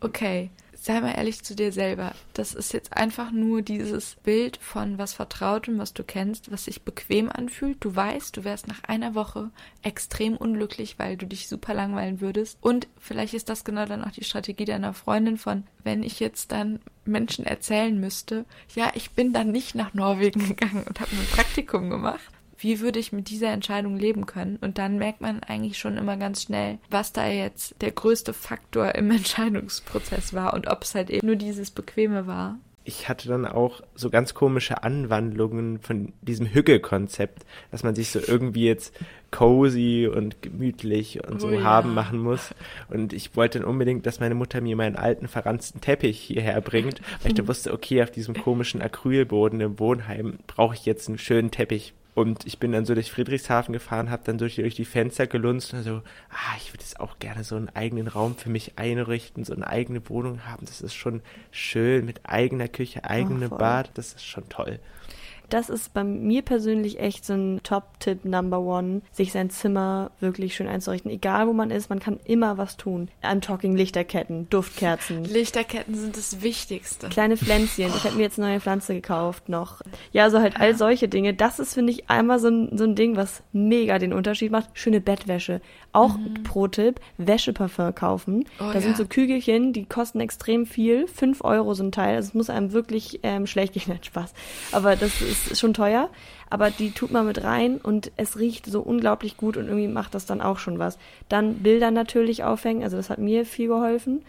okay, 0.00 0.50
sei 0.84 1.00
mal 1.00 1.12
ehrlich 1.12 1.42
zu 1.42 1.56
dir 1.56 1.72
selber. 1.72 2.12
Das 2.34 2.52
ist 2.52 2.74
jetzt 2.74 2.94
einfach 2.94 3.30
nur 3.30 3.62
dieses 3.62 4.16
Bild 4.16 4.58
von 4.58 4.98
was 4.98 5.14
Vertrautem, 5.14 5.78
was 5.78 5.94
du 5.94 6.04
kennst, 6.04 6.52
was 6.52 6.66
sich 6.66 6.82
bequem 6.82 7.30
anfühlt. 7.30 7.78
Du 7.80 7.96
weißt, 7.96 8.36
du 8.36 8.44
wärst 8.44 8.68
nach 8.68 8.82
einer 8.84 9.14
Woche 9.14 9.50
extrem 9.82 10.36
unglücklich, 10.36 10.98
weil 10.98 11.16
du 11.16 11.26
dich 11.26 11.48
super 11.48 11.72
langweilen 11.72 12.20
würdest. 12.20 12.58
Und 12.60 12.86
vielleicht 12.98 13.32
ist 13.32 13.48
das 13.48 13.64
genau 13.64 13.86
dann 13.86 14.04
auch 14.04 14.10
die 14.10 14.24
Strategie 14.24 14.66
deiner 14.66 14.92
Freundin 14.92 15.38
von, 15.38 15.64
wenn 15.84 16.02
ich 16.02 16.20
jetzt 16.20 16.52
dann 16.52 16.80
Menschen 17.06 17.46
erzählen 17.46 17.98
müsste, 17.98 18.44
ja, 18.74 18.92
ich 18.94 19.12
bin 19.12 19.32
dann 19.32 19.52
nicht 19.52 19.74
nach 19.74 19.94
Norwegen 19.94 20.48
gegangen 20.48 20.84
und 20.86 21.00
habe 21.00 21.10
ein 21.12 21.26
Praktikum 21.32 21.88
gemacht, 21.88 22.24
wie 22.64 22.80
würde 22.80 22.98
ich 22.98 23.12
mit 23.12 23.28
dieser 23.28 23.52
Entscheidung 23.52 23.98
leben 23.98 24.24
können? 24.24 24.56
Und 24.56 24.78
dann 24.78 24.96
merkt 24.96 25.20
man 25.20 25.42
eigentlich 25.42 25.78
schon 25.78 25.98
immer 25.98 26.16
ganz 26.16 26.42
schnell, 26.42 26.78
was 26.90 27.12
da 27.12 27.28
jetzt 27.28 27.80
der 27.82 27.92
größte 27.92 28.32
Faktor 28.32 28.94
im 28.94 29.10
Entscheidungsprozess 29.12 30.32
war 30.32 30.54
und 30.54 30.66
ob 30.66 30.82
es 30.82 30.94
halt 30.94 31.10
eben 31.10 31.26
nur 31.26 31.36
dieses 31.36 31.70
Bequeme 31.70 32.26
war. 32.26 32.58
Ich 32.86 33.08
hatte 33.08 33.28
dann 33.28 33.46
auch 33.46 33.80
so 33.94 34.10
ganz 34.10 34.34
komische 34.34 34.82
Anwandlungen 34.82 35.78
von 35.78 36.12
diesem 36.20 36.46
Hügge-Konzept, 36.46 37.44
dass 37.70 37.82
man 37.82 37.94
sich 37.94 38.10
so 38.10 38.18
irgendwie 38.18 38.66
jetzt 38.66 38.94
cozy 39.30 40.06
und 40.06 40.42
gemütlich 40.42 41.26
und 41.26 41.40
so 41.40 41.48
oh, 41.48 41.62
haben 41.62 41.90
ja. 41.90 41.94
machen 41.94 42.18
muss. 42.18 42.54
Und 42.88 43.12
ich 43.12 43.36
wollte 43.36 43.58
dann 43.58 43.68
unbedingt, 43.68 44.06
dass 44.06 44.20
meine 44.20 44.34
Mutter 44.34 44.60
mir 44.60 44.76
meinen 44.76 44.96
alten 44.96 45.28
verranzten 45.28 45.80
Teppich 45.80 46.20
hierher 46.20 46.60
bringt, 46.60 47.00
weil 47.22 47.32
ich 47.32 47.34
dann 47.34 47.48
wusste, 47.48 47.72
okay, 47.72 48.02
auf 48.02 48.10
diesem 48.10 48.34
komischen 48.34 48.80
Acrylboden 48.80 49.60
im 49.60 49.78
Wohnheim 49.78 50.38
brauche 50.46 50.74
ich 50.74 50.86
jetzt 50.86 51.08
einen 51.08 51.18
schönen 51.18 51.50
Teppich 51.50 51.94
und 52.14 52.46
ich 52.46 52.60
bin 52.60 52.70
dann 52.70 52.84
so 52.84 52.94
durch 52.94 53.10
Friedrichshafen 53.10 53.72
gefahren, 53.72 54.10
habe 54.10 54.22
dann 54.24 54.38
durch, 54.38 54.54
durch 54.54 54.76
die 54.76 54.84
Fenster 54.84 55.26
gelunzt 55.26 55.74
und 55.74 55.82
so, 55.82 56.02
ah, 56.30 56.56
ich 56.58 56.72
würde 56.72 56.84
jetzt 56.84 57.00
auch 57.00 57.18
gerne 57.18 57.42
so 57.42 57.56
einen 57.56 57.68
eigenen 57.70 58.06
Raum 58.06 58.36
für 58.36 58.50
mich 58.50 58.78
einrichten, 58.78 59.44
so 59.44 59.52
eine 59.52 59.66
eigene 59.66 60.08
Wohnung 60.08 60.46
haben. 60.46 60.64
Das 60.64 60.80
ist 60.80 60.94
schon 60.94 61.22
schön 61.50 62.06
mit 62.06 62.20
eigener 62.22 62.68
Küche, 62.68 63.04
eigenem 63.04 63.50
oh, 63.50 63.56
Bad. 63.56 63.90
Das 63.94 64.12
ist 64.12 64.24
schon 64.24 64.48
toll. 64.48 64.78
Das 65.48 65.68
ist 65.68 65.94
bei 65.94 66.04
mir 66.04 66.42
persönlich 66.42 66.98
echt 67.00 67.24
so 67.24 67.34
ein 67.34 67.60
Top-Tipp 67.62 68.24
Number 68.24 68.60
One, 68.60 69.02
sich 69.12 69.32
sein 69.32 69.50
Zimmer 69.50 70.10
wirklich 70.20 70.54
schön 70.54 70.68
einzurichten. 70.68 71.10
Egal 71.10 71.46
wo 71.48 71.52
man 71.52 71.70
ist, 71.70 71.90
man 71.90 72.00
kann 72.00 72.18
immer 72.24 72.58
was 72.58 72.76
tun. 72.76 73.08
I'm 73.22 73.40
talking 73.40 73.76
Lichterketten, 73.76 74.48
Duftkerzen. 74.50 75.24
Lichterketten 75.24 75.94
sind 75.94 76.16
das 76.16 76.42
Wichtigste. 76.42 77.08
Kleine 77.08 77.36
Pflänzchen. 77.36 77.92
Ich 77.96 78.04
habe 78.04 78.16
mir 78.16 78.22
jetzt 78.22 78.38
eine 78.38 78.48
neue 78.48 78.60
Pflanze 78.60 78.94
gekauft 78.94 79.48
noch. 79.48 79.80
Ja, 80.12 80.30
so 80.30 80.40
halt 80.40 80.60
all 80.60 80.74
solche 80.74 81.08
Dinge. 81.08 81.34
Das 81.34 81.58
ist, 81.58 81.74
finde 81.74 81.92
ich, 81.92 82.10
einmal 82.10 82.38
so 82.38 82.48
ein, 82.48 82.76
so 82.76 82.84
ein 82.84 82.94
Ding, 82.94 83.16
was 83.16 83.42
mega 83.52 83.98
den 83.98 84.12
Unterschied 84.12 84.50
macht. 84.50 84.70
Schöne 84.74 85.00
Bettwäsche. 85.00 85.60
Auch 85.92 86.16
mhm. 86.16 86.42
Pro-Tipp, 86.44 87.00
Wäscheparfum 87.18 87.94
kaufen. 87.94 88.44
Oh, 88.58 88.64
da 88.64 88.74
ja. 88.74 88.80
sind 88.80 88.96
so 88.96 89.06
Kügelchen, 89.06 89.72
die 89.72 89.84
kosten 89.84 90.20
extrem 90.20 90.66
viel. 90.66 91.06
Fünf 91.06 91.42
Euro 91.44 91.74
so 91.74 91.84
ein 91.84 91.92
Teil. 91.92 92.16
Also 92.16 92.28
es 92.28 92.34
muss 92.34 92.50
einem 92.50 92.72
wirklich 92.72 93.20
ähm, 93.22 93.46
schlecht 93.46 93.74
gehen. 93.74 93.98
Spaß. 94.02 94.32
Aber 94.72 94.96
das 94.96 95.20
ist 95.20 95.43
ist 95.50 95.60
schon 95.60 95.74
teuer, 95.74 96.10
aber 96.50 96.70
die 96.70 96.92
tut 96.92 97.10
man 97.10 97.26
mit 97.26 97.42
rein 97.42 97.78
und 97.78 98.12
es 98.16 98.38
riecht 98.38 98.66
so 98.66 98.80
unglaublich 98.80 99.36
gut 99.36 99.56
und 99.56 99.66
irgendwie 99.66 99.88
macht 99.88 100.14
das 100.14 100.26
dann 100.26 100.40
auch 100.40 100.58
schon 100.58 100.78
was. 100.78 100.98
Dann 101.28 101.56
Bilder 101.56 101.90
natürlich 101.90 102.44
aufhängen, 102.44 102.82
also 102.82 102.96
das 102.96 103.10
hat 103.10 103.18
mir 103.18 103.44
viel 103.44 103.68
geholfen. 103.68 104.22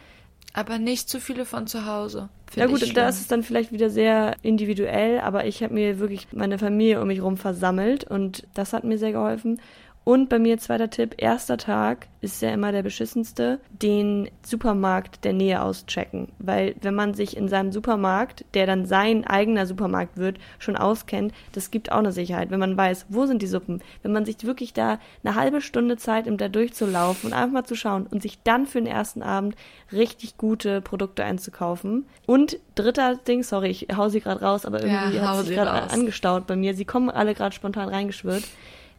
Aber 0.53 0.79
nicht 0.79 1.09
zu 1.09 1.19
viele 1.19 1.43
von 1.43 1.67
zu 1.67 1.85
Hause. 1.85 2.29
Na 2.55 2.67
gut, 2.67 2.95
da 2.95 3.09
ist 3.09 3.19
es 3.19 3.27
dann 3.27 3.43
vielleicht 3.43 3.73
wieder 3.73 3.89
sehr 3.89 4.37
individuell, 4.41 5.19
aber 5.19 5.45
ich 5.45 5.61
habe 5.61 5.73
mir 5.73 5.99
wirklich 5.99 6.27
meine 6.31 6.57
Familie 6.57 7.01
um 7.01 7.07
mich 7.07 7.17
herum 7.17 7.35
versammelt 7.35 8.05
und 8.05 8.47
das 8.53 8.71
hat 8.71 8.85
mir 8.85 8.97
sehr 8.97 9.11
geholfen. 9.11 9.59
Und 10.05 10.29
bei 10.29 10.37
mir 10.37 10.59
zweiter 10.59 10.91
Tipp, 10.91 11.15
erster 11.17 11.57
Tag 11.57 12.07
ist 12.21 12.39
ja 12.43 12.51
immer 12.51 12.71
der 12.71 12.83
beschissenste, 12.83 13.59
den 13.69 14.29
Supermarkt 14.43 15.25
der 15.25 15.33
Nähe 15.33 15.63
auschecken. 15.63 16.27
Weil 16.37 16.75
wenn 16.81 16.93
man 16.93 17.15
sich 17.15 17.35
in 17.35 17.49
seinem 17.49 17.71
Supermarkt, 17.71 18.45
der 18.53 18.67
dann 18.67 18.85
sein 18.85 19.25
eigener 19.25 19.65
Supermarkt 19.65 20.15
wird, 20.17 20.37
schon 20.59 20.77
auskennt, 20.77 21.33
das 21.53 21.71
gibt 21.71 21.91
auch 21.91 21.97
eine 21.97 22.11
Sicherheit. 22.11 22.51
Wenn 22.51 22.59
man 22.59 22.77
weiß, 22.77 23.07
wo 23.09 23.25
sind 23.25 23.41
die 23.41 23.47
Suppen, 23.47 23.81
wenn 24.03 24.13
man 24.13 24.25
sich 24.25 24.43
wirklich 24.43 24.73
da 24.73 24.99
eine 25.23 25.33
halbe 25.33 25.59
Stunde 25.59 25.97
Zeit 25.97 26.27
nimmt, 26.27 26.39
da 26.39 26.49
durchzulaufen 26.49 27.31
und 27.31 27.33
einfach 27.35 27.53
mal 27.53 27.65
zu 27.65 27.75
schauen 27.75 28.05
und 28.05 28.21
sich 28.21 28.37
dann 28.43 28.67
für 28.67 28.77
den 28.77 28.87
ersten 28.87 29.23
Abend 29.23 29.55
richtig 29.91 30.37
gute 30.37 30.81
Produkte 30.81 31.23
einzukaufen. 31.23 32.05
Und 32.27 32.59
dritter 32.75 33.15
Ding, 33.15 33.41
sorry, 33.41 33.69
ich 33.69 33.87
hau 33.97 34.09
sie 34.09 34.21
gerade 34.21 34.41
raus, 34.41 34.67
aber 34.67 34.83
irgendwie 34.83 35.17
ja, 35.17 35.35
hat 35.35 35.45
sich 35.47 35.55
gerade 35.55 35.71
angestaut 35.91 36.45
bei 36.45 36.55
mir. 36.55 36.75
Sie 36.75 36.85
kommen 36.85 37.09
alle 37.09 37.33
gerade 37.33 37.55
spontan 37.55 37.89
reingeschwört 37.89 38.43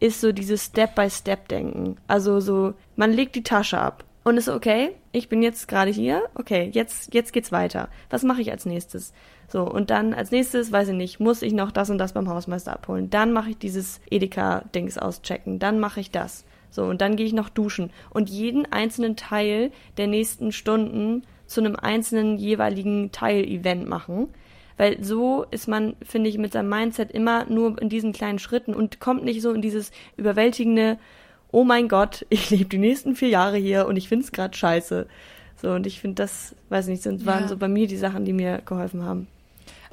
ist 0.00 0.20
so 0.20 0.32
dieses 0.32 0.66
Step-by-Step-Denken. 0.66 1.96
Also 2.06 2.40
so, 2.40 2.74
man 2.96 3.12
legt 3.12 3.34
die 3.34 3.42
Tasche 3.42 3.78
ab 3.78 4.04
und 4.24 4.36
ist 4.36 4.48
okay, 4.48 4.90
ich 5.12 5.28
bin 5.28 5.42
jetzt 5.42 5.68
gerade 5.68 5.90
hier, 5.90 6.24
okay, 6.34 6.70
jetzt, 6.72 7.14
jetzt 7.14 7.32
geht's 7.32 7.52
weiter. 7.52 7.88
Was 8.10 8.22
mache 8.22 8.40
ich 8.40 8.50
als 8.50 8.66
nächstes? 8.66 9.12
So, 9.48 9.62
und 9.62 9.90
dann 9.90 10.12
als 10.12 10.30
nächstes, 10.32 10.72
weiß 10.72 10.88
ich 10.88 10.94
nicht, 10.94 11.20
muss 11.20 11.42
ich 11.42 11.52
noch 11.52 11.70
das 11.70 11.90
und 11.90 11.98
das 11.98 12.12
beim 12.12 12.28
Hausmeister 12.28 12.72
abholen. 12.72 13.10
Dann 13.10 13.32
mache 13.32 13.50
ich 13.50 13.58
dieses 13.58 14.00
Edeka-Dings 14.10 14.98
auschecken. 14.98 15.58
Dann 15.58 15.78
mache 15.78 16.00
ich 16.00 16.10
das. 16.10 16.44
So, 16.70 16.84
und 16.84 17.00
dann 17.00 17.16
gehe 17.16 17.26
ich 17.26 17.32
noch 17.32 17.48
duschen. 17.48 17.90
Und 18.10 18.28
jeden 18.28 18.70
einzelnen 18.70 19.16
Teil 19.16 19.70
der 19.96 20.08
nächsten 20.08 20.52
Stunden 20.52 21.22
zu 21.46 21.60
einem 21.60 21.76
einzelnen 21.76 22.38
jeweiligen 22.38 23.12
Teil-Event 23.12 23.88
machen. 23.88 24.28
Weil 24.76 25.02
so 25.02 25.44
ist 25.50 25.68
man, 25.68 25.96
finde 26.02 26.28
ich, 26.28 26.38
mit 26.38 26.52
seinem 26.52 26.68
Mindset 26.68 27.10
immer 27.10 27.46
nur 27.46 27.80
in 27.80 27.88
diesen 27.88 28.12
kleinen 28.12 28.38
Schritten 28.38 28.74
und 28.74 29.00
kommt 29.00 29.24
nicht 29.24 29.42
so 29.42 29.52
in 29.52 29.62
dieses 29.62 29.90
überwältigende, 30.16 30.98
oh 31.50 31.64
mein 31.64 31.88
Gott, 31.88 32.26
ich 32.30 32.50
lebe 32.50 32.66
die 32.66 32.78
nächsten 32.78 33.16
vier 33.16 33.28
Jahre 33.28 33.56
hier 33.56 33.86
und 33.86 33.96
ich 33.96 34.08
finde 34.08 34.24
es 34.24 34.32
gerade 34.32 34.56
scheiße. 34.56 35.06
So, 35.60 35.70
und 35.70 35.86
ich 35.86 36.00
finde, 36.00 36.16
das, 36.16 36.54
weiß 36.68 36.88
nicht, 36.88 37.02
sind, 37.02 37.24
waren 37.24 37.44
ja. 37.44 37.48
so 37.48 37.56
bei 37.56 37.68
mir 37.68 37.86
die 37.86 37.96
Sachen, 37.96 38.26
die 38.26 38.34
mir 38.34 38.60
geholfen 38.66 39.02
haben 39.02 39.26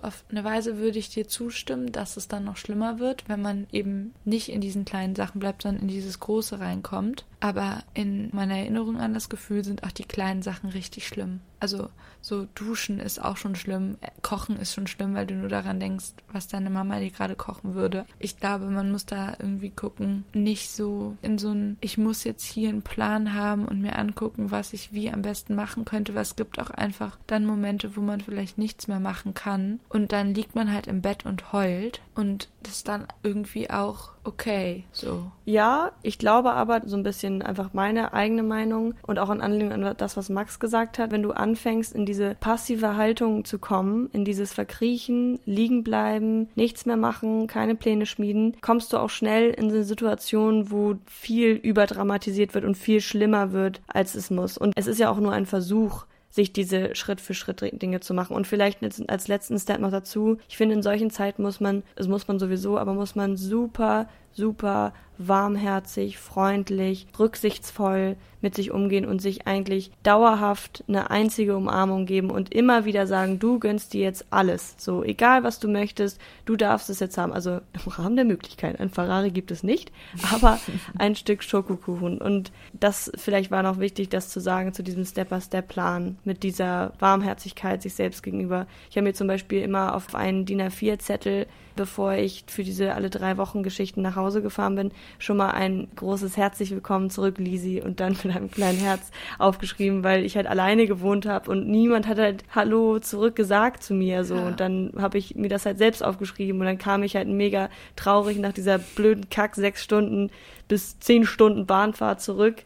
auf 0.03 0.23
eine 0.29 0.43
Weise 0.43 0.77
würde 0.77 0.99
ich 0.99 1.09
dir 1.09 1.27
zustimmen, 1.27 1.91
dass 1.91 2.17
es 2.17 2.27
dann 2.27 2.43
noch 2.43 2.57
schlimmer 2.57 2.99
wird, 2.99 3.27
wenn 3.27 3.41
man 3.41 3.67
eben 3.71 4.13
nicht 4.25 4.49
in 4.49 4.61
diesen 4.61 4.85
kleinen 4.85 5.15
Sachen 5.15 5.39
bleibt, 5.39 5.63
sondern 5.63 5.83
in 5.83 5.87
dieses 5.87 6.19
Große 6.19 6.59
reinkommt. 6.59 7.25
Aber 7.39 7.83
in 7.93 8.29
meiner 8.33 8.57
Erinnerung 8.57 8.97
an 8.97 9.13
das 9.13 9.29
Gefühl 9.29 9.63
sind 9.63 9.83
auch 9.83 9.91
die 9.91 10.03
kleinen 10.03 10.41
Sachen 10.41 10.69
richtig 10.69 11.07
schlimm. 11.07 11.39
Also 11.63 11.87
so 12.19 12.45
duschen 12.55 12.99
ist 12.99 13.23
auch 13.23 13.37
schon 13.37 13.55
schlimm, 13.55 13.97
kochen 14.21 14.57
ist 14.57 14.73
schon 14.73 14.85
schlimm, 14.85 15.15
weil 15.15 15.25
du 15.25 15.33
nur 15.33 15.47
daran 15.47 15.79
denkst, 15.79 16.07
was 16.29 16.49
deine 16.49 16.69
Mama 16.69 16.99
dir 16.99 17.09
gerade 17.09 17.37
kochen 17.37 17.73
würde. 17.73 18.05
Ich 18.19 18.35
glaube, 18.35 18.65
man 18.65 18.91
muss 18.91 19.05
da 19.05 19.37
irgendwie 19.39 19.69
gucken, 19.69 20.25
nicht 20.33 20.71
so 20.71 21.15
in 21.21 21.37
so 21.37 21.51
ein, 21.51 21.77
ich 21.79 21.97
muss 21.97 22.25
jetzt 22.25 22.43
hier 22.43 22.67
einen 22.67 22.81
Plan 22.81 23.33
haben 23.33 23.63
und 23.63 23.81
mir 23.81 23.97
angucken, 23.97 24.51
was 24.51 24.73
ich 24.73 24.91
wie 24.91 25.09
am 25.09 25.21
besten 25.21 25.55
machen 25.55 25.85
könnte, 25.85 26.13
weil 26.15 26.23
es 26.23 26.35
gibt 26.35 26.59
auch 26.59 26.69
einfach 26.69 27.17
dann 27.27 27.45
Momente, 27.45 27.95
wo 27.95 28.01
man 28.01 28.19
vielleicht 28.19 28.57
nichts 28.57 28.89
mehr 28.89 28.99
machen 28.99 29.33
kann 29.33 29.79
und 29.87 30.11
dann 30.11 30.33
liegt 30.33 30.53
man 30.53 30.69
halt 30.69 30.87
im 30.87 31.01
Bett 31.01 31.25
und 31.25 31.53
heult 31.53 32.01
und 32.13 32.49
das 32.61 32.83
dann 32.83 33.07
irgendwie 33.23 33.69
auch 33.69 34.09
okay, 34.23 34.83
so. 34.91 35.31
Ja, 35.45 35.91
ich 36.01 36.17
glaube 36.17 36.53
aber 36.53 36.81
so 36.85 36.95
ein 36.95 37.03
bisschen 37.03 37.41
einfach 37.41 37.73
meine 37.73 38.13
eigene 38.13 38.43
Meinung 38.43 38.93
und 39.05 39.19
auch 39.19 39.29
in 39.29 39.41
Anlehnung 39.41 39.85
an 39.85 39.95
das, 39.97 40.15
was 40.17 40.29
Max 40.29 40.59
gesagt 40.59 40.99
hat, 40.99 41.11
wenn 41.11 41.23
du 41.23 41.31
anfängst, 41.31 41.93
in 41.93 42.05
diese 42.05 42.35
passive 42.35 42.95
Haltung 42.95 43.45
zu 43.45 43.59
kommen, 43.59 44.09
in 44.13 44.25
dieses 44.25 44.53
Verkriechen, 44.53 45.39
liegen 45.45 45.83
bleiben, 45.83 46.49
nichts 46.55 46.85
mehr 46.85 46.97
machen, 46.97 47.47
keine 47.47 47.75
Pläne 47.75 48.05
schmieden, 48.05 48.55
kommst 48.61 48.93
du 48.93 48.97
auch 48.97 49.09
schnell 49.09 49.49
in 49.49 49.69
eine 49.69 49.83
Situation, 49.83 50.71
wo 50.71 50.95
viel 51.05 51.51
überdramatisiert 51.51 52.53
wird 52.53 52.65
und 52.65 52.77
viel 52.77 53.01
schlimmer 53.01 53.51
wird, 53.51 53.81
als 53.87 54.15
es 54.15 54.29
muss. 54.29 54.57
Und 54.57 54.73
es 54.75 54.87
ist 54.87 54.99
ja 54.99 55.09
auch 55.09 55.19
nur 55.19 55.33
ein 55.33 55.45
Versuch, 55.45 56.05
sich 56.33 56.51
diese 56.51 56.95
Schritt 56.95 57.21
für 57.21 57.35
Schritt 57.35 57.61
Dinge 57.79 57.99
zu 57.99 58.15
machen. 58.15 58.35
Und 58.35 58.47
vielleicht 58.47 58.79
als 59.07 59.27
letzten 59.27 59.59
Step 59.59 59.79
noch 59.79 59.91
dazu, 59.91 60.37
ich 60.49 60.57
finde, 60.57 60.73
in 60.73 60.81
solchen 60.81 61.11
Zeiten 61.11 61.43
muss 61.43 61.59
man, 61.59 61.83
es 61.95 62.07
muss 62.07 62.27
man 62.27 62.39
sowieso, 62.39 62.79
aber 62.79 62.95
muss 62.95 63.13
man 63.13 63.37
super, 63.37 64.09
super 64.33 64.93
warmherzig, 65.17 66.17
freundlich, 66.17 67.07
rücksichtsvoll 67.17 68.15
mit 68.41 68.55
sich 68.55 68.71
umgehen 68.71 69.05
und 69.05 69.21
sich 69.21 69.47
eigentlich 69.47 69.91
dauerhaft 70.03 70.83
eine 70.87 71.11
einzige 71.11 71.55
Umarmung 71.55 72.05
geben 72.05 72.29
und 72.29 72.53
immer 72.53 72.83
wieder 72.83 73.07
sagen, 73.07 73.39
du 73.39 73.57
gönnst 73.57 73.93
dir 73.93 74.01
jetzt 74.01 74.25
alles. 74.31 74.75
So, 74.77 75.03
egal 75.03 75.43
was 75.43 75.59
du 75.59 75.69
möchtest, 75.69 76.19
du 76.45 76.57
darfst 76.57 76.89
es 76.89 76.99
jetzt 76.99 77.17
haben. 77.17 77.31
Also 77.31 77.61
im 77.73 77.91
Rahmen 77.91 78.15
der 78.15 78.25
Möglichkeit. 78.25 78.79
Ein 78.79 78.89
Ferrari 78.89 79.31
gibt 79.31 79.51
es 79.51 79.63
nicht, 79.63 79.91
aber 80.33 80.59
ein 80.97 81.15
Stück 81.15 81.43
Schokokuchen. 81.43 82.17
Und 82.19 82.51
das 82.73 83.11
vielleicht 83.15 83.49
war 83.49 83.63
noch 83.63 83.79
wichtig, 83.79 84.09
das 84.09 84.29
zu 84.29 84.41
sagen 84.41 84.73
zu 84.73 84.83
diesem 84.83 85.05
Step-by-Step-Plan 85.05 86.17
mit 86.25 86.43
dieser 86.43 86.93
Warmherzigkeit 86.99 87.81
sich 87.81 87.93
selbst 87.93 88.23
gegenüber. 88.23 88.67
Ich 88.89 88.97
habe 88.97 89.07
mir 89.07 89.13
zum 89.13 89.27
Beispiel 89.27 89.61
immer 89.61 89.95
auf 89.95 90.15
einen 90.15 90.45
DIN 90.45 90.61
A4-Zettel 90.61 91.45
bevor 91.75 92.13
ich 92.13 92.45
für 92.47 92.63
diese 92.63 92.93
alle 92.95 93.09
drei 93.09 93.37
Wochen 93.37 93.63
Geschichten 93.63 94.01
nach 94.01 94.15
Hause 94.15 94.41
gefahren 94.41 94.75
bin, 94.75 94.91
schon 95.19 95.37
mal 95.37 95.51
ein 95.51 95.87
großes 95.95 96.37
herzlich 96.37 96.71
willkommen 96.71 97.09
zurück, 97.09 97.37
Lisi, 97.37 97.81
und 97.81 97.99
dann 97.99 98.17
mit 98.23 98.35
einem 98.35 98.51
kleinen 98.51 98.79
Herz 98.79 99.11
aufgeschrieben, 99.39 100.03
weil 100.03 100.25
ich 100.25 100.35
halt 100.35 100.47
alleine 100.47 100.87
gewohnt 100.87 101.25
habe 101.25 101.49
und 101.51 101.67
niemand 101.67 102.07
hat 102.07 102.19
halt 102.19 102.43
Hallo 102.53 102.99
zurück 102.99 103.35
gesagt 103.35 103.83
zu 103.83 103.93
mir 103.93 104.23
so 104.23 104.35
ja. 104.35 104.47
und 104.47 104.59
dann 104.59 104.93
habe 104.97 105.17
ich 105.17 105.35
mir 105.35 105.49
das 105.49 105.65
halt 105.65 105.77
selbst 105.77 106.03
aufgeschrieben 106.03 106.59
und 106.59 106.67
dann 106.67 106.77
kam 106.77 107.03
ich 107.03 107.15
halt 107.15 107.27
mega 107.27 107.69
traurig 107.95 108.37
nach 108.37 108.53
dieser 108.53 108.77
blöden 108.79 109.29
Kack 109.29 109.55
sechs 109.55 109.83
Stunden 109.83 110.29
bis 110.67 110.99
zehn 110.99 111.25
Stunden 111.25 111.65
Bahnfahrt 111.65 112.21
zurück. 112.21 112.63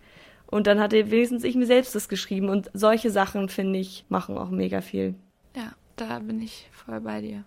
Und 0.50 0.66
dann 0.66 0.80
hatte 0.80 1.12
wenigstens 1.12 1.44
ich 1.44 1.56
mir 1.56 1.66
selbst 1.66 1.94
das 1.94 2.08
geschrieben. 2.08 2.50
Und 2.50 2.72
solche 2.74 3.12
Sachen, 3.12 3.50
finde 3.50 3.80
ich, 3.80 4.06
machen 4.10 4.38
auch 4.38 4.50
mega 4.50 4.82
viel. 4.82 5.16
Ja, 5.56 5.74
da 5.98 6.20
bin 6.20 6.42
ich 6.42 6.70
voll 6.72 7.02
bei 7.02 7.22
dir. 7.22 7.44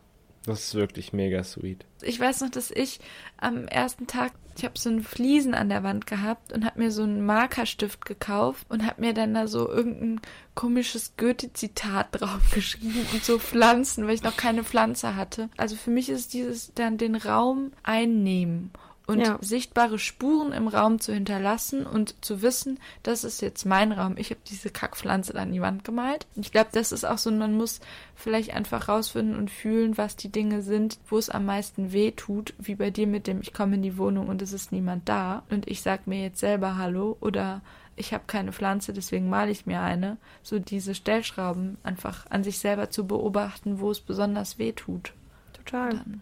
Das 0.50 0.64
ist 0.64 0.74
wirklich 0.74 1.12
mega 1.12 1.44
sweet. 1.44 1.86
Ich 2.02 2.18
weiß 2.18 2.40
noch, 2.40 2.50
dass 2.50 2.72
ich 2.72 2.98
am 3.36 3.68
ersten 3.68 4.08
Tag, 4.08 4.32
ich 4.58 4.64
habe 4.64 4.76
so 4.76 4.90
einen 4.90 5.04
Fliesen 5.04 5.54
an 5.54 5.68
der 5.68 5.84
Wand 5.84 6.08
gehabt 6.08 6.52
und 6.52 6.64
habe 6.64 6.80
mir 6.80 6.90
so 6.90 7.04
einen 7.04 7.24
Markerstift 7.24 8.04
gekauft 8.04 8.66
und 8.68 8.84
habe 8.84 9.00
mir 9.00 9.14
dann 9.14 9.32
da 9.32 9.46
so 9.46 9.68
irgendein 9.68 10.20
komisches 10.56 11.12
Goethe-Zitat 11.16 12.08
draufgeschrieben 12.12 13.06
und 13.12 13.24
so 13.24 13.38
Pflanzen, 13.38 14.08
weil 14.08 14.14
ich 14.14 14.24
noch 14.24 14.36
keine 14.36 14.64
Pflanze 14.64 15.14
hatte. 15.14 15.50
Also 15.56 15.76
für 15.76 15.90
mich 15.90 16.08
ist 16.08 16.34
dieses 16.34 16.74
dann 16.74 16.98
den 16.98 17.14
Raum 17.14 17.70
einnehmen 17.84 18.72
und 19.10 19.20
ja. 19.20 19.38
sichtbare 19.40 19.98
Spuren 19.98 20.52
im 20.52 20.68
Raum 20.68 21.00
zu 21.00 21.12
hinterlassen 21.12 21.84
und 21.84 22.14
zu 22.24 22.42
wissen, 22.42 22.78
das 23.02 23.24
ist 23.24 23.42
jetzt 23.42 23.64
mein 23.66 23.90
Raum. 23.90 24.14
Ich 24.16 24.30
habe 24.30 24.40
diese 24.48 24.70
Kackpflanze 24.70 25.34
an 25.34 25.52
die 25.52 25.60
Wand 25.60 25.82
gemalt. 25.82 26.28
Ich 26.36 26.52
glaube, 26.52 26.70
das 26.70 26.92
ist 26.92 27.04
auch 27.04 27.18
so, 27.18 27.32
man 27.32 27.56
muss 27.56 27.80
vielleicht 28.14 28.54
einfach 28.54 28.86
rausfinden 28.88 29.36
und 29.36 29.50
fühlen, 29.50 29.98
was 29.98 30.14
die 30.14 30.28
Dinge 30.28 30.62
sind, 30.62 31.00
wo 31.08 31.18
es 31.18 31.28
am 31.28 31.44
meisten 31.44 31.92
weh 31.92 32.12
tut, 32.12 32.54
wie 32.58 32.76
bei 32.76 32.90
dir 32.90 33.08
mit 33.08 33.26
dem, 33.26 33.40
ich 33.40 33.52
komme 33.52 33.74
in 33.74 33.82
die 33.82 33.98
Wohnung 33.98 34.28
und 34.28 34.42
es 34.42 34.52
ist 34.52 34.70
niemand 34.70 35.08
da 35.08 35.42
und 35.50 35.68
ich 35.68 35.82
sag 35.82 36.06
mir 36.06 36.22
jetzt 36.22 36.38
selber 36.38 36.76
Hallo 36.76 37.16
oder 37.20 37.62
ich 37.96 38.14
habe 38.14 38.24
keine 38.28 38.52
Pflanze, 38.52 38.92
deswegen 38.92 39.28
male 39.28 39.50
ich 39.50 39.66
mir 39.66 39.80
eine. 39.80 40.18
So 40.44 40.60
diese 40.60 40.94
Stellschrauben 40.94 41.78
einfach 41.82 42.26
an 42.30 42.44
sich 42.44 42.60
selber 42.60 42.90
zu 42.90 43.08
beobachten, 43.08 43.80
wo 43.80 43.90
es 43.90 44.00
besonders 44.00 44.58
weh 44.58 44.70
tut. 44.70 45.12
Total. 45.52 45.90
Dann 45.90 46.20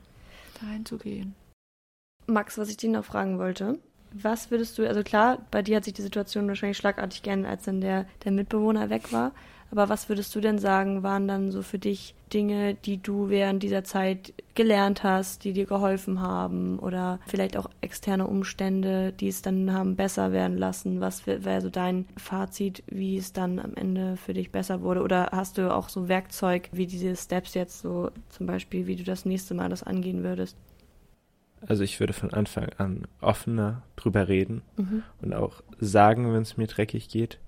da 0.58 0.68
reinzugehen. 0.68 1.34
Max, 2.28 2.58
was 2.58 2.68
ich 2.68 2.76
dich 2.76 2.90
noch 2.90 3.04
fragen 3.04 3.38
wollte. 3.38 3.78
Was 4.12 4.50
würdest 4.50 4.78
du, 4.78 4.88
also 4.88 5.02
klar, 5.02 5.38
bei 5.50 5.62
dir 5.62 5.76
hat 5.76 5.84
sich 5.84 5.94
die 5.94 6.02
Situation 6.02 6.48
wahrscheinlich 6.48 6.78
schlagartig 6.78 7.22
geändert, 7.22 7.50
als 7.50 7.64
dann 7.64 7.80
der, 7.80 8.06
der 8.24 8.32
Mitbewohner 8.32 8.90
weg 8.90 9.12
war. 9.12 9.32
Aber 9.70 9.90
was 9.90 10.08
würdest 10.08 10.34
du 10.34 10.40
denn 10.40 10.58
sagen, 10.58 11.02
waren 11.02 11.28
dann 11.28 11.50
so 11.50 11.60
für 11.62 11.78
dich 11.78 12.14
Dinge, 12.32 12.74
die 12.74 13.02
du 13.02 13.28
während 13.28 13.62
dieser 13.62 13.84
Zeit 13.84 14.32
gelernt 14.54 15.02
hast, 15.02 15.44
die 15.44 15.52
dir 15.52 15.66
geholfen 15.66 16.22
haben? 16.22 16.78
Oder 16.78 17.20
vielleicht 17.26 17.56
auch 17.56 17.68
externe 17.82 18.26
Umstände, 18.26 19.12
die 19.12 19.28
es 19.28 19.42
dann 19.42 19.72
haben 19.72 19.94
besser 19.94 20.32
werden 20.32 20.56
lassen? 20.56 21.00
Was 21.00 21.26
wäre 21.26 21.60
so 21.60 21.68
dein 21.68 22.06
Fazit, 22.16 22.82
wie 22.86 23.18
es 23.18 23.34
dann 23.34 23.58
am 23.58 23.74
Ende 23.74 24.16
für 24.16 24.32
dich 24.32 24.50
besser 24.50 24.80
wurde? 24.80 25.02
Oder 25.02 25.28
hast 25.32 25.58
du 25.58 25.74
auch 25.74 25.90
so 25.90 26.08
Werkzeug 26.08 26.70
wie 26.72 26.86
diese 26.86 27.14
Steps 27.14 27.52
jetzt 27.52 27.80
so, 27.80 28.10
zum 28.30 28.46
Beispiel, 28.46 28.86
wie 28.86 28.96
du 28.96 29.04
das 29.04 29.26
nächste 29.26 29.52
Mal 29.52 29.68
das 29.68 29.82
angehen 29.82 30.22
würdest? 30.22 30.56
Also 31.66 31.82
ich 31.82 32.00
würde 32.00 32.12
von 32.12 32.32
Anfang 32.32 32.68
an 32.78 33.06
offener 33.20 33.82
drüber 33.96 34.28
reden 34.28 34.62
mhm. 34.76 35.02
und 35.22 35.34
auch 35.34 35.62
sagen, 35.80 36.32
wenn 36.32 36.42
es 36.42 36.56
mir 36.56 36.66
dreckig 36.66 37.08
geht. 37.08 37.38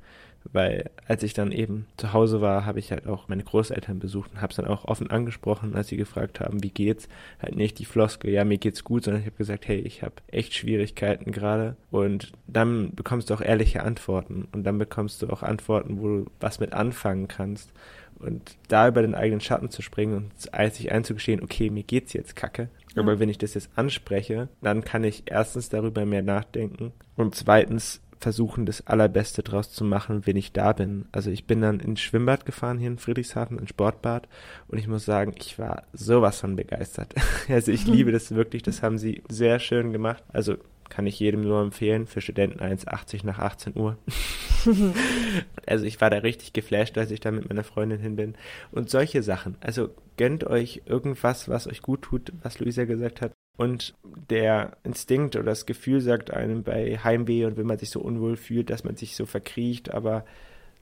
Weil 0.53 0.91
als 1.07 1.23
ich 1.23 1.35
dann 1.35 1.53
eben 1.53 1.87
zu 1.99 2.13
Hause 2.15 2.41
war, 2.41 2.65
habe 2.65 2.79
ich 2.79 2.93
halt 2.93 3.07
auch 3.07 3.29
meine 3.29 3.45
Großeltern 3.45 3.99
besucht 3.99 4.33
und 4.33 4.41
habe 4.41 4.51
es 4.51 4.57
dann 4.57 4.67
auch 4.67 4.87
offen 4.87 5.11
angesprochen, 5.11 5.75
als 5.75 5.89
sie 5.89 5.99
gefragt 5.99 6.41
haben, 6.41 6.63
wie 6.63 6.71
geht's. 6.71 7.09
Halt 7.43 7.57
nicht 7.57 7.79
die 7.79 7.85
Floskel, 7.85 8.31
ja, 8.31 8.45
mir 8.45 8.57
geht's 8.57 8.83
gut, 8.83 9.05
sondern 9.05 9.21
ich 9.21 9.27
habe 9.27 9.37
gesagt, 9.37 9.69
hey, 9.69 9.81
ich 9.81 10.03
habe 10.03 10.15
echt 10.29 10.55
Schwierigkeiten 10.55 11.31
gerade. 11.33 11.77
Und 11.91 12.33
dann 12.47 12.95
bekommst 12.95 13.29
du 13.29 13.35
auch 13.35 13.43
ehrliche 13.43 13.83
Antworten 13.83 14.49
und 14.53 14.65
dann 14.65 14.79
bekommst 14.79 15.21
du 15.21 15.29
auch 15.29 15.43
Antworten, 15.43 16.01
wo 16.01 16.09
du 16.09 16.27
was 16.41 16.59
mit 16.59 16.73
anfangen 16.73 17.29
kannst. 17.29 17.73
Und 18.19 18.57
da 18.69 18.89
über 18.89 19.03
den 19.03 19.15
eigenen 19.15 19.41
Schatten 19.41 19.71
zu 19.71 19.83
springen 19.83 20.15
und 20.15 20.75
sich 20.75 20.93
einzugestehen, 20.93 21.43
okay, 21.43 21.71
mir 21.71 21.85
geht's 21.85 22.13
jetzt 22.13 22.37
kacke, 22.37 22.69
aber 22.97 23.19
wenn 23.19 23.29
ich 23.29 23.39
das 23.39 23.55
jetzt 23.55 23.71
anspreche, 23.77 24.49
dann 24.63 24.85
kann 24.85 25.05
ich 25.05 25.25
erstens 25.27 25.69
darüber 25.69 26.05
mehr 26.05 26.23
nachdenken 26.23 26.93
und 27.17 27.35
zweitens 27.35 28.01
versuchen, 28.21 28.67
das 28.67 28.87
Allerbeste 28.87 29.43
draus 29.43 29.73
zu 29.73 29.83
machen, 29.83 30.27
wenn 30.27 30.37
ich 30.37 30.53
da 30.53 30.73
bin. 30.73 31.07
Also 31.11 31.31
ich 31.31 31.47
bin 31.47 31.63
dann 31.63 31.81
ins 31.81 32.01
Schwimmbad 32.01 32.45
gefahren 32.45 32.79
hier 32.79 32.89
in 32.89 32.99
Friedrichshafen, 32.99 33.59
ein 33.59 33.67
Sportbad 33.67 34.29
und 34.69 34.79
ich 34.79 34.87
muss 34.87 35.07
sagen, 35.07 35.33
ich 35.39 35.59
war 35.59 35.85
sowas 35.93 36.41
von 36.41 36.57
begeistert. 36.57 37.15
Also 37.49 37.73
ich 37.73 37.87
liebe 37.87 38.13
das 38.13 38.35
wirklich, 38.35 38.63
das 38.63 38.83
haben 38.83 38.99
sie 38.99 39.23
sehr 39.29 39.59
schön 39.59 39.93
gemacht. 39.93 40.23
Also 40.33 40.57
kann 40.91 41.07
ich 41.07 41.19
jedem 41.19 41.43
nur 41.43 41.63
empfehlen, 41.63 42.07
für 42.07 42.21
Studenten 42.21 42.61
1,80 42.61 43.25
nach 43.25 43.39
18 43.39 43.77
Uhr. 43.77 43.97
also 45.67 45.85
ich 45.87 46.01
war 46.01 46.11
da 46.11 46.19
richtig 46.19 46.53
geflasht, 46.53 46.99
als 46.99 47.11
ich 47.11 47.21
da 47.21 47.31
mit 47.31 47.49
meiner 47.49 47.65
Freundin 47.65 48.01
hin 48.01 48.17
bin. 48.17 48.35
Und 48.73 48.91
solche 48.91 49.23
Sachen. 49.23 49.57
Also 49.61 49.91
gönnt 50.17 50.45
euch 50.45 50.83
irgendwas, 50.85 51.49
was 51.49 51.67
euch 51.67 51.81
gut 51.81 52.03
tut, 52.03 52.33
was 52.43 52.59
Luisa 52.59 52.85
gesagt 52.85 53.23
hat. 53.23 53.33
Und 53.57 53.95
der 54.03 54.77
Instinkt 54.85 55.37
oder 55.37 55.47
das 55.47 55.67
Gefühl 55.67 56.01
sagt 56.01 56.31
einem 56.31 56.63
bei 56.63 56.99
Heimweh 56.99 57.45
und 57.45 57.57
wenn 57.57 57.67
man 57.67 57.79
sich 57.79 57.91
so 57.91 58.01
unwohl 58.01 58.37
fühlt, 58.37 58.71
dass 58.71 58.85
man 58.85 58.97
sich 58.97 59.17
so 59.17 59.27
verkriecht, 59.27 59.93
aber 59.93 60.25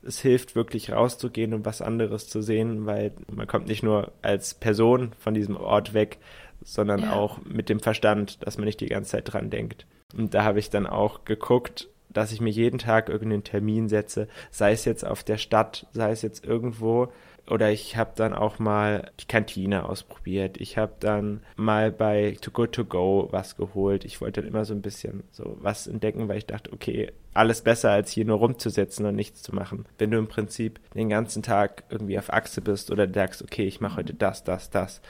es 0.02 0.20
hilft 0.20 0.54
wirklich 0.54 0.92
rauszugehen 0.92 1.54
und 1.54 1.66
was 1.66 1.82
anderes 1.82 2.28
zu 2.28 2.40
sehen, 2.40 2.86
weil 2.86 3.12
man 3.30 3.46
kommt 3.46 3.66
nicht 3.66 3.82
nur 3.82 4.12
als 4.22 4.54
Person 4.54 5.12
von 5.18 5.34
diesem 5.34 5.56
Ort 5.56 5.92
weg, 5.92 6.18
sondern 6.62 7.02
ja. 7.02 7.12
auch 7.14 7.40
mit 7.44 7.68
dem 7.68 7.80
Verstand, 7.80 8.46
dass 8.46 8.59
man 8.59 8.66
nicht 8.66 8.80
die 8.80 8.86
ganze 8.86 9.11
Zeit 9.12 9.32
dran 9.32 9.50
denkt. 9.50 9.86
Und 10.16 10.34
da 10.34 10.44
habe 10.44 10.59
ich 10.59 10.70
dann 10.70 10.86
auch 10.86 11.24
geguckt, 11.24 11.88
dass 12.09 12.32
ich 12.32 12.40
mir 12.40 12.50
jeden 12.50 12.78
Tag 12.78 13.09
irgendeinen 13.09 13.44
Termin 13.44 13.88
setze, 13.88 14.28
sei 14.50 14.72
es 14.72 14.84
jetzt 14.84 15.06
auf 15.06 15.22
der 15.22 15.36
Stadt, 15.36 15.86
sei 15.92 16.11
es 16.11 16.22
jetzt 16.22 16.44
irgendwo, 16.44 17.12
oder 17.50 17.70
ich 17.70 17.96
habe 17.96 18.12
dann 18.14 18.34
auch 18.34 18.59
mal 18.59 19.11
die 19.20 19.26
Kantine 19.26 19.88
ausprobiert. 19.88 20.61
Ich 20.61 20.76
habe 20.76 20.92
dann 21.00 21.40
mal 21.56 21.90
bei 21.90 22.36
Too 22.40 22.50
Good 22.50 22.72
To 22.72 22.84
Go 22.84 23.28
was 23.30 23.56
geholt. 23.56 24.04
Ich 24.04 24.20
wollte 24.20 24.42
dann 24.42 24.50
immer 24.50 24.66
so 24.66 24.74
ein 24.74 24.82
bisschen 24.82 25.22
so 25.32 25.56
was 25.61 25.86
entdecken, 25.86 26.28
weil 26.28 26.38
ich 26.38 26.46
dachte, 26.46 26.72
okay, 26.72 27.11
alles 27.32 27.62
besser 27.62 27.90
als 27.90 28.11
hier 28.11 28.26
nur 28.26 28.38
rumzusitzen 28.38 29.06
und 29.06 29.14
nichts 29.14 29.42
zu 29.42 29.54
machen. 29.54 29.86
Wenn 29.96 30.11
du 30.11 30.18
im 30.18 30.28
Prinzip 30.28 30.78
den 30.94 31.09
ganzen 31.09 31.42
Tag 31.42 31.84
irgendwie 31.88 32.18
auf 32.18 32.32
Achse 32.32 32.61
bist 32.61 32.90
oder 32.90 33.11
sagst, 33.11 33.42
okay, 33.42 33.66
ich 33.66 33.80
mache 33.80 33.96
heute 33.96 34.12
das, 34.12 34.44
das, 34.44 34.68
das, 34.68 35.00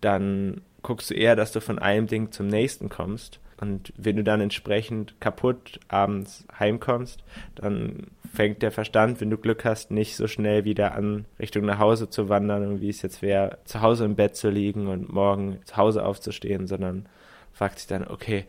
dann 0.00 0.62
guckst 0.82 1.10
du 1.10 1.14
eher, 1.14 1.36
dass 1.36 1.52
du 1.52 1.60
von 1.60 1.78
einem 1.78 2.06
Ding 2.06 2.32
zum 2.32 2.46
nächsten 2.48 2.88
kommst. 2.88 3.38
Und 3.62 3.92
wenn 3.96 4.16
du 4.16 4.24
dann 4.24 4.40
entsprechend 4.40 5.20
kaputt 5.20 5.78
abends 5.86 6.44
heimkommst, 6.58 7.22
dann 7.54 8.08
fängt 8.34 8.60
der 8.60 8.72
Verstand, 8.72 9.20
wenn 9.20 9.30
du 9.30 9.36
Glück 9.36 9.64
hast, 9.64 9.92
nicht 9.92 10.16
so 10.16 10.26
schnell 10.26 10.64
wieder 10.64 10.96
an, 10.96 11.26
Richtung 11.38 11.64
nach 11.64 11.78
Hause 11.78 12.10
zu 12.10 12.28
wandern 12.28 12.66
und 12.66 12.80
wie 12.80 12.88
es 12.88 13.02
jetzt 13.02 13.22
wäre, 13.22 13.58
zu 13.64 13.80
Hause 13.80 14.04
im 14.04 14.16
Bett 14.16 14.34
zu 14.34 14.50
liegen 14.50 14.88
und 14.88 15.12
morgen 15.12 15.60
zu 15.64 15.76
Hause 15.76 16.04
aufzustehen, 16.04 16.66
sondern 16.66 17.06
fragt 17.52 17.78
sich 17.78 17.86
dann, 17.86 18.08
okay, 18.08 18.46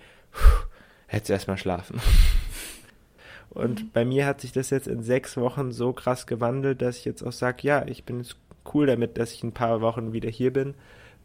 hättest 1.06 1.30
du 1.30 1.34
erstmal 1.34 1.58
schlafen. 1.60 2.02
Und 3.52 3.84
mhm. 3.84 3.90
bei 3.94 4.04
mir 4.04 4.26
hat 4.26 4.42
sich 4.42 4.52
das 4.52 4.72
jetzt 4.72 4.88
in 4.88 5.04
sechs 5.04 5.38
Wochen 5.38 5.72
so 5.72 5.94
krass 5.94 6.26
gewandelt, 6.26 6.82
dass 6.82 6.98
ich 6.98 7.06
jetzt 7.06 7.22
auch 7.22 7.32
sage, 7.32 7.60
ja, 7.62 7.86
ich 7.86 8.04
bin 8.04 8.18
jetzt 8.18 8.36
cool 8.74 8.88
damit, 8.88 9.20
dass 9.20 9.32
ich 9.32 9.44
ein 9.44 9.52
paar 9.52 9.80
Wochen 9.80 10.12
wieder 10.12 10.32
hier 10.32 10.52
bin 10.52 10.74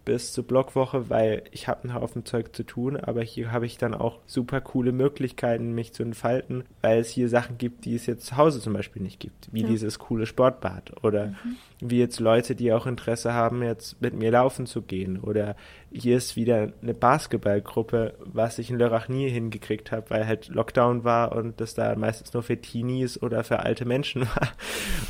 bis 0.08 0.32
zur 0.32 0.44
Blogwoche, 0.44 1.10
weil 1.10 1.42
ich 1.52 1.68
habe 1.68 1.84
einen 1.84 1.92
Haufen 1.92 2.24
Zeug 2.24 2.56
zu 2.56 2.62
tun, 2.62 2.96
aber 2.96 3.20
hier 3.20 3.52
habe 3.52 3.66
ich 3.66 3.76
dann 3.76 3.92
auch 3.92 4.20
super 4.24 4.62
coole 4.62 4.90
Möglichkeiten, 4.90 5.74
mich 5.74 5.92
zu 5.92 6.02
entfalten, 6.02 6.64
weil 6.80 6.98
es 6.98 7.10
hier 7.10 7.28
Sachen 7.28 7.58
gibt, 7.58 7.84
die 7.84 7.94
es 7.94 8.06
jetzt 8.06 8.24
zu 8.24 8.38
Hause 8.38 8.60
zum 8.60 8.72
Beispiel 8.72 9.02
nicht 9.02 9.20
gibt, 9.20 9.52
wie 9.52 9.60
ja. 9.62 9.68
dieses 9.68 9.98
coole 9.98 10.24
Sportbad 10.24 11.04
oder 11.04 11.26
mhm. 11.26 11.56
wie 11.80 11.98
jetzt 11.98 12.20
Leute, 12.20 12.54
die 12.54 12.72
auch 12.72 12.86
Interesse 12.86 13.34
haben, 13.34 13.62
jetzt 13.62 14.00
mit 14.00 14.14
mir 14.14 14.30
laufen 14.30 14.64
zu 14.64 14.80
gehen 14.80 15.20
oder 15.20 15.56
hier 15.92 16.16
ist 16.16 16.36
wieder 16.36 16.72
eine 16.82 16.94
Basketballgruppe, 16.94 18.14
was 18.24 18.58
ich 18.58 18.70
in 18.70 18.78
Lörrach 18.78 19.08
nie 19.08 19.28
hingekriegt 19.28 19.92
habe, 19.92 20.08
weil 20.08 20.26
halt 20.26 20.48
Lockdown 20.48 21.04
war 21.04 21.36
und 21.36 21.60
das 21.60 21.74
da 21.74 21.94
meistens 21.96 22.32
nur 22.32 22.42
für 22.42 22.56
Teenies 22.56 23.20
oder 23.20 23.44
für 23.44 23.60
alte 23.60 23.84
Menschen 23.84 24.22
war. 24.36 24.48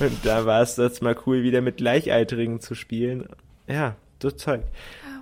Und 0.01 0.27
da 0.27 0.45
war 0.45 0.61
es 0.61 0.77
jetzt 0.77 1.03
mal 1.03 1.17
cool, 1.25 1.45
wieder 1.45 1.61
mit 1.61 1.77
Gleichaltrigen 1.77 2.61
zu 2.61 2.75
spielen. 2.75 3.29
Ja, 3.69 3.97
so 4.23 4.31
Zeug. 4.31 4.63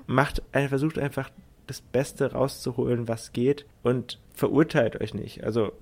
Macht, 0.07 0.43
versucht 0.53 0.99
einfach 0.99 1.31
das 1.67 1.81
Beste 1.81 2.33
rauszuholen, 2.33 3.09
was 3.09 3.33
geht 3.33 3.67
und 3.83 4.21
verurteilt 4.35 5.01
euch 5.01 5.15
nicht. 5.15 5.43
Also 5.45 5.73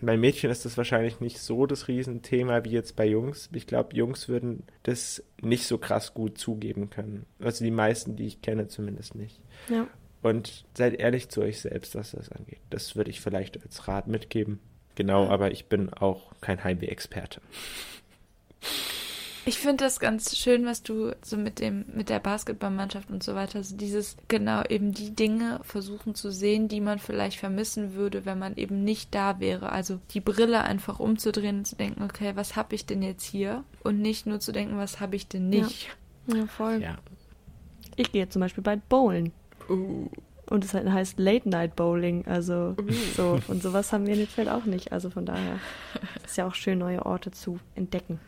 bei 0.00 0.16
Mädchen 0.16 0.50
ist 0.50 0.64
das 0.64 0.76
wahrscheinlich 0.76 1.20
nicht 1.20 1.40
so 1.40 1.66
das 1.66 1.88
Riesenthema 1.88 2.64
wie 2.64 2.70
jetzt 2.70 2.96
bei 2.96 3.06
Jungs. 3.06 3.48
Ich 3.52 3.66
glaube, 3.66 3.96
Jungs 3.96 4.28
würden 4.28 4.62
das 4.82 5.22
nicht 5.40 5.66
so 5.66 5.78
krass 5.78 6.14
gut 6.14 6.38
zugeben 6.38 6.90
können. 6.90 7.26
Also 7.40 7.64
die 7.64 7.70
meisten, 7.70 8.16
die 8.16 8.26
ich 8.26 8.42
kenne, 8.42 8.68
zumindest 8.68 9.14
nicht. 9.14 9.40
Ja. 9.68 9.86
Und 10.22 10.64
seid 10.76 10.94
ehrlich 10.94 11.28
zu 11.28 11.40
euch 11.40 11.60
selbst, 11.60 11.94
was 11.94 12.12
das 12.12 12.30
angeht. 12.30 12.60
Das 12.70 12.96
würde 12.96 13.10
ich 13.10 13.20
vielleicht 13.20 13.62
als 13.62 13.88
Rat 13.88 14.06
mitgeben. 14.06 14.60
Genau, 14.94 15.28
aber 15.28 15.52
ich 15.52 15.66
bin 15.66 15.92
auch 15.92 16.32
kein 16.40 16.62
Heimweh-Experte. 16.62 17.40
Ich 19.48 19.56
finde 19.56 19.84
das 19.84 19.98
ganz 19.98 20.36
schön, 20.36 20.66
was 20.66 20.82
du 20.82 21.12
so 21.22 21.38
mit 21.38 21.58
dem, 21.58 21.86
mit 21.94 22.10
der 22.10 22.18
Basketballmannschaft 22.18 23.08
und 23.08 23.22
so 23.22 23.34
weiter, 23.34 23.64
so 23.64 23.78
dieses, 23.78 24.18
genau, 24.28 24.62
eben 24.68 24.92
die 24.92 25.16
Dinge 25.16 25.60
versuchen 25.62 26.14
zu 26.14 26.30
sehen, 26.30 26.68
die 26.68 26.82
man 26.82 26.98
vielleicht 26.98 27.38
vermissen 27.38 27.94
würde, 27.94 28.26
wenn 28.26 28.38
man 28.38 28.56
eben 28.56 28.84
nicht 28.84 29.14
da 29.14 29.40
wäre. 29.40 29.72
Also 29.72 30.00
die 30.10 30.20
Brille 30.20 30.64
einfach 30.64 31.00
umzudrehen 31.00 31.60
und 31.60 31.64
zu 31.66 31.76
denken, 31.76 32.02
okay, 32.02 32.32
was 32.34 32.56
habe 32.56 32.74
ich 32.74 32.84
denn 32.84 33.00
jetzt 33.00 33.24
hier? 33.24 33.64
Und 33.82 34.02
nicht 34.02 34.26
nur 34.26 34.38
zu 34.38 34.52
denken, 34.52 34.76
was 34.76 35.00
habe 35.00 35.16
ich 35.16 35.28
denn 35.28 35.48
nicht? 35.48 35.88
Ja, 36.26 36.36
ja 36.36 36.46
voll. 36.46 36.82
Ja. 36.82 36.98
Ich 37.96 38.12
gehe 38.12 38.28
zum 38.28 38.40
Beispiel 38.40 38.62
bald 38.62 38.86
bowlen. 38.90 39.32
Uh. 39.70 40.10
Und 40.50 40.62
es 40.62 40.74
heißt 40.74 41.18
Late 41.18 41.48
Night 41.48 41.74
Bowling, 41.74 42.26
also 42.26 42.76
uh. 42.78 42.92
so. 43.16 43.40
Und 43.48 43.62
sowas 43.62 43.94
haben 43.94 44.06
wir 44.06 44.12
in 44.12 44.26
Feld 44.26 44.50
auch 44.50 44.66
nicht. 44.66 44.92
Also 44.92 45.08
von 45.08 45.24
daher 45.24 45.58
ist 46.26 46.36
ja 46.36 46.46
auch 46.46 46.54
schön, 46.54 46.80
neue 46.80 47.06
Orte 47.06 47.30
zu 47.30 47.58
entdecken. 47.74 48.20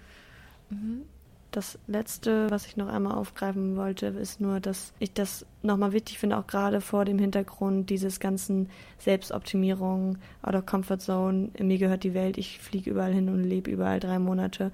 Das 1.51 1.79
letzte, 1.89 2.49
was 2.51 2.67
ich 2.67 2.77
noch 2.77 2.89
einmal 2.89 3.15
aufgreifen 3.15 3.77
wollte, 3.77 4.07
ist 4.07 4.41
nur, 4.41 4.61
dass 4.61 4.93
ich 5.01 5.13
das 5.13 5.45
nochmal 5.63 5.93
wichtig 5.93 6.19
finde, 6.19 6.39
auch 6.39 6.47
gerade 6.47 6.81
vor 6.81 7.05
dem 7.05 7.19
Hintergrund 7.19 7.91
dieses 7.91 8.21
ganzen 8.21 8.69
Selbstoptimierung, 8.99 10.19
of 10.45 10.67
comfort 10.67 10.99
zone, 11.01 11.51
mir 11.59 11.79
gehört 11.79 12.05
die 12.05 12.15
Welt, 12.15 12.39
ich 12.39 12.61
fliege 12.61 12.91
überall 12.91 13.13
hin 13.13 13.29
und 13.29 13.43
lebe 13.43 13.71
überall 13.71 13.99
drei 13.99 14.21
Monate. 14.21 14.71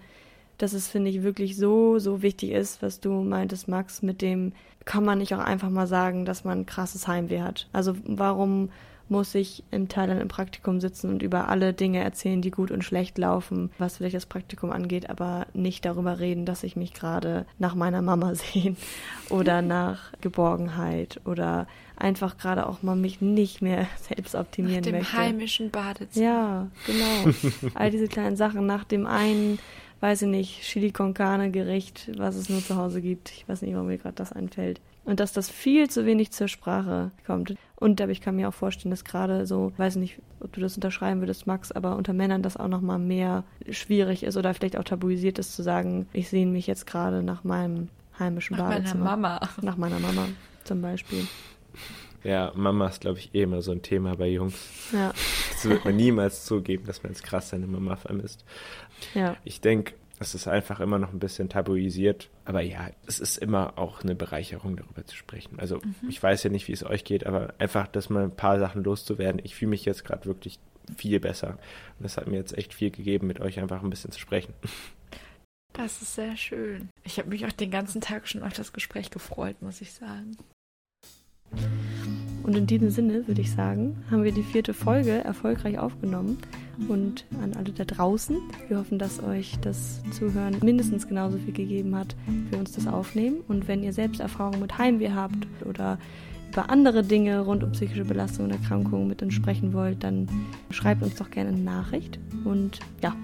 Dass 0.59 0.74
es, 0.74 0.88
finde 0.88 1.11
ich, 1.11 1.22
wirklich 1.22 1.57
so, 1.57 1.99
so 1.99 2.22
wichtig 2.22 2.51
ist, 2.51 2.82
was 2.82 3.01
du 3.01 3.22
meintest, 3.22 3.68
Max, 3.68 4.03
mit 4.03 4.20
dem 4.20 4.53
kann 4.84 5.05
man 5.05 5.18
nicht 5.18 5.34
auch 5.34 5.40
einfach 5.40 5.70
mal 5.70 5.86
sagen, 5.86 6.24
dass 6.24 6.44
man 6.44 6.66
krasses 6.66 7.09
Heimweh 7.09 7.40
hat. 7.40 7.68
Also 7.72 7.97
warum 8.05 8.70
muss 9.09 9.35
ich 9.35 9.63
im 9.71 9.89
Thailand 9.89 10.21
im 10.21 10.29
Praktikum 10.29 10.81
sitzen 10.81 11.11
und 11.11 11.23
über 11.23 11.49
alle 11.49 11.73
Dinge 11.73 12.03
erzählen, 12.03 12.43
die 12.43 12.51
gut 12.51 12.71
und 12.71 12.85
schlecht 12.85 13.19
laufen, 13.19 13.71
was 13.79 13.97
vielleicht 13.97 14.17
das 14.17 14.27
Praktikum 14.27 14.71
angeht, 14.71 15.09
aber 15.11 15.47
nicht 15.55 15.85
darüber 15.85 16.19
reden, 16.19 16.45
dass 16.47 16.63
ich 16.63 16.77
mich 16.77 16.93
gerade 16.93 17.47
nach 17.59 17.75
meiner 17.75 18.03
Mama 18.03 18.35
sehe 18.53 18.77
oder 19.31 19.63
nach 19.63 20.13
Geborgenheit 20.21 21.21
oder 21.25 21.67
einfach 21.97 22.37
gerade 22.37 22.67
auch 22.67 22.83
mal 22.83 22.97
mich 22.97 23.21
nicht 23.21 23.63
mehr 23.63 23.87
selbst 24.09 24.35
optimieren 24.35 24.81
nach 24.81 24.91
dem 24.91 24.99
möchte. 24.99 25.17
heimischen 25.17 25.71
Badezimmer. 25.71 26.27
Ja, 26.27 26.67
genau. 26.87 27.35
All 27.75 27.91
diese 27.91 28.09
kleinen 28.09 28.37
Sachen 28.37 28.67
nach 28.67 28.85
dem 28.85 29.07
einen 29.07 29.59
weiß 30.01 30.23
ich 30.23 30.29
nicht, 30.29 30.63
Chili 30.63 30.93
con 30.93 31.15
Carne 31.15 31.51
Gericht, 31.51 32.11
was 32.17 32.37
es 32.37 32.49
nur 32.49 32.63
zu 32.63 32.77
Hause 32.77 33.01
gibt. 33.01 33.31
Ich 33.31 33.49
weiß 33.49 33.63
nicht, 33.63 33.75
warum 33.75 33.87
mir 33.87 33.99
gerade 33.99 34.15
das 34.15 34.33
einfällt. 34.33 34.81
Und 35.05 35.21
dass 35.21 35.33
das 35.33 35.49
viel 35.49 35.89
zu 35.89 36.05
wenig 36.05 36.33
zur 36.33 36.49
Sprache 36.49 37.13
kommt. 37.27 37.55
Und 37.79 38.01
aber 38.01 38.11
ich 38.11 38.22
kann 38.22 38.37
mir 38.37 38.49
auch 38.49 38.55
vorstellen, 38.55 38.91
dass 38.91 39.05
gerade 39.05 39.47
so, 39.47 39.72
weiß 39.77 39.97
nicht, 39.97 40.18
ob 40.41 40.53
du 40.53 40.61
das 40.61 40.77
unterschreiben 40.77 41.20
würdest, 41.20 41.47
Max, 41.47 41.72
aber 41.72 41.97
unter 41.97 42.14
Männern 42.14 42.43
das 42.43 42.57
auch 42.57 42.68
nochmal 42.68 42.99
mehr 42.99 43.45
schwierig 43.70 44.22
ist 44.22 44.37
oder 44.37 44.55
vielleicht 44.55 44.79
auch 44.79 44.85
tabuisiert 44.85 45.39
ist 45.39 45.55
zu 45.55 45.62
sagen, 45.62 46.09
ich 46.12 46.29
sehe 46.29 46.47
mich 46.47 46.66
jetzt 46.66 46.87
gerade 46.87 47.22
nach 47.22 47.45
meinem 47.45 47.89
heimischen 48.18 48.57
nach 48.57 48.70
Badezimmer. 48.70 49.05
Nach 49.05 49.16
meiner 49.16 49.39
Mama. 49.39 49.49
Nach 49.62 49.77
meiner 49.77 49.99
Mama 49.99 50.29
zum 50.64 50.81
Beispiel. 50.81 51.27
Ja, 52.24 52.51
Mama 52.57 52.89
ist, 52.89 53.03
glaube 53.03 53.18
ich, 53.18 53.35
eh 53.35 53.43
immer 53.43 53.62
so 53.62 53.72
ein 53.72 53.83
Thema 53.83 54.16
bei 54.16 54.29
Jungs. 54.29 54.59
Ja. 54.93 55.12
Das 55.53 55.64
wird 55.68 55.85
man 55.85 55.97
niemals 55.97 56.45
zugeben, 56.45 56.85
dass 56.87 57.03
man 57.03 57.12
jetzt 57.12 57.22
krass 57.22 57.51
seine 57.51 57.66
Mama 57.66 57.97
vermisst. 57.97 58.45
Ja. 59.14 59.37
Ich 59.45 59.61
denke, 59.61 59.95
es 60.19 60.35
ist 60.35 60.49
einfach 60.49 60.81
immer 60.81 60.99
noch 60.99 61.12
ein 61.12 61.19
bisschen 61.19 61.49
tabuisiert. 61.49 62.31
Aber 62.45 62.62
ja, 62.62 62.91
es 63.07 63.21
ist 63.21 63.37
immer 63.37 63.79
auch 63.79 64.03
eine 64.03 64.14
Bereicherung, 64.14 64.77
darüber 64.77 65.05
zu 65.05 65.17
sprechen. 65.17 65.59
Also 65.59 65.77
mhm. 65.77 66.09
ich 66.09 66.23
weiß 66.23 66.43
ja 66.43 66.51
nicht, 66.51 66.69
wie 66.69 66.73
es 66.73 66.85
euch 66.85 67.05
geht, 67.05 67.27
aber 67.27 67.55
einfach, 67.59 67.87
dass 67.87 68.09
mal 68.09 68.25
ein 68.25 68.37
paar 68.37 68.59
Sachen 68.59 68.83
loszuwerden. 68.83 69.41
Ich 69.45 69.55
fühle 69.55 69.71
mich 69.71 69.85
jetzt 69.85 70.05
gerade 70.05 70.25
wirklich 70.25 70.59
viel 70.97 71.21
besser. 71.21 71.51
Und 71.99 72.05
das 72.05 72.17
hat 72.17 72.29
mir 72.29 72.37
jetzt 72.37 72.57
echt 72.57 72.73
viel 72.73 72.91
gegeben, 72.91 73.27
mit 73.27 73.41
euch 73.41 73.59
einfach 73.61 73.83
ein 73.83 73.91
bisschen 73.91 74.12
zu 74.12 74.21
sprechen. 74.21 74.55
Das 75.73 76.01
ist 76.01 76.14
sehr 76.14 76.37
schön. 76.37 76.89
Ich 77.05 77.19
habe 77.19 77.29
mich 77.29 77.45
auch 77.45 77.53
den 77.53 77.71
ganzen 77.71 78.01
Tag 78.01 78.27
schon 78.27 78.43
auf 78.43 78.55
das 78.55 78.73
Gespräch 78.73 79.11
gefreut, 79.11 79.61
muss 79.61 79.83
ich 79.83 79.93
sagen. 79.93 80.37
Und 82.47 82.57
in 82.57 82.66
diesem 82.66 82.90
Sinne 82.90 83.26
würde 83.26 83.40
ich 83.40 83.51
sagen, 83.51 83.97
haben 84.09 84.22
wir 84.22 84.30
die 84.30 84.44
vierte 84.44 84.72
Folge 84.72 85.11
erfolgreich 85.11 85.80
aufgenommen. 85.80 86.38
Und 86.88 87.24
an 87.42 87.55
alle 87.55 87.72
da 87.72 87.84
draußen, 87.84 88.36
wir 88.68 88.78
hoffen, 88.78 89.01
dass 89.01 89.20
euch 89.20 89.59
das 89.62 90.01
Zuhören 90.12 90.57
mindestens 90.62 91.09
genauso 91.09 91.38
viel 91.38 91.53
gegeben 91.53 91.97
hat, 91.97 92.14
für 92.49 92.57
uns 92.57 92.70
das 92.70 92.86
Aufnehmen. 92.86 93.38
Und 93.49 93.66
wenn 93.66 93.82
ihr 93.82 93.92
selbst 93.92 94.20
Erfahrungen 94.20 94.61
mit 94.61 94.78
Heimweh 94.78 95.11
habt 95.11 95.49
oder 95.64 95.99
über 96.53 96.70
andere 96.70 97.03
Dinge 97.03 97.40
rund 97.40 97.64
um 97.64 97.72
psychische 97.72 98.05
Belastung 98.05 98.44
und 98.44 98.53
Erkrankungen 98.53 99.09
mit 99.09 99.22
uns 99.22 99.34
sprechen 99.34 99.72
wollt, 99.72 100.05
dann 100.05 100.28
schreibt 100.70 101.03
uns 101.03 101.16
doch 101.16 101.30
gerne 101.30 101.51
eine 101.51 101.59
Nachricht. 101.59 102.20
Und 102.44 102.78
ja, 103.03 103.16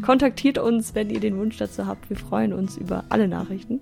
kontaktiert 0.00 0.56
uns, 0.56 0.94
wenn 0.94 1.10
ihr 1.10 1.20
den 1.20 1.36
Wunsch 1.36 1.58
dazu 1.58 1.86
habt. 1.86 2.08
Wir 2.08 2.16
freuen 2.16 2.54
uns 2.54 2.78
über 2.78 3.04
alle 3.10 3.28
Nachrichten. 3.28 3.80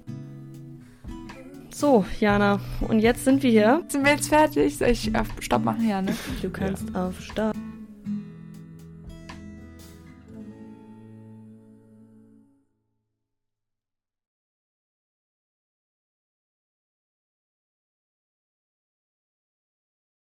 So, 1.78 2.04
Jana, 2.18 2.58
und 2.80 2.98
jetzt 2.98 3.24
sind 3.24 3.40
wir 3.44 3.52
hier. 3.52 3.84
Sind 3.86 4.04
wir 4.04 4.10
jetzt 4.10 4.28
fertig? 4.28 4.78
Soll 4.78 4.88
ich 4.88 5.14
auf 5.14 5.28
Stopp 5.38 5.62
machen? 5.62 5.88
Ja, 5.88 6.02
ne? 6.02 6.12
Du 6.42 6.50
kannst 6.50 6.90
ja. 6.92 7.06
auf 7.06 7.20
Stopp. 7.20 7.54